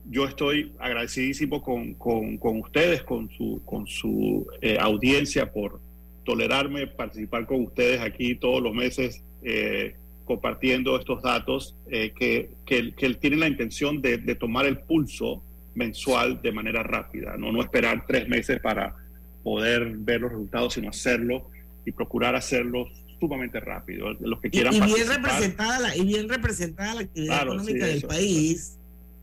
yo 0.10 0.26
estoy 0.26 0.72
agradecidísimo 0.80 1.62
con, 1.62 1.94
con, 1.96 2.60
ustedes, 2.60 3.04
con 3.04 3.30
su, 3.30 3.62
con 3.66 3.88
su 3.88 4.48
eh, 4.62 4.78
audiencia 4.80 5.52
por 5.52 5.80
tolerarme 6.24 6.88
participar 6.88 7.46
con 7.46 7.64
ustedes 7.64 8.02
aquí 8.02 8.36
todos 8.36 8.62
los 8.62 8.74
meses 8.74 9.24
eh, 9.44 9.96
compartiendo 10.26 10.98
estos 10.98 11.22
datos 11.22 11.76
eh, 11.90 12.12
que, 12.18 12.50
que, 12.66 12.94
que, 12.94 13.14
tienen 13.16 13.40
la 13.40 13.48
intención 13.48 14.02
de, 14.02 14.18
tomar 14.36 14.66
el 14.66 14.80
pulso 14.80 15.42
mensual 15.74 16.42
de 16.42 16.52
manera 16.52 16.84
rápida, 16.84 17.38
¿no? 17.38 17.52
no 17.52 17.62
esperar 17.62 18.06
tres 18.06 18.28
meses 18.28 18.60
para 18.60 18.96
poder 19.44 19.90
ver 19.98 20.22
los 20.22 20.32
resultados, 20.32 20.74
sino 20.74 20.90
hacerlo 20.90 21.50
y 21.88 21.92
procurar 21.92 22.36
hacerlo 22.36 22.88
sumamente 23.20 23.60
rápido. 23.60 24.14
Los 24.20 24.40
que 24.42 24.50
quieran 24.50 24.74
y, 24.74 24.82
bien 24.82 25.08
representada 25.08 25.80
la, 25.80 25.96
y 25.96 26.06
bien 26.06 26.30
representada 26.30 26.96
la 26.96 27.02
actividad 27.02 27.44
económica 27.44 27.86
del 27.86 28.02
país. 28.04 28.78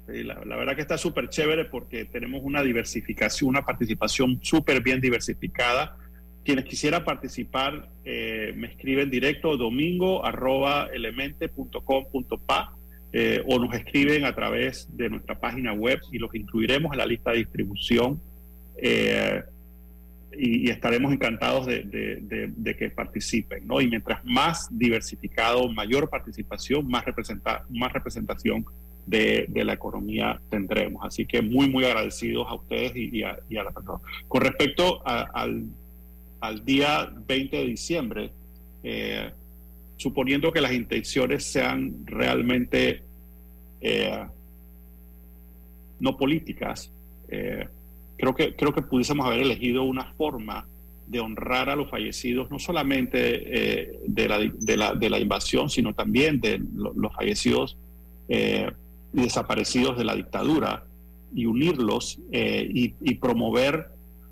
la, 0.09 0.45
la, 0.45 0.57
verdad 0.57 0.75
que 0.75 0.83
está 0.83 0.99
súper 0.99 1.29
chévere 1.29 1.67
porque 1.67 2.05
tenemos 2.05 2.41
una 2.43 2.63
diversificación, 2.63 3.51
una 3.51 3.65
participación 3.65 4.41
súper 4.43 4.83
bien 4.83 5.01
diversificada 5.01 5.97
quienes 6.45 6.67
quisieran 6.67 7.05
participar, 7.05 7.89
eh, 8.05 8.53
me 8.57 8.69
escriben 8.69 9.11
directo 9.11 9.57
domingo 9.57 10.25
arroba 10.25 10.89
elemente.com.pa 10.93 12.77
eh, 13.13 13.43
o 13.47 13.59
nos 13.59 13.75
escriben 13.75 14.25
a 14.25 14.35
través 14.35 14.87
de 14.95 15.09
nuestra 15.09 15.41
página 15.41 15.73
web 15.73 16.01
y 16.13 16.19
los 16.19 16.35
incluiremos 16.35 16.93
en 16.93 16.99
la 16.99 17.07
lista 17.07 17.31
de 17.31 17.39
distribución 17.39 18.21
eh, 18.77 19.43
y, 20.39 20.71
estaremos 20.71 21.13
encantados 21.13 21.67
de, 21.67 22.75
que 22.79 22.91
participen. 22.91 23.67
¿no? 23.67 23.81
Y 23.81 23.89
mientras 23.89 24.25
más 24.25 24.69
diversificado, 24.71 25.69
mayor 25.69 26.09
participación, 26.09 26.89
más, 26.89 27.05
representa, 27.05 27.65
más 27.71 27.93
representación 27.93 28.65
de, 29.07 29.49
la 29.55 29.73
economía 29.73 30.41
tendremos. 30.51 31.05
Así 31.05 31.27
que 31.27 31.43
muy, 31.43 31.69
muy 31.69 31.85
agradecidos 31.85 32.47
a 32.49 32.55
ustedes 32.55 32.93
y, 32.97 33.23
a, 33.23 33.39
la 33.51 33.71
persona. 33.71 34.01
Con 34.29 34.43
respecto 34.43 35.03
al 35.07 35.65
al 36.45 36.63
día 36.63 37.11
20 37.27 37.57
de 37.57 37.65
diciembre, 37.65 38.31
eh, 38.83 39.31
suponiendo 39.97 40.53
que 40.53 40.61
las 40.61 40.73
intenciones 40.73 41.45
sean 41.45 42.05
realmente 42.05 43.03
eh, 43.81 44.27
no 46.01 46.17
políticas, 46.19 46.91
eh, 47.29 47.67
creo, 48.17 48.35
que, 48.35 48.55
creo 48.55 48.73
que 48.73 48.83
pudiésemos 48.83 49.27
haber 49.27 49.41
elegido 49.41 49.85
una 49.85 50.13
forma 50.15 50.67
de 51.07 51.21
honrar 51.21 51.69
a 51.69 51.77
los 51.77 51.91
fallecidos, 51.91 52.51
no 52.51 52.59
solamente 52.59 53.99
de, 54.07 54.29
la, 54.29 54.39
de, 54.39 54.77
la, 54.77 54.95
de, 54.95 55.11
la, 55.11 55.19
invasión, 55.19 55.69
sino 55.69 55.93
también 55.93 56.41
de 56.41 56.63
los 56.75 57.13
fallecidos 57.13 57.77
y 58.27 58.65
desaparecidos 59.13 59.99
de 59.99 60.05
la 60.05 60.17
dictadura, 60.17 60.85
y 61.35 61.45
unirlos 61.45 62.19
y, 62.33 62.95
y 63.01 63.15
promover 63.17 63.89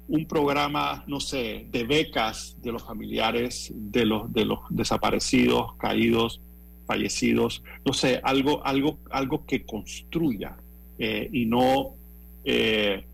un 0.08 0.26
programa, 0.26 1.04
no 1.06 1.20
sé, 1.20 1.66
de 1.70 1.84
becas 1.84 2.56
de 2.60 2.72
los 2.72 2.82
familiares 2.82 3.72
de 3.74 4.04
los, 4.04 4.32
de 4.32 4.44
los 4.44 4.58
desaparecidos, 4.68 5.74
caídos, 5.76 6.40
fallecidos, 6.86 7.62
no 7.84 7.92
sé, 7.92 8.20
algo, 8.22 8.64
algo, 8.66 8.98
algo 9.10 9.46
que 9.46 9.64
construya 9.64 10.56
eh, 10.98 11.28
y 11.32 11.46
no 11.46 11.94
eh, 12.44 13.04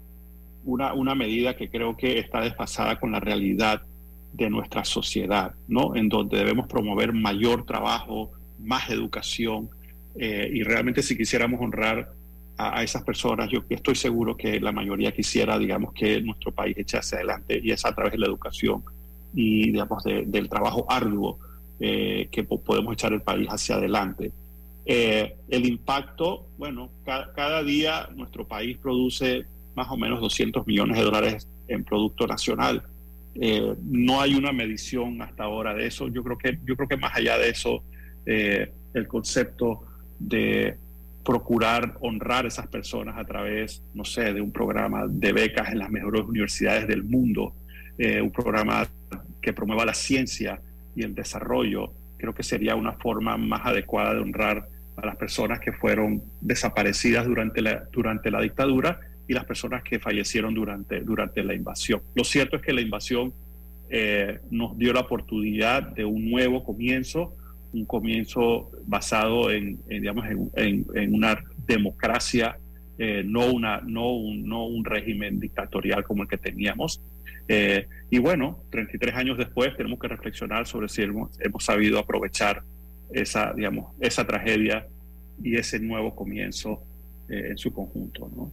una, 0.65 0.93
una 0.95 1.15
medida 1.15 1.57
que 1.57 1.69
creo 1.69 1.97
que 1.97 2.19
está 2.19 2.41
desfasada 2.41 2.99
con 2.99 3.13
la 3.13 3.21
realidad 3.21 3.83
de 4.33 4.51
nuestra 4.51 4.85
sociedad, 4.85 5.55
¿no? 5.67 5.97
En 5.97 6.09
donde 6.09 6.39
debemos 6.39 6.67
promover 6.67 7.13
mayor 7.13 7.65
trabajo, 7.65 8.31
más 8.59 8.91
educación 8.91 9.71
eh, 10.19 10.51
y 10.53 10.63
realmente 10.65 11.03
si 11.03 11.17
quisiéramos 11.17 11.61
honrar 11.61 12.13
a, 12.57 12.83
esas 12.83 13.05
personas, 13.05 13.49
yo 13.51 13.61
estoy 13.69 13.95
seguro 13.95 14.37
que 14.37 14.59
la 14.59 14.73
mayoría 14.73 15.13
quisiera, 15.13 15.57
digamos, 15.57 15.93
que 15.93 16.21
nuestro 16.21 16.51
país 16.51 16.77
eche 16.77 16.99
hacia 16.99 17.19
adelante 17.19 17.61
y 17.63 17.71
es 17.71 17.85
a 17.85 17.95
través 17.95 18.13
de 18.13 18.19
la 18.19 18.27
educación 18.27 18.83
y, 19.33 19.71
digamos, 19.71 20.03
del 20.03 20.49
trabajo 20.49 20.85
arduo 20.89 21.39
eh, 21.79 22.29
que 22.33 22.43
podemos 22.43 22.93
echar 22.95 23.13
el 23.13 23.23
país 23.23 23.47
hacia 23.49 23.77
adelante. 23.77 24.33
Eh, 24.85 25.37
el 25.49 25.67
impacto, 25.67 26.49
bueno, 26.59 26.91
cada 27.05 27.63
día 27.63 28.09
nuestro 28.17 28.45
país 28.45 28.77
produce 28.79 29.47
más 29.79 29.89
o 29.91 29.97
menos 29.97 30.21
200 30.21 30.67
millones 30.67 30.99
de 30.99 31.05
dólares 31.05 31.49
en 31.69 31.85
Producto 31.85 32.27
Nacional. 32.27 32.83
Eh, 33.35 33.75
no 33.83 34.21
hay 34.21 34.35
una 34.35 34.53
medición 34.53 35.23
hasta 35.23 35.45
ahora 35.45 35.75
de 35.75 35.87
eso. 35.87 36.09
Yo 36.09 36.23
creo 36.23 36.37
que, 36.37 36.59
yo 36.65 36.77
creo 36.77 36.89
que 36.89 36.97
más 36.97 37.17
allá 37.17 37.39
de 37.39 37.51
eso, 37.51 37.83
el 38.27 39.09
concepto 39.09 39.85
de 40.19 40.77
procurar 41.29 41.99
honrar 42.01 42.47
a 42.47 42.49
esas 42.49 42.67
personas 42.69 43.19
a 43.19 43.25
través, 43.25 43.83
no 43.93 44.05
sé, 44.05 44.33
de 44.33 44.41
un 44.41 44.51
programa 44.51 45.05
de 45.07 45.33
becas 45.35 45.71
en 45.71 45.79
las 45.79 45.91
mejores 45.91 46.23
universidades 46.23 46.89
del 46.89 47.05
mundo, 47.05 47.53
eh, 47.99 48.23
un 48.23 48.31
programa 48.31 48.89
que 49.43 49.53
promueva 49.53 49.85
la 49.85 49.93
ciencia 49.93 50.59
y 50.97 51.03
el 51.03 51.15
desarrollo, 51.15 51.93
creo 52.17 52.35
que 52.35 52.43
sería 52.43 52.75
una 52.77 52.93
forma 52.93 53.37
más 53.37 53.67
adecuada 53.67 54.15
de 54.15 54.21
honrar 54.21 54.69
a 54.97 55.05
las 55.05 55.17
personas 55.17 55.61
que 55.61 55.71
fueron 55.73 56.23
desaparecidas 56.41 57.27
durante 57.27 57.61
la, 57.61 57.85
durante 57.93 58.31
la 58.31 58.41
dictadura 58.41 58.99
y 59.29 59.35
las 59.35 59.45
personas 59.45 59.85
que 59.85 60.01
fallecieron 60.01 60.55
durante, 60.55 61.01
durante 61.03 61.45
la 61.45 61.55
invasión. 61.55 62.01
Lo 62.15 62.25
cierto 62.25 62.57
es 62.57 62.63
que 62.63 62.73
la 62.73 62.81
invasión 62.81 63.33
eh, 63.91 64.41
nos 64.51 64.77
dio 64.77 64.93
la 64.93 65.01
oportunidad 65.01 65.83
de 65.83 66.05
un 66.05 66.31
nuevo 66.31 66.65
comienzo, 66.65 67.37
un 67.73 67.85
comienzo 67.85 68.71
basado 68.87 69.51
en, 69.51 69.79
digamos, 69.87 70.25
en, 70.57 70.87
en, 70.95 71.15
una 71.15 71.39
democracia, 71.67 72.57
eh, 72.99 73.23
no, 73.25 73.53
una, 73.53 73.83
no, 73.83 74.13
un, 74.15 74.49
no 74.49 74.67
un 74.67 74.85
régimen 74.85 75.39
dictatorial 75.39 76.03
como 76.05 76.23
el 76.23 76.29
que 76.29 76.39
teníamos. 76.39 77.03
Eh, 77.47 77.87
y 78.11 78.19
bueno, 78.19 78.59
33 78.71 79.15
años 79.15 79.39
después 79.39 79.77
tenemos 79.77 79.99
que 79.99 80.09
reflexionar 80.09 80.67
sobre 80.67 80.89
si 80.89 81.03
hemos, 81.03 81.39
hemos 81.41 81.65
sabido 81.65 81.99
aprovechar 81.99 82.63
esa, 83.11 83.53
digamos, 83.55 83.95
esa 84.01 84.27
tragedia 84.27 84.87
y 85.43 85.57
ese 85.57 85.81
nuevo 85.81 86.15
comienzo 86.15 86.83
eh, 87.29 87.49
en 87.51 87.59
su 87.59 87.73
conjunto. 87.73 88.31
¿no? 88.35 88.53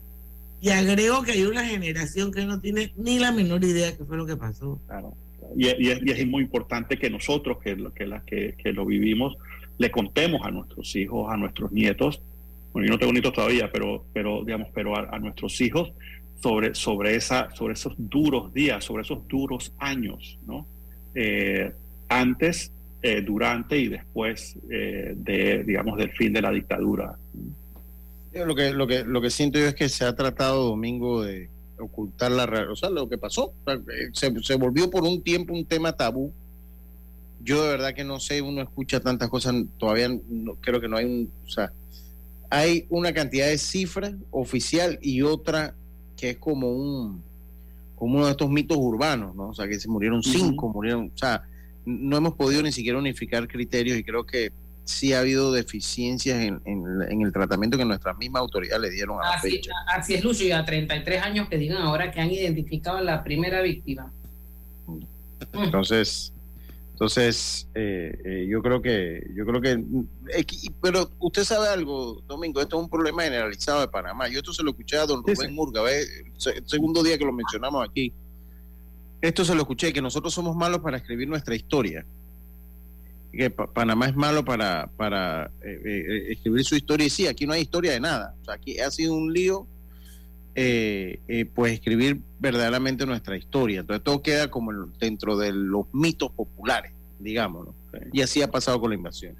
Y 0.65 0.71
agrego 0.71 1.21
que 1.21 1.33
hay 1.33 1.43
una 1.43 1.63
generación 1.63 2.31
que 2.31 2.43
no 2.43 2.59
tiene 2.59 2.91
ni 2.97 3.19
la 3.19 3.31
menor 3.31 3.63
idea 3.63 3.91
de 3.91 3.97
qué 3.97 4.03
fue 4.03 4.17
lo 4.17 4.25
que 4.25 4.35
pasó. 4.35 4.81
Claro. 4.87 5.13
Y, 5.55 5.67
es, 5.67 6.25
muy 6.25 6.41
importante 6.41 6.97
que 6.97 7.07
nosotros, 7.11 7.59
que, 7.59 7.77
que, 8.25 8.55
que, 8.57 8.73
lo 8.73 8.83
vivimos, 8.83 9.37
le 9.77 9.91
contemos 9.91 10.43
a 10.43 10.49
nuestros 10.49 10.95
hijos, 10.95 11.31
a 11.31 11.37
nuestros 11.37 11.71
nietos. 11.71 12.19
Bueno, 12.73 12.87
yo 12.87 12.93
no 12.93 12.97
tengo 12.97 13.13
nietos 13.13 13.33
todavía, 13.33 13.69
pero, 13.71 14.05
pero 14.11 14.43
digamos, 14.43 14.69
pero 14.73 14.97
a, 14.97 15.19
nuestros 15.19 15.61
hijos 15.61 15.91
sobre, 16.41 16.73
sobre, 16.73 17.15
esa, 17.15 17.51
sobre 17.51 17.75
esos 17.75 17.93
duros 17.99 18.51
días, 18.51 18.83
sobre 18.83 19.03
esos 19.03 19.27
duros 19.27 19.71
años, 19.77 20.39
¿no? 20.47 20.65
Eh, 21.13 21.71
antes, 22.09 22.71
eh, 23.03 23.21
durante 23.21 23.77
y 23.77 23.87
después 23.87 24.57
eh, 24.71 25.13
de, 25.15 25.63
digamos, 25.63 25.95
del 25.95 26.09
fin 26.09 26.33
de 26.33 26.41
la 26.41 26.49
dictadura. 26.49 27.15
Lo 28.35 28.53
que, 28.53 28.71
lo, 28.71 28.85
que, 28.85 29.05
lo 29.05 29.21
que 29.21 29.29
siento 29.29 29.59
yo 29.59 29.67
es 29.67 29.75
que 29.75 29.87
se 29.87 30.03
ha 30.03 30.13
tratado, 30.13 30.65
Domingo, 30.65 31.23
de 31.23 31.49
ocultar 31.79 32.31
la 32.31 32.45
realidad, 32.45 32.73
o 32.73 32.75
sea, 32.75 32.89
lo 32.89 33.07
que 33.07 33.17
pasó. 33.17 33.53
Eh, 33.67 34.09
se, 34.11 34.33
se 34.43 34.55
volvió 34.55 34.89
por 34.89 35.03
un 35.03 35.21
tiempo 35.21 35.53
un 35.53 35.65
tema 35.65 35.93
tabú. 35.93 36.33
Yo 37.41 37.63
de 37.63 37.69
verdad 37.69 37.93
que 37.93 38.03
no 38.03 38.19
sé, 38.19 38.41
uno 38.41 38.61
escucha 38.61 38.99
tantas 38.99 39.29
cosas, 39.29 39.55
todavía 39.77 40.09
no, 40.09 40.55
creo 40.55 40.81
que 40.81 40.89
no 40.89 40.97
hay 40.97 41.05
un, 41.05 41.31
o 41.45 41.49
sea, 41.49 41.71
hay 42.49 42.85
una 42.89 43.13
cantidad 43.13 43.47
de 43.47 43.57
cifras 43.57 44.13
oficial 44.31 44.99
y 45.01 45.21
otra 45.21 45.73
que 46.17 46.31
es 46.31 46.37
como 46.37 46.71
un, 46.71 47.23
como 47.95 48.15
uno 48.15 48.25
de 48.25 48.31
estos 48.31 48.49
mitos 48.49 48.77
urbanos, 48.77 49.33
¿no? 49.35 49.49
O 49.49 49.53
sea, 49.53 49.67
que 49.67 49.79
se 49.79 49.87
murieron 49.87 50.23
cinco, 50.23 50.69
murieron, 50.69 51.11
o 51.13 51.17
sea, 51.17 51.43
no 51.85 52.17
hemos 52.17 52.33
podido 52.33 52.63
ni 52.63 52.71
siquiera 52.71 52.97
unificar 52.97 53.47
criterios 53.47 53.97
y 53.97 54.03
creo 54.03 54.25
que 54.25 54.51
sí 54.85 55.11
ha 55.13 55.19
habido 55.19 55.51
deficiencias 55.51 56.39
en, 56.39 56.61
en- 56.65 57.01
en 57.09 57.21
el 57.21 57.33
tratamiento 57.33 57.77
que 57.77 57.83
nuestras 57.85 58.17
mismas 58.17 58.39
autoridades 58.41 58.81
le 58.81 58.89
dieron 58.91 59.19
a 59.19 59.23
la 59.23 59.35
Así, 59.35 59.49
fecha. 59.51 59.71
así 59.91 60.13
es, 60.13 60.23
Lucho, 60.23 60.43
y 60.43 60.51
a 60.51 60.63
33 60.63 61.21
años 61.23 61.49
que 61.49 61.57
digan 61.57 61.81
ahora 61.81 62.11
que 62.11 62.21
han 62.21 62.31
identificado 62.31 62.97
a 62.97 63.01
la 63.01 63.23
primera 63.23 63.61
víctima. 63.61 64.11
Entonces, 65.53 66.31
entonces 66.91 67.67
eh, 67.75 68.17
eh, 68.23 68.47
yo 68.49 68.61
creo 68.61 68.81
que, 68.81 69.27
yo 69.35 69.45
creo 69.45 69.59
que, 69.61 69.71
eh, 70.33 70.45
pero 70.81 71.09
usted 71.19 71.43
sabe 71.43 71.67
algo, 71.67 72.21
Domingo, 72.27 72.61
esto 72.61 72.77
es 72.77 72.83
un 72.83 72.89
problema 72.89 73.23
generalizado 73.23 73.81
de 73.81 73.87
Panamá. 73.87 74.27
Yo 74.29 74.37
esto 74.39 74.53
se 74.53 74.63
lo 74.63 74.69
escuché 74.71 74.97
a 74.97 75.05
don 75.05 75.23
Rubén 75.25 75.53
Murga. 75.53 75.81
Se- 76.37 76.61
segundo 76.65 77.03
día 77.03 77.17
que 77.17 77.25
lo 77.25 77.33
mencionamos 77.33 77.87
aquí. 77.87 78.13
Esto 79.21 79.43
se 79.43 79.55
lo 79.55 79.61
escuché, 79.61 79.91
que 79.91 80.01
nosotros 80.01 80.33
somos 80.33 80.55
malos 80.55 80.79
para 80.79 80.97
escribir 80.97 81.27
nuestra 81.27 81.55
historia. 81.55 82.05
Que 83.35 83.49
Pa- 83.49 83.71
Panamá 83.71 84.07
es 84.07 84.15
malo 84.15 84.45
para, 84.45 84.89
para 84.97 85.51
eh, 85.63 85.81
eh, 85.85 86.31
escribir 86.31 86.63
su 86.63 86.75
historia. 86.75 87.07
Y 87.07 87.09
sí, 87.09 87.27
aquí 87.27 87.45
no 87.45 87.53
hay 87.53 87.61
historia 87.63 87.91
de 87.91 87.99
nada. 87.99 88.33
O 88.41 88.45
sea, 88.45 88.53
aquí 88.55 88.79
ha 88.79 88.89
sido 88.91 89.13
un 89.15 89.33
lío 89.33 89.67
eh, 90.55 91.19
eh, 91.27 91.45
pues 91.45 91.73
escribir 91.73 92.21
verdaderamente 92.39 93.05
nuestra 93.05 93.35
historia. 93.37 93.81
Entonces 93.81 94.03
todo 94.03 94.21
queda 94.21 94.49
como 94.49 94.71
en- 94.71 94.93
dentro 94.99 95.37
de 95.37 95.51
los 95.51 95.85
mitos 95.93 96.31
populares, 96.31 96.91
digamos. 97.19 97.67
Y 98.13 98.21
así 98.21 98.41
ha 98.41 98.49
pasado 98.49 98.79
con 98.79 98.89
la 98.91 98.95
invasión. 98.95 99.35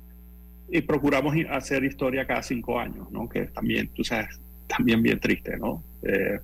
Y 0.70 0.82
procuramos 0.82 1.36
hacer 1.52 1.84
historia 1.84 2.26
cada 2.26 2.42
cinco 2.44 2.80
años, 2.80 3.10
¿no? 3.12 3.30
Que 3.30 3.46
también, 3.46 3.88
tú 3.90 4.04
sabes, 4.04 4.28
también 4.68 5.02
bien 5.04 5.20
triste, 5.20 5.58
¿no? 5.58 5.84
Eh, 6.04 6.40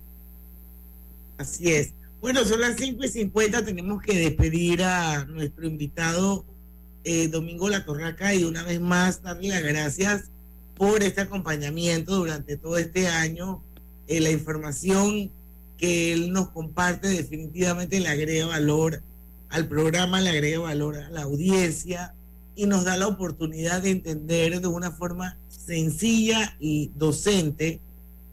Así 1.38 1.70
es. 1.72 1.92
Bueno, 2.20 2.44
son 2.44 2.60
las 2.60 2.76
5 2.76 3.04
y 3.04 3.08
50, 3.08 3.64
tenemos 3.64 4.00
que 4.00 4.16
despedir 4.16 4.82
a 4.84 5.24
nuestro 5.24 5.66
invitado 5.66 6.44
eh, 7.04 7.28
Domingo 7.28 7.68
La 7.68 7.84
Torraca 7.84 8.34
y 8.34 8.44
una 8.44 8.62
vez 8.62 8.80
más 8.80 9.22
darle 9.22 9.48
las 9.48 9.62
gracias 9.62 10.24
por 10.76 11.02
este 11.02 11.22
acompañamiento 11.22 12.16
durante 12.16 12.56
todo 12.56 12.78
este 12.78 13.08
año. 13.08 13.62
Eh, 14.08 14.20
la 14.20 14.30
información 14.30 15.30
que 15.78 16.12
él 16.12 16.32
nos 16.32 16.50
comparte 16.50 17.08
definitivamente 17.08 18.00
le 18.00 18.08
agrega 18.08 18.46
valor 18.46 19.02
al 19.48 19.68
programa, 19.68 20.20
le 20.20 20.30
agrega 20.30 20.60
valor 20.60 20.96
a 20.96 21.10
la 21.10 21.22
audiencia 21.22 22.14
y 22.54 22.66
nos 22.66 22.84
da 22.84 22.96
la 22.96 23.08
oportunidad 23.08 23.82
de 23.82 23.90
entender 23.90 24.60
de 24.60 24.66
una 24.66 24.90
forma 24.90 25.36
sencilla 25.48 26.56
y 26.60 26.90
docente 26.94 27.80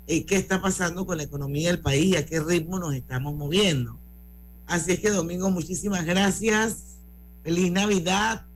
eh, 0.07 0.25
qué 0.25 0.35
está 0.35 0.61
pasando 0.61 1.05
con 1.05 1.17
la 1.17 1.23
economía 1.23 1.69
del 1.69 1.79
país 1.79 2.05
y 2.05 2.15
a 2.15 2.25
qué 2.25 2.39
ritmo 2.39 2.79
nos 2.79 2.95
estamos 2.95 3.35
moviendo. 3.35 3.97
Así 4.65 4.91
es 4.91 4.99
que, 4.99 5.09
Domingo, 5.09 5.49
muchísimas 5.49 6.05
gracias. 6.05 6.97
Feliz 7.43 7.71
Navidad. 7.71 8.48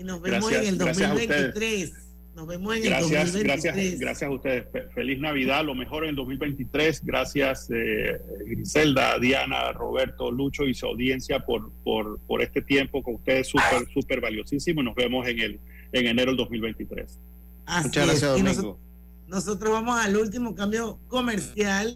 Y 0.00 0.04
nos 0.04 0.22
vemos 0.22 0.48
Gracias, 0.48 0.62
en 0.62 0.68
el 0.68 0.78
gracias 0.78 1.10
a 1.10 1.14
ustedes. 1.14 1.52
2023. 1.52 2.06
Nos 2.34 2.46
vemos 2.46 2.74
en 2.76 2.82
el 2.84 2.88
Gracias, 2.88 3.32
2023. 3.32 3.44
gracias, 3.74 4.00
gracias 4.00 4.30
a 4.30 4.32
ustedes. 4.32 4.64
Fe- 4.72 4.86
Feliz 4.94 5.18
Navidad, 5.20 5.62
lo 5.62 5.74
mejor 5.74 6.04
en 6.04 6.10
el 6.10 6.16
2023. 6.16 7.04
Gracias, 7.04 7.68
eh, 7.70 8.18
Griselda, 8.46 9.18
Diana, 9.18 9.72
Roberto, 9.72 10.30
Lucho 10.30 10.64
y 10.64 10.72
su 10.72 10.86
audiencia 10.86 11.40
por, 11.40 11.70
por, 11.84 12.18
por 12.20 12.40
este 12.40 12.62
tiempo 12.62 13.02
con 13.02 13.16
ustedes, 13.16 13.48
súper, 13.48 13.86
súper 13.92 14.22
valiosísimo. 14.22 14.82
Nos 14.82 14.94
vemos 14.94 15.28
en, 15.28 15.38
el, 15.38 15.60
en 15.92 16.06
enero 16.06 16.30
del 16.30 16.38
2023. 16.38 17.18
Así 17.66 17.88
Muchas 17.88 18.06
gracias, 18.06 18.30
Domingo. 18.30 18.48
noso- 18.48 18.78
nosotros 19.26 19.70
vamos 19.70 20.00
al 20.02 20.16
último 20.16 20.54
cambio 20.54 20.98
comercial. 21.08 21.94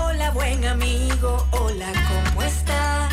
Hola 0.00 0.30
buen 0.30 0.64
amigo, 0.64 1.44
hola, 1.52 1.92
¿cómo 2.28 2.42
estás? 2.44 3.12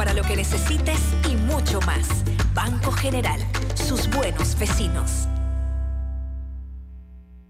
Para 0.00 0.14
lo 0.14 0.22
que 0.22 0.34
necesites 0.34 0.98
y 1.30 1.36
mucho 1.36 1.78
más. 1.82 2.08
Banco 2.54 2.90
General, 2.90 3.38
sus 3.74 4.08
buenos 4.08 4.58
vecinos. 4.58 5.28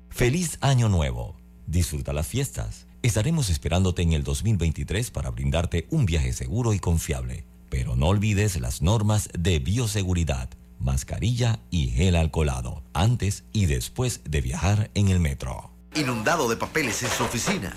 Feliz 0.08 0.58
Año 0.60 0.88
Nuevo. 0.88 1.36
Disfruta 1.68 2.12
las 2.12 2.26
fiestas. 2.26 2.88
Estaremos 3.04 3.50
esperándote 3.50 4.02
en 4.02 4.14
el 4.14 4.24
2023 4.24 5.12
para 5.12 5.30
brindarte 5.30 5.86
un 5.90 6.06
viaje 6.06 6.32
seguro 6.32 6.74
y 6.74 6.80
confiable. 6.80 7.46
Pero 7.68 7.94
no 7.94 8.08
olvides 8.08 8.60
las 8.60 8.82
normas 8.82 9.28
de 9.38 9.60
bioseguridad, 9.60 10.50
mascarilla 10.80 11.60
y 11.70 11.90
gel 11.90 12.16
alcoholado, 12.16 12.82
antes 12.94 13.44
y 13.52 13.66
después 13.66 14.22
de 14.24 14.40
viajar 14.40 14.90
en 14.94 15.10
el 15.10 15.20
metro. 15.20 15.70
Inundado 15.94 16.48
de 16.48 16.56
papeles 16.56 17.00
en 17.04 17.10
su 17.10 17.22
oficina. 17.22 17.76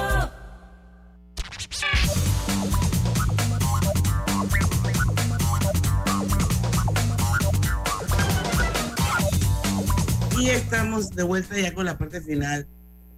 Y 10.41 10.49
estamos 10.49 11.11
de 11.11 11.21
vuelta 11.21 11.55
ya 11.59 11.71
con 11.71 11.85
la 11.85 11.99
parte 11.99 12.19
final 12.19 12.65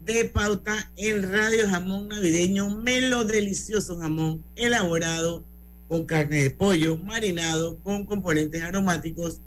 de 0.06 0.26
pauta 0.26 0.92
en 0.98 1.32
Radio 1.32 1.70
Jamón 1.70 2.10
Navideño, 2.10 2.70
melo 2.70 3.24
delicioso 3.24 3.98
jamón 3.98 4.44
elaborado 4.58 5.42
con 5.88 6.04
carne 6.04 6.44
de 6.44 6.50
pollo, 6.50 6.98
marinado 6.98 7.78
con 7.78 8.06
componentes 8.06 8.62
aromáticos 8.62 9.40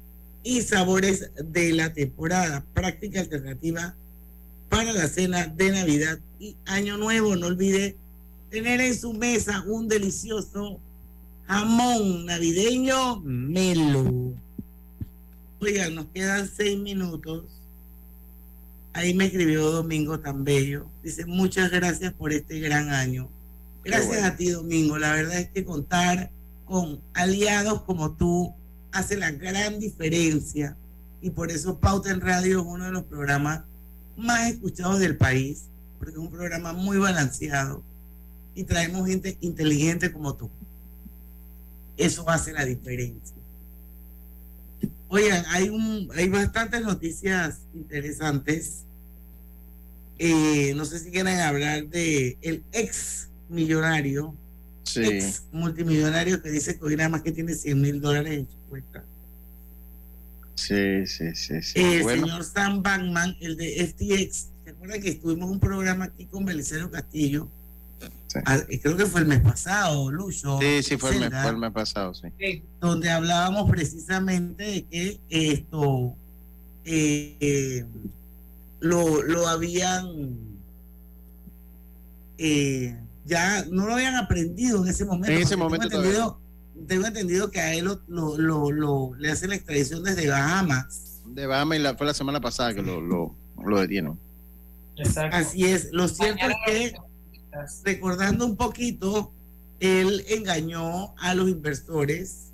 y 0.43 0.63
sabores 0.63 1.31
de 1.37 1.75
la 1.75 1.93
temporada. 1.93 2.65
Práctica 2.73 3.21
alternativa 3.21 3.95
para 4.71 4.95
la 4.95 5.07
cena 5.07 5.47
de 5.47 5.71
Navidad 5.73 6.19
y 6.41 6.57
Año 6.65 6.97
Nuevo. 6.97 7.37
No 7.37 7.49
olvide 7.49 7.95
tener 8.49 8.81
en 8.81 8.99
su 8.99 9.13
mesa 9.13 9.63
un 9.67 9.87
delicioso 9.87 10.81
jamón 11.47 12.25
navideño 12.25 13.21
melo. 13.21 14.33
Oigan, 15.61 15.95
nos 15.95 16.07
quedan 16.07 16.49
seis 16.49 16.79
minutos. 16.79 17.45
Ahí 18.97 19.13
me 19.13 19.27
escribió 19.27 19.71
Domingo 19.71 20.21
tan 20.21 20.43
bello. 20.43 20.89
Dice, 21.03 21.27
muchas 21.27 21.71
gracias 21.71 22.15
por 22.15 22.33
este 22.33 22.61
gran 22.61 22.89
año. 22.89 23.29
Gracias 23.85 24.09
bueno. 24.09 24.27
a 24.27 24.37
ti, 24.37 24.49
Domingo. 24.49 24.97
La 24.97 25.13
verdad 25.13 25.39
es 25.39 25.51
que 25.51 25.67
contar 25.67 26.31
con 26.65 27.03
aliados 27.13 27.83
como 27.83 28.13
tú 28.13 28.55
hace 28.93 29.19
la 29.19 29.33
gran 29.33 29.79
diferencia. 29.81 30.79
Y 31.21 31.29
por 31.29 31.51
eso 31.51 31.79
Pauta 31.79 32.11
en 32.11 32.23
Radio 32.23 32.61
es 32.61 32.67
uno 32.67 32.87
de 32.87 32.91
los 32.91 33.05
programas 33.05 33.65
más 34.17 34.49
escuchados 34.49 34.99
del 34.99 35.19
país, 35.19 35.65
porque 35.99 36.13
es 36.13 36.19
un 36.19 36.31
programa 36.31 36.73
muy 36.73 36.97
balanceado 36.97 37.83
y 38.55 38.65
traemos 38.65 39.07
gente 39.07 39.37
inteligente 39.43 40.11
como 40.11 40.35
tú. 40.37 40.49
Eso 41.99 42.27
hace 42.31 42.51
la 42.55 42.65
diferencia. 42.65 43.37
Oigan, 45.09 45.45
hay, 45.51 45.69
un, 45.69 46.09
hay 46.15 46.31
bastantes 46.31 46.81
noticias 46.81 47.59
interesantes. 47.75 48.86
Eh, 50.19 50.73
no 50.75 50.85
sé 50.85 50.99
si 50.99 51.11
quieren 51.11 51.39
hablar 51.41 51.87
de 51.89 52.39
el 52.43 52.63
ex 52.73 53.29
millonario, 53.49 54.35
Sí. 54.85 55.05
ex 55.05 55.43
multimillonario 55.53 56.41
que 56.41 56.51
dice 56.51 56.79
que 56.79 56.85
hoy 56.85 56.97
nada 56.97 57.09
más 57.09 57.23
que 57.23 57.33
tiene 57.33 57.55
100 57.55 57.81
mil 57.81 58.01
dólares 58.01 58.39
en 58.39 58.47
su 58.49 58.57
cuenta. 58.69 59.05
Sí, 60.55 61.07
sí, 61.07 61.35
sí, 61.35 61.61
sí. 61.63 61.79
El 61.79 62.03
Bueno, 62.03 62.27
señor 62.27 62.45
Sam 62.45 62.83
Bankman, 62.83 63.37
el 63.41 63.57
de 63.57 63.85
FTX, 63.87 64.49
¿se 64.65 64.71
acuerdan 64.71 65.03
que 65.03 65.11
estuvimos 65.11 65.47
en 65.49 65.53
un 65.55 65.61
programa 65.61 66.07
aquí 66.07 66.25
con 66.27 66.45
Belisario 66.45 66.91
Castillo? 66.91 67.49
Ah, 68.45 68.59
eh, 68.69 68.81
creo 68.81 68.97
que 68.97 69.07
fue 69.07 69.21
el 69.23 69.27
mes 69.27 69.41
pasado, 69.41 70.11
Lucho. 70.11 70.59
sí, 70.61 70.83
sí, 70.83 70.97
fue 70.97 71.11
el, 71.11 71.21
mes, 71.21 71.29
Zelda, 71.31 71.43
fue 71.43 71.51
el 71.53 71.57
mes 71.59 71.71
pasado, 71.73 72.15
sí. 72.15 72.63
donde 72.81 73.11
hablábamos 73.11 73.71
precisamente 73.71 74.63
de 74.65 74.85
que 74.85 75.21
esto 75.31 76.15
eh, 76.85 77.37
eh, 77.41 77.85
lo, 78.87 79.23
lo 79.23 79.47
habían 79.49 80.39
eh, 82.39 82.97
ya 83.25 83.65
no 83.71 83.87
lo 83.87 83.95
habían 83.95 84.15
aprendido 84.17 84.83
en 84.85 84.91
ese 84.91 85.05
momento. 85.05 85.33
En 85.33 85.43
ese 85.43 85.57
porque 85.57 85.79
momento 85.79 85.89
tengo 85.89 86.03
entendido, 86.05 86.41
tengo 86.87 87.07
entendido 87.07 87.51
que 87.51 87.61
a 87.61 87.75
él 87.75 87.85
lo, 87.87 88.01
lo, 88.09 88.37
lo- 88.39 88.71
lo- 88.73 89.15
le 89.19 89.31
hacen 89.31 89.51
la 89.51 89.57
extradición 89.57 90.03
desde 90.05 90.29
Bahamas. 90.29 91.23
De 91.27 91.47
Bahamas 91.47 91.79
y 91.79 91.83
la, 91.83 91.97
fue 91.97 92.07
la 92.07 92.15
semana 92.15 92.41
pasada 92.41 92.75
que 92.75 92.83
lo, 92.83 93.01
lo. 93.01 93.35
Así 95.33 95.65
es. 95.65 95.89
Lo 95.93 96.09
cierto 96.09 96.47
es 96.47 96.55
que, 96.93 96.97
recordando 97.85 98.47
un 98.47 98.57
poquito, 98.57 99.33
él 99.81 100.25
engañó 100.29 101.15
a 101.19 101.35
los 101.35 101.49
inversores, 101.49 102.53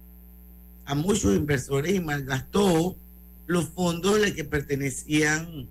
a 0.86 0.94
muchos 0.94 1.36
inversores, 1.36 1.94
y 1.94 2.00
malgastó 2.00 2.96
los 3.46 3.66
fondos 3.68 4.20
de 4.20 4.34
que 4.34 4.44
pertenecían 4.44 5.68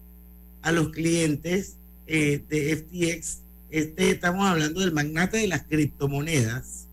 a 0.61 0.71
los 0.71 0.89
clientes 0.89 1.77
eh, 2.07 2.43
de 2.49 2.75
FTX. 2.77 3.39
Este, 3.69 4.11
estamos 4.11 4.45
hablando 4.45 4.81
del 4.81 4.91
magnate 4.91 5.37
de 5.37 5.47
las 5.47 5.63
criptomonedas. 5.63 6.87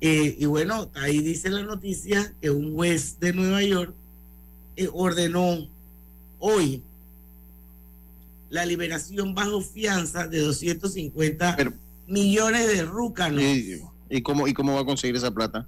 Eh, 0.00 0.36
y 0.38 0.46
bueno, 0.46 0.90
ahí 0.94 1.20
dice 1.20 1.48
la 1.48 1.62
noticia 1.62 2.34
que 2.40 2.50
un 2.50 2.74
juez 2.74 3.20
de 3.20 3.32
Nueva 3.32 3.62
York 3.62 3.94
eh, 4.76 4.88
ordenó 4.92 5.68
hoy 6.38 6.82
la 8.50 8.66
liberación 8.66 9.34
bajo 9.34 9.60
fianza 9.60 10.26
de 10.26 10.40
250 10.40 11.56
millones 12.06 12.66
de 12.66 12.82
rúcanos. 12.82 13.42
¿Y, 13.42 13.80
y 14.10 14.22
cómo, 14.22 14.46
¿Y 14.48 14.52
cómo 14.52 14.74
va 14.74 14.80
a 14.80 14.84
conseguir 14.84 15.16
esa 15.16 15.30
plata? 15.30 15.66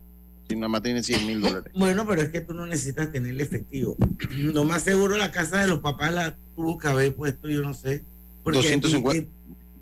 Si 0.49 0.55
nada 0.57 0.69
más 0.69 0.83
tiene 0.83 1.03
100 1.03 1.27
mil 1.27 1.41
dólares. 1.41 1.73
Bueno, 1.79 2.07
pero 2.07 2.23
es 2.23 2.29
que 2.31 2.41
tú 2.41 2.53
no 2.55 2.67
necesitas 2.67 3.11
tener 3.11 3.31
el 3.31 3.41
efectivo. 3.41 3.97
Lo 4.31 4.65
más 4.65 4.83
seguro 4.83 5.17
la 5.17 5.31
casa 5.33 5.61
de 5.61 5.69
los 5.69 5.81
papás 5.81 6.13
la 6.13 6.37
tuvo 6.55 6.79
que 6.79 6.89
haber 6.89 7.15
puesto, 7.15 7.49
yo 7.49 7.63
no 7.63 7.73
sé. 7.75 8.03
Porque 8.43 8.59
250. 8.59 9.11
aquí- 9.23 9.31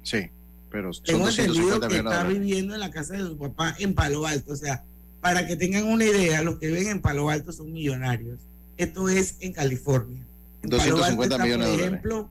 Sí, 0.04 0.30
pero 0.70 0.92
son 0.92 1.04
tengo 1.04 1.28
entendido 1.28 1.78
250 1.78 1.88
que 1.88 1.96
está 1.96 2.24
viviendo 2.24 2.74
en 2.74 2.80
la 2.80 2.90
casa 2.90 3.14
de 3.14 3.20
su 3.20 3.36
papá 3.36 3.74
en 3.78 3.94
Palo 3.94 4.26
Alto. 4.26 4.52
O 4.52 4.56
sea, 4.56 4.84
para 5.20 5.46
que 5.46 5.56
tengan 5.56 5.84
una 5.84 6.04
idea, 6.04 6.42
los 6.42 6.58
que 6.58 6.68
viven 6.68 6.88
en 6.88 7.00
Palo 7.00 7.28
Alto 7.28 7.52
son 7.52 7.72
millonarios. 7.72 8.38
Esto 8.76 9.08
es 9.08 9.36
en 9.40 9.52
California. 9.52 10.20
En 10.62 10.70
Palo 10.70 10.82
Alto 10.82 10.96
250 10.96 11.34
está, 11.34 11.44
millones 11.44 11.66
de 11.66 11.72
por 11.72 11.76
dólares. 11.78 11.86
ejemplo, 12.00 12.30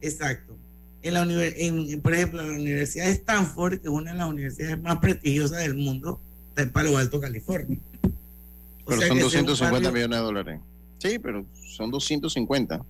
exacto. 0.00 0.56
En 1.02 1.14
la 1.14 1.22
en, 1.22 2.00
por 2.00 2.14
ejemplo, 2.14 2.40
en 2.42 2.48
la 2.48 2.54
Universidad 2.54 3.06
de 3.06 3.12
Stanford, 3.12 3.72
que 3.80 3.88
es 3.88 3.92
una 3.92 4.12
de 4.12 4.18
las 4.18 4.28
universidades 4.28 4.80
más 4.80 4.98
prestigiosas 4.98 5.58
del 5.58 5.74
mundo, 5.74 6.20
está 6.52 6.62
en 6.62 6.70
Palo 6.70 6.96
Alto, 6.96 7.20
California. 7.20 7.78
O 8.04 8.86
Pero 8.86 9.00
son 9.02 9.10
que 9.18 9.24
ese 9.24 9.36
es 9.36 9.40
un 9.42 9.46
250 9.46 9.70
barrio- 9.88 9.92
millones 9.92 10.18
de 10.18 10.24
dólares. 10.24 10.60
Sí, 10.98 11.18
pero 11.18 11.44
son 11.76 11.90
250. 11.90 12.80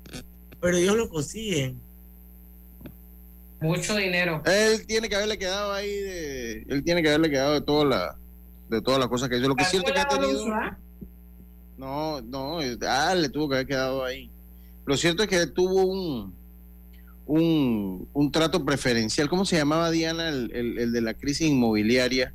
Pero 0.61 0.77
ellos 0.77 0.97
lo 0.97 1.09
consiguen. 1.09 1.79
Mucho 3.61 3.95
dinero. 3.97 4.43
Él 4.45 4.85
tiene 4.87 5.09
que 5.09 5.15
haberle 5.17 5.39
quedado 5.39 5.73
ahí 5.73 5.89
de. 5.93 6.67
Él 6.69 6.83
tiene 6.83 7.03
que 7.03 7.09
haberle 7.09 7.31
quedado 7.31 7.55
de 7.55 7.61
toda 7.61 7.85
la. 7.85 8.17
De 8.69 8.81
todas 8.81 8.99
las 8.99 9.09
cosas 9.09 9.29
que 9.29 9.37
hizo. 9.39 9.49
Lo 9.49 9.55
que 9.55 9.63
es 9.63 9.69
cierto 9.71 9.89
es 9.89 9.95
que 9.95 10.01
ha 10.01 10.09
tenido. 10.09 10.47
No, 11.79 12.21
no, 12.23 12.59
ah, 12.89 13.15
le 13.15 13.29
tuvo 13.29 13.49
que 13.49 13.55
haber 13.57 13.67
quedado 13.67 14.05
ahí. 14.05 14.31
Lo 14.85 14.97
cierto 14.97 15.23
es 15.23 15.29
que 15.29 15.47
tuvo 15.47 15.85
un, 15.85 16.35
un, 17.27 18.09
un 18.13 18.33
trato 18.33 18.65
preferencial. 18.65 19.29
¿Cómo 19.29 19.45
se 19.45 19.57
llamaba 19.57 19.91
Diana, 19.91 20.29
el, 20.29 20.51
el- 20.55 20.79
el 20.79 20.93
de 20.93 21.01
la 21.01 21.15
crisis 21.15 21.49
inmobiliaria? 21.49 22.33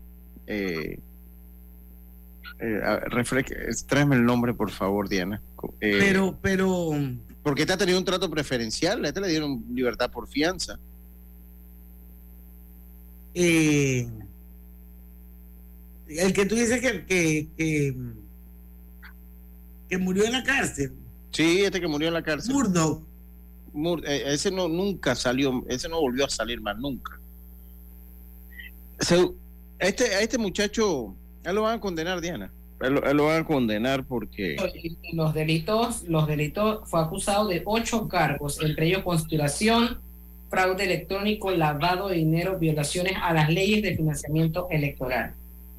Eh, 0.47 0.99
eh, 2.60 2.82
tráeme 3.88 4.16
el 4.16 4.26
nombre, 4.26 4.53
por 4.53 4.72
favor, 4.72 5.08
Diana. 5.10 5.41
Eh, 5.82 5.97
Pero, 5.99 6.38
pero. 6.41 6.91
Porque 7.43 7.62
este 7.62 7.74
ha 7.74 7.78
tenido 7.78 7.97
un 7.97 8.05
trato 8.05 8.30
preferencial. 8.30 9.03
A 9.05 9.08
este 9.08 9.22
le 9.22 9.28
dieron 9.30 9.64
libertad 9.74 10.12
por 10.12 10.28
fianza. 10.28 10.78
eh, 13.34 14.08
el 16.08 16.34
que 16.34 16.45
tú 16.45 16.55
dices 16.55 16.80
que, 16.82 17.05
que, 17.05 17.47
que, 17.58 17.95
que 19.89 19.97
murió 19.97 20.24
en 20.26 20.32
la 20.32 20.43
cárcel. 20.43 20.93
Sí, 21.32 21.64
este 21.64 21.80
que 21.82 21.88
murió 21.88 22.08
en 22.08 22.14
la 22.14 22.24
cárcel. 22.24 22.53
Murdoch. 22.53 23.03
Mur- 23.74 24.03
eh, 24.08 24.24
ese 24.34 24.49
no 24.49 24.68
nunca 24.68 25.16
salió, 25.16 25.64
ese 25.68 25.88
no 25.89 25.99
volvió 26.01 26.26
a 26.26 26.30
salir 26.30 26.60
más 26.62 26.78
nunca. 26.78 27.20
Este, 29.80 30.16
a 30.16 30.22
este 30.22 30.38
muchacho, 30.38 31.14
él 31.49 31.55
lo 31.55 31.63
van 31.63 31.77
a 31.77 31.81
condenar, 31.81 32.21
Diana. 32.21 32.51
Él, 32.81 32.93
lo- 32.93 33.05
a 33.05 33.09
él 33.11 33.17
lo 33.17 33.25
van 33.25 33.41
a 33.41 33.45
condenar 33.45 34.03
porque 34.05 34.55
Los 35.13 35.33
delitos, 35.33 36.03
los 36.03 36.27
delitos 36.27 36.87
fue 36.89 37.01
acusado 37.01 37.47
de 37.47 37.61
ocho 37.65 38.07
cargos, 38.07 38.61
entre 38.61 38.87
ellos 38.87 39.03
conspiración, 39.03 39.97
fraude 40.49 40.83
electrónico, 40.85 41.51
lavado 41.51 42.09
de 42.09 42.17
dinero, 42.17 42.57
violaciones 42.59 43.13
a 43.21 43.33
las 43.33 43.49
leyes 43.49 43.81
de 43.81 43.95
financiamiento 43.95 44.67
electoral. 44.69 45.33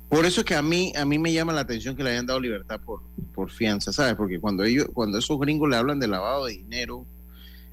por 0.09 0.25
eso 0.27 0.41
es 0.41 0.45
que 0.47 0.55
a 0.55 0.63
mí, 0.63 0.93
a 0.97 1.05
mí 1.05 1.19
me 1.19 1.33
llama 1.33 1.53
la 1.53 1.61
atención 1.61 1.95
que 1.95 2.03
le 2.03 2.11
hayan 2.11 2.27
dado 2.27 2.41
libertad 2.41 2.81
por, 2.85 3.01
por 3.35 3.51
fianza, 3.51 3.93
¿sabes? 3.93 4.15
Porque 4.15 4.41
cuando 4.41 4.65
ellos, 4.65 4.87
cuando 4.93 5.19
esos 5.19 5.39
gringos 5.39 5.69
le 5.71 5.77
hablan 5.77 6.01
de 6.01 6.09
lavado 6.09 6.47
de 6.47 6.55
dinero, 6.55 7.05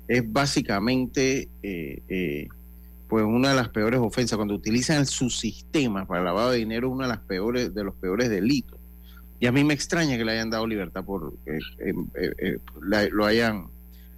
es 0.07 0.21
básicamente 0.31 1.47
eh, 1.63 1.99
eh, 2.09 2.47
pues 3.15 3.23
una 3.25 3.51
de 3.51 3.55
las 3.55 3.69
peores 3.69 4.01
ofensas. 4.01 4.35
Cuando 4.35 4.53
utilizan 4.55 5.05
su 5.05 5.29
sistema 5.29 6.05
para 6.05 6.21
lavado 6.21 6.51
de 6.51 6.57
dinero, 6.57 6.87
es 6.89 6.93
una 6.95 7.05
de 7.05 7.13
las 7.13 7.21
peores, 7.21 7.73
de 7.73 7.81
los 7.85 7.95
peores 7.95 8.29
delitos. 8.29 8.77
Y 9.39 9.45
a 9.47 9.53
mí 9.53 9.63
me 9.63 9.73
extraña 9.73 10.17
que 10.17 10.25
le 10.25 10.33
hayan 10.33 10.49
dado 10.49 10.67
libertad 10.67 11.05
por 11.05 11.33
eh, 11.45 11.59
eh, 11.79 11.93
eh, 12.15 12.31
eh, 12.39 12.57
la- 12.81 13.07
lo 13.07 13.25
hayan 13.25 13.67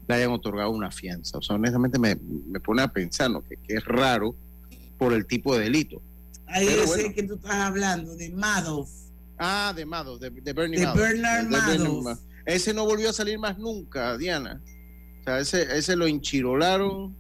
le 0.08 0.16
hayan 0.16 0.32
otorgado 0.32 0.72
una 0.72 0.90
fianza. 0.90 1.38
O 1.38 1.44
sea, 1.44 1.58
honestamente 1.58 2.00
me, 2.00 2.16
me 2.48 2.60
pone 2.60 2.82
a 2.82 2.88
pensar 2.88 3.30
¿no? 3.30 3.44
que, 3.44 3.58
que 3.58 3.76
es 3.76 3.86
raro 3.86 4.34
por 4.98 5.14
el 5.14 5.28
tipo 5.28 5.56
de 5.56 5.66
delito. 5.66 6.02
Ahí 6.48 6.66
ese 6.68 6.86
bueno. 6.88 7.14
que 7.14 7.22
tú 7.24 7.36
estás 7.36 7.54
hablando, 7.54 8.16
de 8.16 8.32
Madoff. 8.32 8.90
Ah, 9.38 9.74
de 9.76 9.86
Madoff, 9.86 10.20
de, 10.20 10.32
de 10.32 10.54
Bernie 10.54 10.80
De 10.80 10.86
Madoff. 10.88 11.02
Bernard 11.02 11.44
De 11.46 11.50
Bernie 11.52 11.78
Madoff. 11.78 12.04
Madoff. 12.04 12.20
Ese 12.48 12.74
no 12.74 12.84
volvió 12.86 13.12
a 13.12 13.14
salir 13.14 13.38
más 13.38 13.60
nunca, 13.60 14.18
Diana. 14.18 14.60
O 15.20 15.24
sea, 15.24 15.40
ese, 15.40 15.78
ese 15.78 15.96
lo 15.96 16.08
enchirolaron. 16.08 17.14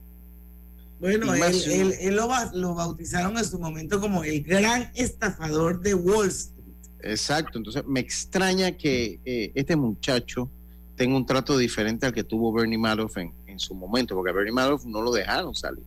Bueno, 0.99 1.33
él, 1.35 1.43
él- 1.67 1.93
él 1.99 2.15
lo, 2.15 2.27
ba- 2.27 2.51
lo 2.53 2.73
bautizaron 2.73 3.37
en 3.37 3.45
su 3.45 3.59
momento 3.59 3.99
como 3.99 4.23
el 4.23 4.41
gran 4.43 4.91
estafador 4.95 5.79
de 5.81 5.93
Wall 5.93 6.27
Street. 6.29 6.57
Exacto, 7.03 7.59
entonces 7.59 7.83
me 7.85 7.99
extraña 7.99 8.71
que 8.75 9.19
eh, 9.23 9.51
este 9.53 9.75
muchacho 9.75 10.49
tenga 10.95 11.15
un 11.15 11.25
trato 11.25 11.55
diferente 11.57 12.07
al 12.07 12.13
que 12.13 12.23
tuvo 12.23 12.51
Bernie 12.51 12.79
Madoff 12.79 13.17
en, 13.17 13.31
su 13.59 13.73
momento, 13.75 14.13
porque 14.15 14.29
a 14.31 14.33
Bernie 14.33 14.51
Madoff 14.53 14.85
no 14.85 15.01
lo 15.01 15.11
dejaron 15.11 15.53
salir. 15.55 15.83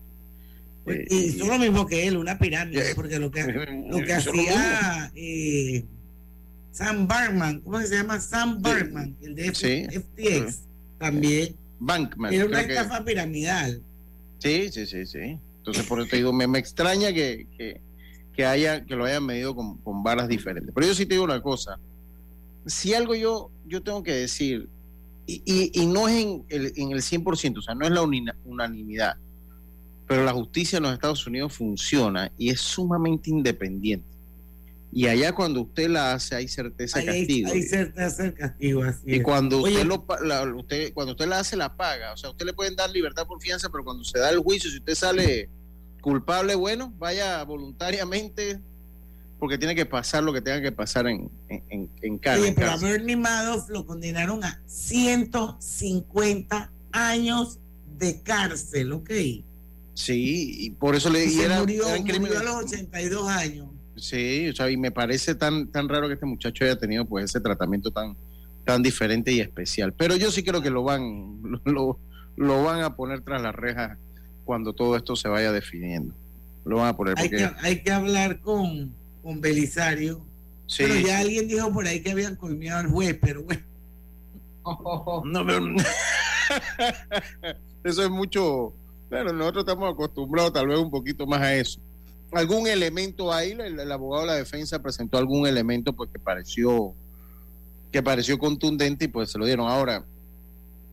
Eh, 0.86 1.06
y 1.10 1.16
hizo 1.26 1.46
lo 1.46 1.58
mismo 1.58 1.86
que 1.86 2.06
él, 2.08 2.16
una 2.16 2.36
pirámide, 2.38 2.94
porque 2.96 3.18
lo 3.18 3.30
que, 3.30 3.42
lo 3.88 3.98
que 4.04 4.12
hacía 4.12 5.10
eh, 5.14 5.84
Sam 6.72 7.06
Barman, 7.06 7.60
¿cómo 7.60 7.80
se 7.80 7.94
llama? 7.96 8.18
Sam 8.20 8.60
Barman, 8.62 9.16
el 9.22 9.34
de 9.34 9.52
FTX, 9.52 10.60
también. 10.98 11.54
Bankman. 11.80 12.32
Era 12.32 12.46
una 12.46 12.60
estafa 12.60 13.04
piramidal. 13.04 13.82
Sí, 14.40 14.70
sí, 14.70 14.86
sí, 14.86 15.06
sí. 15.06 15.38
Entonces, 15.58 15.86
por 15.86 16.00
eso 16.00 16.08
te 16.10 16.16
digo, 16.16 16.32
me, 16.32 16.46
me 16.46 16.58
extraña 16.58 17.12
que, 17.12 17.46
que, 17.56 17.80
que, 18.34 18.44
haya, 18.46 18.84
que 18.84 18.96
lo 18.96 19.04
hayan 19.04 19.24
medido 19.24 19.54
con, 19.54 19.76
con 19.78 20.02
varas 20.02 20.26
diferentes. 20.28 20.72
Pero 20.74 20.86
yo 20.86 20.94
sí 20.94 21.06
te 21.06 21.14
digo 21.14 21.24
una 21.24 21.42
cosa. 21.42 21.78
Si 22.66 22.94
algo 22.94 23.14
yo, 23.14 23.50
yo 23.66 23.82
tengo 23.82 24.02
que 24.02 24.12
decir, 24.12 24.68
y, 25.26 25.42
y, 25.44 25.82
y 25.82 25.86
no 25.86 26.08
es 26.08 26.24
en 26.24 26.44
el, 26.48 26.72
en 26.76 26.90
el 26.92 27.02
100%, 27.02 27.58
o 27.58 27.62
sea, 27.62 27.74
no 27.74 27.84
es 27.84 27.92
la 27.92 28.02
unanimidad, 28.44 29.16
pero 30.06 30.24
la 30.24 30.32
justicia 30.32 30.78
en 30.78 30.84
los 30.84 30.92
Estados 30.92 31.26
Unidos 31.26 31.52
funciona 31.52 32.32
y 32.36 32.48
es 32.48 32.60
sumamente 32.60 33.30
independiente. 33.30 34.08
Y 34.92 35.06
allá 35.06 35.32
cuando 35.34 35.62
usted 35.62 35.88
la 35.88 36.14
hace 36.14 36.34
hay 36.34 36.48
certeza 36.48 36.98
de 36.98 37.06
castigo. 37.06 37.48
Hay, 37.48 37.58
hay 37.58 37.62
certeza 37.62 38.24
de 38.24 38.34
castigo, 38.34 38.82
así 38.82 39.02
Y 39.06 39.22
cuando 39.22 39.58
usted, 39.58 39.84
lo, 39.84 40.04
la, 40.22 40.42
usted, 40.54 40.92
cuando 40.92 41.12
usted 41.12 41.26
la 41.26 41.38
hace, 41.38 41.56
la 41.56 41.76
paga. 41.76 42.12
O 42.12 42.16
sea, 42.16 42.30
usted 42.30 42.44
le 42.44 42.52
pueden 42.52 42.74
dar 42.74 42.90
libertad 42.90 43.24
por 43.26 43.40
fianza, 43.40 43.68
pero 43.70 43.84
cuando 43.84 44.02
se 44.02 44.18
da 44.18 44.30
el 44.30 44.40
juicio, 44.40 44.68
si 44.70 44.78
usted 44.78 44.96
sale 44.96 45.48
culpable, 46.00 46.56
bueno, 46.56 46.92
vaya 46.98 47.44
voluntariamente, 47.44 48.58
porque 49.38 49.58
tiene 49.58 49.76
que 49.76 49.86
pasar 49.86 50.24
lo 50.24 50.32
que 50.32 50.40
tenga 50.40 50.60
que 50.60 50.72
pasar 50.72 51.06
en, 51.06 51.30
en, 51.48 51.88
en 52.02 52.18
cárcel. 52.18 52.44
Oye, 52.44 52.54
pero 52.54 52.72
a 52.72 52.76
Bernie 52.76 53.16
Madoff 53.16 53.68
lo 53.68 53.86
condenaron 53.86 54.42
a 54.42 54.60
150 54.66 56.72
años 56.90 57.60
de 57.96 58.20
cárcel, 58.22 58.92
¿ok? 58.92 59.10
Sí, 59.94 60.64
y 60.64 60.70
por 60.70 60.96
eso 60.96 61.10
le 61.10 61.24
y 61.24 61.30
se 61.30 61.44
era, 61.44 61.60
murió, 61.60 61.88
era 61.88 62.18
murió 62.18 62.38
a 62.38 62.42
los 62.42 62.56
82 62.64 63.28
años. 63.28 63.68
Sí, 64.00 64.48
o 64.48 64.54
sea, 64.54 64.70
y 64.70 64.78
me 64.78 64.90
parece 64.90 65.34
tan, 65.34 65.66
tan 65.68 65.88
raro 65.88 66.08
que 66.08 66.14
este 66.14 66.24
muchacho 66.24 66.64
haya 66.64 66.78
tenido 66.78 67.04
pues 67.04 67.26
ese 67.26 67.40
tratamiento 67.40 67.90
tan, 67.90 68.16
tan 68.64 68.82
diferente 68.82 69.30
y 69.30 69.40
especial. 69.40 69.92
Pero 69.92 70.16
yo 70.16 70.30
sí 70.30 70.42
creo 70.42 70.62
que 70.62 70.70
lo 70.70 70.82
van, 70.82 71.60
lo, 71.64 71.98
lo 72.36 72.64
van 72.64 72.82
a 72.82 72.96
poner 72.96 73.20
tras 73.20 73.42
las 73.42 73.54
rejas 73.54 73.98
cuando 74.44 74.72
todo 74.72 74.96
esto 74.96 75.16
se 75.16 75.28
vaya 75.28 75.52
definiendo. 75.52 76.14
Lo 76.64 76.76
van 76.76 76.88
a 76.88 76.96
poner 76.96 77.14
Hay, 77.18 77.28
porque... 77.28 77.44
que, 77.44 77.50
hay 77.60 77.82
que 77.82 77.92
hablar 77.92 78.40
con, 78.40 78.94
con 79.22 79.40
Belisario. 79.40 80.24
Sí, 80.66 80.84
pero 80.84 80.94
ya 81.06 81.18
alguien 81.18 81.46
dijo 81.46 81.70
por 81.72 81.86
ahí 81.86 82.00
que 82.00 82.12
habían 82.12 82.36
colmeado 82.36 82.80
al 82.80 82.88
juez, 82.88 83.18
pero 83.20 83.42
bueno. 83.42 83.62
No, 85.24 85.46
pero... 85.46 85.66
eso 87.84 88.02
es 88.02 88.10
mucho... 88.10 88.72
Bueno, 89.10 89.32
nosotros 89.32 89.64
estamos 89.64 89.92
acostumbrados 89.92 90.52
tal 90.52 90.68
vez 90.68 90.78
un 90.78 90.90
poquito 90.90 91.26
más 91.26 91.40
a 91.40 91.54
eso. 91.54 91.80
Algún 92.32 92.66
elemento 92.66 93.32
ahí, 93.32 93.52
el, 93.52 93.90
abogado 93.90 94.22
de 94.22 94.28
la 94.28 94.36
defensa 94.36 94.80
presentó 94.80 95.18
algún 95.18 95.46
elemento 95.46 95.92
pues 95.92 96.10
que 96.10 96.18
pareció 96.18 96.94
que 97.90 98.02
pareció 98.04 98.38
contundente 98.38 99.06
y 99.06 99.08
pues 99.08 99.30
se 99.32 99.38
lo 99.38 99.46
dieron. 99.46 99.68
Ahora, 99.68 100.04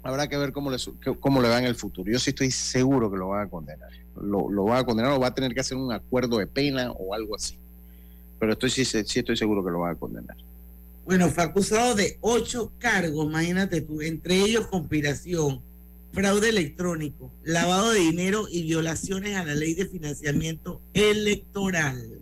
habrá 0.02 0.28
que 0.28 0.36
ver 0.36 0.52
cómo 0.52 0.72
le, 0.72 0.78
cómo 1.20 1.42
le 1.42 1.50
va 1.50 1.60
en 1.60 1.66
el 1.66 1.76
futuro. 1.76 2.12
Yo 2.12 2.18
sí 2.18 2.32
estoy 2.32 2.50
seguro 2.50 3.12
que 3.12 3.18
lo 3.18 3.30
van 3.30 3.46
a 3.46 3.50
condenar. 3.50 3.92
Lo, 4.20 4.50
lo 4.50 4.64
van 4.64 4.80
a 4.80 4.84
condenar 4.84 5.12
o 5.12 5.20
va 5.20 5.28
a 5.28 5.34
tener 5.36 5.54
que 5.54 5.60
hacer 5.60 5.78
un 5.78 5.92
acuerdo 5.92 6.40
de 6.40 6.48
pena 6.48 6.92
o 6.92 7.14
algo 7.14 7.36
así. 7.36 7.56
Pero 8.40 8.54
estoy 8.54 8.72
sí 8.72 8.82
estoy 8.82 9.38
seguro 9.38 9.64
que 9.64 9.70
lo 9.70 9.82
van 9.82 9.96
a 9.96 10.00
condenar. 10.00 10.38
Bueno, 11.08 11.30
fue 11.30 11.42
acusado 11.42 11.96
de 11.96 12.18
ocho 12.20 12.70
cargos, 12.80 13.28
imagínate 13.28 13.80
tú, 13.80 14.02
entre 14.02 14.42
ellos 14.42 14.68
conspiración, 14.68 15.62
fraude 16.14 16.49
electrónico, 16.49 17.32
lavado 17.43 17.91
de 17.91 17.99
dinero 17.99 18.47
y 18.51 18.64
violaciones 18.64 19.36
a 19.36 19.43
la 19.45 19.55
ley 19.55 19.74
de 19.74 19.86
financiamiento 19.88 20.82
electoral. 20.93 22.20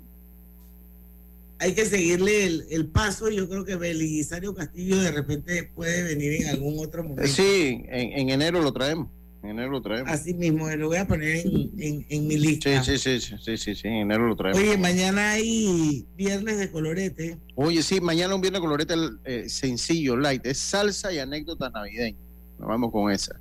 Hay 1.60 1.74
que 1.74 1.86
seguirle 1.86 2.46
el, 2.46 2.66
el 2.70 2.86
paso. 2.88 3.30
Yo 3.30 3.48
creo 3.48 3.64
que 3.64 3.76
Belisario 3.78 4.54
Castillo 4.54 5.00
de 5.02 5.12
repente 5.12 5.64
puede 5.74 6.04
venir 6.04 6.42
en 6.42 6.48
algún 6.50 6.76
otro 6.86 7.04
momento. 7.04 7.28
Sí, 7.32 7.84
en, 7.88 8.12
en 8.20 8.30
enero 8.30 8.62
lo 8.62 8.74
traemos. 8.74 9.08
En 9.42 9.52
enero 9.52 9.70
lo 9.72 9.82
traemos. 9.82 10.12
Así 10.12 10.34
mismo, 10.34 10.70
lo 10.72 10.88
voy 10.88 10.98
a 10.98 11.08
poner 11.08 11.38
en, 11.46 11.72
en- 11.78 12.06
en 12.10 12.28
mi 12.28 12.38
lista. 12.38 12.84
Sí, 12.84 12.98
sí, 12.98 13.20
sí, 13.22 13.22
sí, 13.22 13.36
sí, 13.42 13.58
sí, 13.58 13.76
sí, 13.76 13.88
en 13.88 13.94
enero 13.94 14.28
lo 14.28 14.36
traemos. 14.36 14.60
Oye, 14.62 14.76
mañana 14.76 15.32
hay 15.32 16.04
viernes 16.18 16.58
de 16.58 16.70
colorete. 16.72 17.38
Oye, 17.56 17.82
sí, 17.84 18.02
mañana 18.02 18.36
un 18.36 18.42
viernes 18.42 18.60
colorete 18.60 18.96
eh, 19.24 19.46
sencillo, 19.48 20.18
light, 20.18 20.46
es 20.46 20.58
salsa 20.58 21.14
y 21.14 21.20
anécdotas 21.20 21.72
navideñas. 21.72 22.20
Nos 22.60 22.68
vamos 22.68 22.92
con 22.92 23.12
esa. 23.12 23.40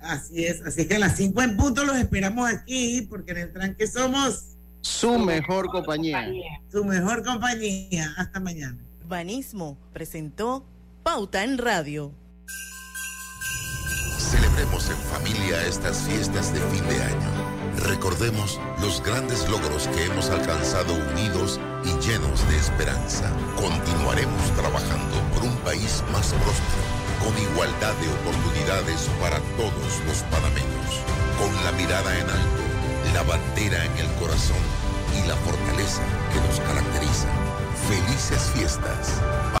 Así 0.00 0.44
es, 0.46 0.62
así 0.62 0.86
que 0.86 0.96
a 0.96 0.98
las 0.98 1.16
5 1.16 1.42
en 1.42 1.56
punto 1.56 1.84
los 1.84 1.96
esperamos 1.96 2.48
aquí, 2.50 3.02
porque 3.10 3.32
en 3.32 3.38
el 3.38 3.52
tranque 3.52 3.86
somos 3.86 4.56
Su 4.80 5.18
mejor 5.18 5.66
compañía. 5.68 6.26
su 6.72 6.84
mejor 6.84 7.22
compañía. 7.24 8.12
Hasta 8.16 8.40
mañana. 8.40 8.78
Urbanismo 9.04 9.76
presentó 9.92 10.64
Pauta 11.02 11.44
en 11.44 11.58
Radio. 11.58 12.12
Celebremos 14.18 14.88
en 14.90 14.96
familia 14.96 15.66
estas 15.66 15.98
fiestas 16.02 16.52
de 16.54 16.60
fin 16.60 16.86
de 16.88 17.02
año. 17.02 17.30
Recordemos 17.88 18.60
los 18.80 19.02
grandes 19.02 19.48
logros 19.48 19.88
que 19.88 20.04
hemos 20.04 20.30
alcanzado 20.30 20.94
unidos 21.12 21.58
y 21.84 21.88
llenos 22.06 22.46
de 22.48 22.56
esperanza. 22.56 23.30
Continuaremos 23.56 24.50
trabajando 24.54 25.16
por 25.34 25.42
un 25.44 25.56
país 25.58 26.02
más 26.12 26.28
próspero, 26.34 26.82
con 27.20 27.36
igualdad 27.38 27.94
de 27.94 28.08
oportunidades 28.08 29.08
para 29.20 29.38
todos 29.56 29.92
los 30.06 30.18
panameños, 30.32 30.90
con 31.38 31.52
la 31.64 31.72
mirada 31.72 32.18
en 32.18 32.28
alto, 32.28 32.62
la 33.14 33.22
bandera 33.22 33.84
en 33.84 33.96
el 33.98 34.08
corazón 34.14 34.62
y 35.16 35.28
la 35.28 35.36
fortaleza 35.36 36.02
que 36.32 36.40
nos 36.40 36.58
caracteriza. 36.60 37.28
Felices 37.88 38.50
fiestas 38.54 39.20